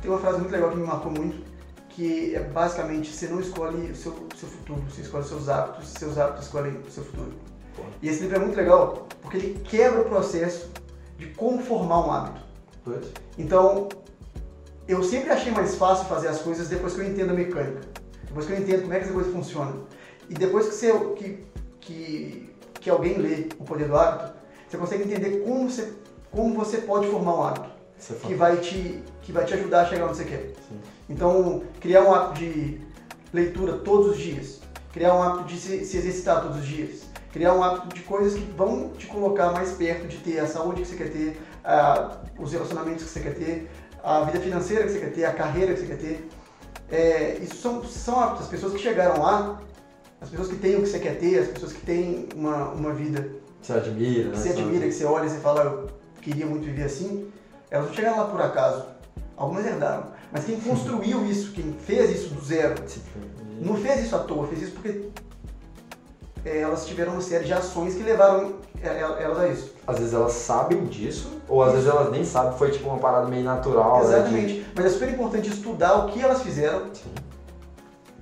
[0.00, 1.42] tem uma frase muito legal que me marcou muito,
[1.90, 6.18] que é basicamente você não escolhe o seu, seu futuro, você escolhe seus hábitos, seus
[6.18, 7.32] hábitos escolhem o seu futuro.
[7.74, 7.82] Pô.
[8.02, 10.70] E esse livro é muito legal porque ele quebra o processo
[11.18, 12.46] de como formar um hábito.
[13.36, 13.88] Então,
[14.86, 17.80] eu sempre achei mais fácil fazer as coisas depois que eu entendo a mecânica,
[18.36, 19.72] depois que eu entendo como é que essa coisa funciona.
[20.28, 21.44] E depois que, você, que,
[21.80, 24.34] que, que alguém lê O Poder do Hábito,
[24.68, 25.92] você consegue entender como você,
[26.30, 29.84] como você pode formar um hábito é que vai te, que vai te ajudar a
[29.86, 30.52] chegar onde você quer.
[30.68, 30.78] Sim.
[31.08, 32.80] Então, criar um hábito de
[33.32, 34.60] leitura todos os dias,
[34.92, 38.34] criar um hábito de se, se exercitar todos os dias, criar um hábito de coisas
[38.34, 42.18] que vão te colocar mais perto de ter a saúde que você quer ter, a-
[42.38, 43.70] os relacionamentos que você quer ter,
[44.04, 46.28] a vida financeira que você quer ter, a carreira que você quer ter.
[46.90, 48.44] É, isso são, são hábitos.
[48.44, 49.60] As pessoas que chegaram lá
[50.20, 52.92] As pessoas que têm o que você quer ter, as pessoas que têm uma, uma
[52.92, 53.28] vida
[53.60, 54.36] Você admira, que né?
[54.36, 55.90] você admira, que você olha e você fala, eu
[56.20, 57.30] queria muito viver assim,
[57.70, 58.84] elas não chegaram lá por acaso.
[59.36, 60.06] Algumas herdaram.
[60.32, 62.74] Mas quem construiu isso, quem fez isso do zero,
[63.60, 65.08] não fez isso à toa, fez isso porque
[66.44, 69.72] é, elas tiveram uma série de ações que levaram elas a isso.
[69.86, 73.26] Às vezes elas sabem disso, ou às vezes elas nem sabem, foi tipo uma parada
[73.26, 73.98] meio natural.
[73.98, 74.66] né, de- Exatamente.
[74.74, 76.82] Mas é super importante estudar o que elas fizeram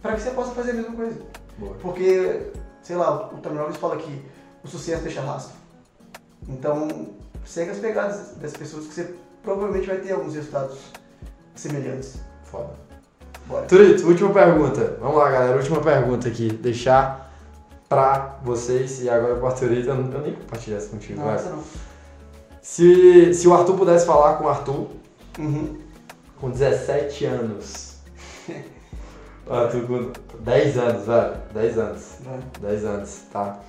[0.02, 1.18] para que você possa fazer a mesma coisa.
[1.58, 1.74] boa.
[1.80, 2.48] Porque,
[2.82, 4.22] sei lá, o Tony Robbins fala que
[4.62, 5.54] o sucesso deixa rastro.
[6.48, 6.88] Então,
[7.44, 10.76] segue as pegadas das pessoas que você provavelmente vai ter alguns resultados
[11.54, 12.16] semelhantes.
[12.44, 12.70] Foda.
[13.46, 13.66] Bora.
[13.66, 14.96] Turito, última pergunta.
[15.00, 15.56] Vamos lá, galera.
[15.56, 16.48] Última pergunta aqui.
[16.50, 17.23] Deixar
[17.94, 21.62] pra vocês, e agora pro Arthurito, eu, eu nem compartilhei essa contigo, Não, essa não.
[22.60, 24.88] Se, se o Arthur pudesse falar com o Arthur
[25.38, 25.78] Uhum.
[26.40, 27.96] com 17 anos.
[29.48, 31.34] Arthur com 10 anos, velho.
[31.52, 32.02] 10 anos.
[32.24, 32.40] Vai.
[32.70, 33.60] 10 anos, tá?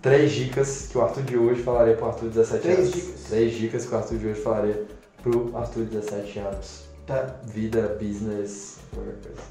[0.00, 2.92] Três dicas que o Arthur de hoje falaria pro Arthur de 17 Três anos.
[2.92, 3.20] dicas.
[3.28, 4.86] Três dicas que o Arthur de hoje falaria
[5.22, 6.84] pro Arthur de 17 anos.
[7.06, 9.42] Tá, Vida, business, qualquer coisa.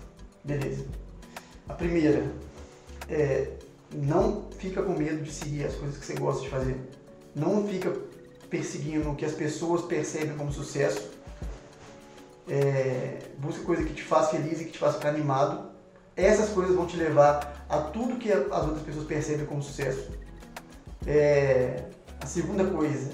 [0.43, 0.85] beleza.
[1.67, 2.23] A primeira
[3.09, 3.49] é
[3.93, 6.77] não fica com medo de seguir as coisas que você gosta de fazer.
[7.35, 7.93] Não fica
[8.49, 11.11] perseguindo o que as pessoas percebem como sucesso.
[12.49, 15.71] É, busca coisa que te faz feliz e que te faz ficar animado.
[16.15, 20.11] Essas coisas vão te levar a tudo que as outras pessoas percebem como sucesso.
[21.07, 21.85] É,
[22.21, 23.11] a segunda coisa,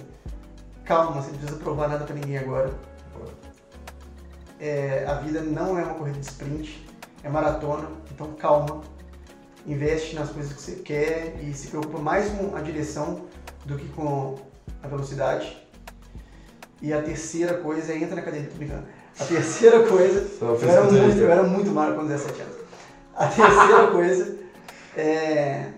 [0.84, 2.74] calma, você não precisa provar nada pra ninguém agora.
[4.60, 6.84] É, a vida não é uma corrida de sprint,
[7.24, 8.82] é maratona, então calma.
[9.68, 13.26] Investe nas coisas que você quer e se preocupa mais com a direção
[13.66, 14.36] do que com
[14.82, 15.62] a velocidade.
[16.82, 18.88] E a terceira coisa é entra na cadeira, tô brincando.
[19.20, 22.56] A terceira coisa eu era, muito, eu era muito magro com 17 anos.
[23.14, 24.38] A terceira coisa
[24.96, 25.72] é,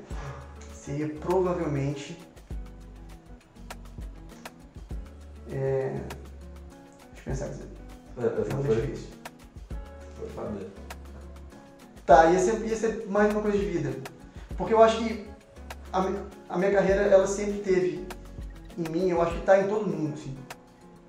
[0.73, 2.15] seria provavelmente.
[5.51, 5.95] É,
[7.13, 7.63] deixa eu pensar aqui.
[8.19, 9.07] É, Essa Não foi, é difícil.
[10.15, 10.78] foi foda.
[12.09, 13.93] Tá, ia ser, ia ser mais uma coisa de vida.
[14.57, 15.27] Porque eu acho que
[15.93, 16.11] a,
[16.49, 18.03] a minha carreira, ela sempre teve
[18.75, 20.35] em mim, eu acho que tá em todo mundo, assim.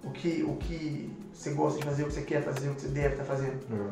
[0.04, 2.82] O que, o que você gosta de fazer, o que você quer fazer, o que
[2.82, 3.58] você deve estar fazendo.
[3.70, 3.90] Legal.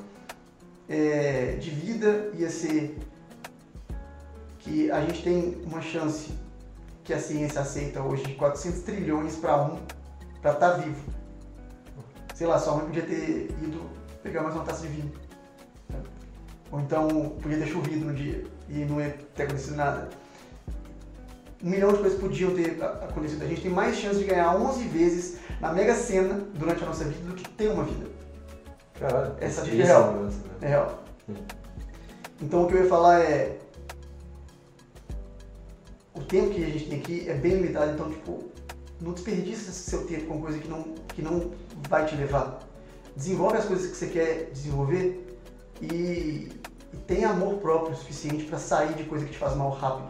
[0.86, 2.98] é, de vida ia ser
[4.58, 6.30] que a gente tem uma chance
[7.04, 9.78] que a ciência aceita hoje de 400 trilhões para um
[10.42, 11.02] para estar vivo.
[12.34, 13.80] Sei lá, sua mãe podia ter ido
[14.22, 15.27] pegar mais uma taça de vinho.
[16.70, 17.08] Ou então
[17.40, 20.08] podia ter chovido no dia e não ia ter acontecido nada.
[21.62, 23.42] Um milhão de coisas podiam ter acontecido.
[23.42, 27.04] A gente tem mais chance de ganhar 11 vezes na Mega Sena durante a nossa
[27.04, 28.06] vida do que ter uma vida.
[28.98, 29.34] Caralho.
[29.40, 30.12] Essa é real.
[30.12, 30.32] né?
[30.60, 31.02] É real.
[31.26, 31.36] Sim.
[32.40, 33.58] Então o que eu ia falar é.
[36.14, 38.44] O tempo que a gente tem aqui é bem limitado, então, tipo,
[39.00, 41.52] não desperdiça seu tempo com coisa que não, que não
[41.88, 42.60] vai te levar.
[43.16, 45.27] Desenvolve as coisas que você quer desenvolver
[45.80, 46.48] e,
[46.92, 50.08] e tenha amor próprio o suficiente para sair de coisa que te faz mal rápido.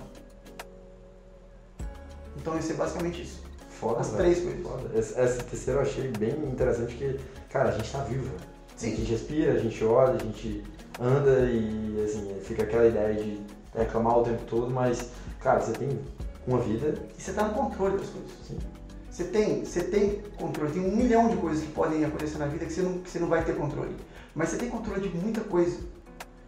[2.36, 3.42] Então isso é basicamente isso.
[3.68, 4.62] Foda, As três coisas.
[4.62, 4.98] Foda.
[4.98, 7.18] Essa, essa terceira eu achei bem interessante que,
[7.48, 8.58] cara, a gente tá vivo, velho.
[8.76, 8.92] Sim.
[8.92, 10.64] A gente respira, a gente olha, a gente
[11.00, 13.40] anda e, assim, fica aquela ideia de
[13.74, 15.88] reclamar o tempo todo, mas, cara, você tem
[16.46, 18.30] uma vida, E você está no controle das coisas.
[18.46, 18.58] Sim.
[19.10, 22.64] Você tem, você tem controle, tem um milhão de coisas que podem acontecer na vida
[22.64, 23.94] que você, não, que você não vai ter controle.
[24.38, 25.76] Mas você tem controle de muita coisa.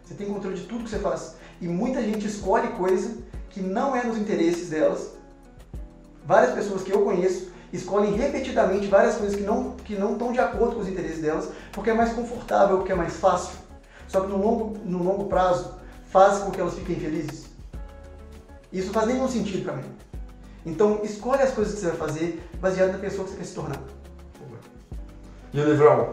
[0.05, 1.35] Você tem controle de tudo que você faz.
[1.59, 3.17] E muita gente escolhe coisa
[3.49, 5.11] que não é nos interesses delas.
[6.25, 10.39] Várias pessoas que eu conheço escolhem repetidamente várias coisas que não, que não estão de
[10.39, 13.59] acordo com os interesses delas, porque é mais confortável, porque é mais fácil.
[14.07, 15.73] Só que no longo, no longo prazo
[16.05, 17.47] faz com que elas fiquem felizes.
[18.71, 19.83] Isso faz nenhum sentido pra mim.
[20.65, 23.53] Então escolhe as coisas que você vai fazer baseado na pessoa que você quer se
[23.53, 23.81] tornar.
[25.53, 26.09] E o livrão?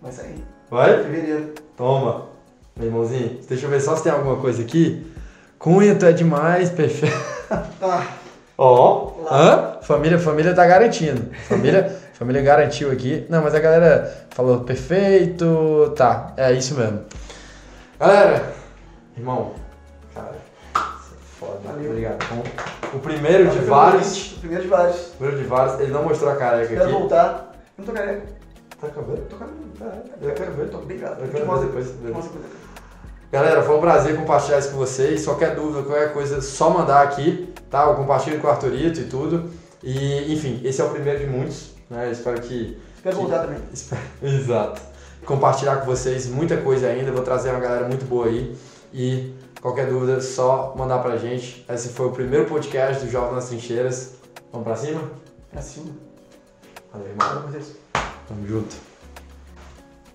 [0.00, 0.53] Vai sair.
[0.70, 1.02] Vai?
[1.02, 1.52] Fevereiro.
[1.76, 2.26] Toma.
[2.76, 5.06] Meu irmãozinho, deixa eu ver só se tem alguma coisa aqui.
[5.58, 7.16] Cunha, tu é demais, perfeito.
[7.80, 8.06] Ah,
[8.58, 9.30] Ó, Lá.
[9.32, 9.82] hã?
[9.82, 11.30] Família, família tá garantindo.
[11.48, 13.26] Família, família garantiu aqui.
[13.28, 15.92] Não, mas a galera falou perfeito.
[15.96, 17.00] Tá, é isso mesmo.
[17.98, 18.52] Galera,
[19.16, 19.52] irmão,
[20.14, 20.34] cara,
[20.74, 21.58] isso é foda.
[21.64, 21.90] Valeu.
[21.90, 22.18] Obrigado.
[22.92, 24.32] O primeiro de valeu pelo vários.
[24.32, 24.96] O primeiro de vários.
[25.08, 26.92] O primeiro de vários, ele não mostrou a careca Quero aqui.
[26.92, 27.52] voltar.
[27.76, 28.22] Não tô careca.
[28.88, 29.26] Tá cabelo?
[29.28, 30.10] Tô careca.
[30.20, 30.68] Eu quero ver.
[30.70, 31.20] Tô obrigado.
[31.22, 31.88] Eu quero ver depois.
[31.90, 32.24] depois.
[33.32, 35.24] Galera, foi um prazer compartilhar isso com vocês.
[35.24, 37.84] Qualquer dúvida, qualquer coisa, só mandar aqui, tá?
[37.88, 39.50] Eu compartilho com o Arthurito e tudo.
[39.82, 42.06] E, enfim, esse é o primeiro de muitos, né?
[42.08, 42.80] Eu espero que.
[43.02, 43.58] Quero que- voltar também.
[43.72, 44.80] espero- Exato.
[45.26, 47.10] Compartilhar com vocês muita coisa ainda.
[47.10, 48.56] Vou trazer uma galera muito boa aí.
[48.92, 51.64] E Qualquer dúvida, só mandar pra gente.
[51.66, 54.12] Esse foi o primeiro podcast do Jovem nas Trincheiras.
[54.52, 55.00] Vamos pra cima?
[55.50, 55.86] Pra cima.
[56.92, 57.83] Valeu, irmão.
[58.26, 58.74] Tamo junto.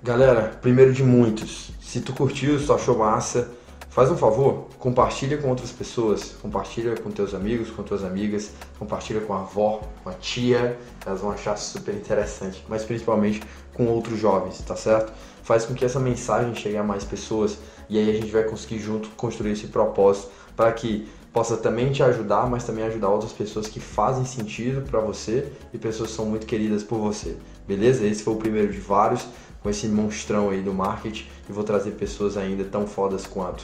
[0.02, 3.52] Galera, primeiro de muitos, se tu curtiu, se tu achou massa,
[3.90, 9.22] faz um favor, compartilha com outras pessoas, compartilha com teus amigos, com tuas amigas, compartilha
[9.22, 13.42] com a avó, com a tia, elas vão achar super interessante, mas principalmente
[13.74, 15.14] com outros jovens, tá certo?
[15.44, 17.58] Faz com que essa mensagem chegue a mais pessoas
[17.88, 22.02] e aí a gente vai conseguir junto construir esse propósito para que possa também te
[22.02, 26.26] ajudar, mas também ajudar outras pessoas que fazem sentido para você e pessoas que são
[26.26, 27.38] muito queridas por você.
[27.70, 28.04] Beleza?
[28.08, 29.28] Esse foi o primeiro de vários
[29.62, 33.64] com esse monstrão aí do marketing e vou trazer pessoas ainda tão fodas quanto.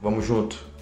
[0.00, 0.73] Vamos junto!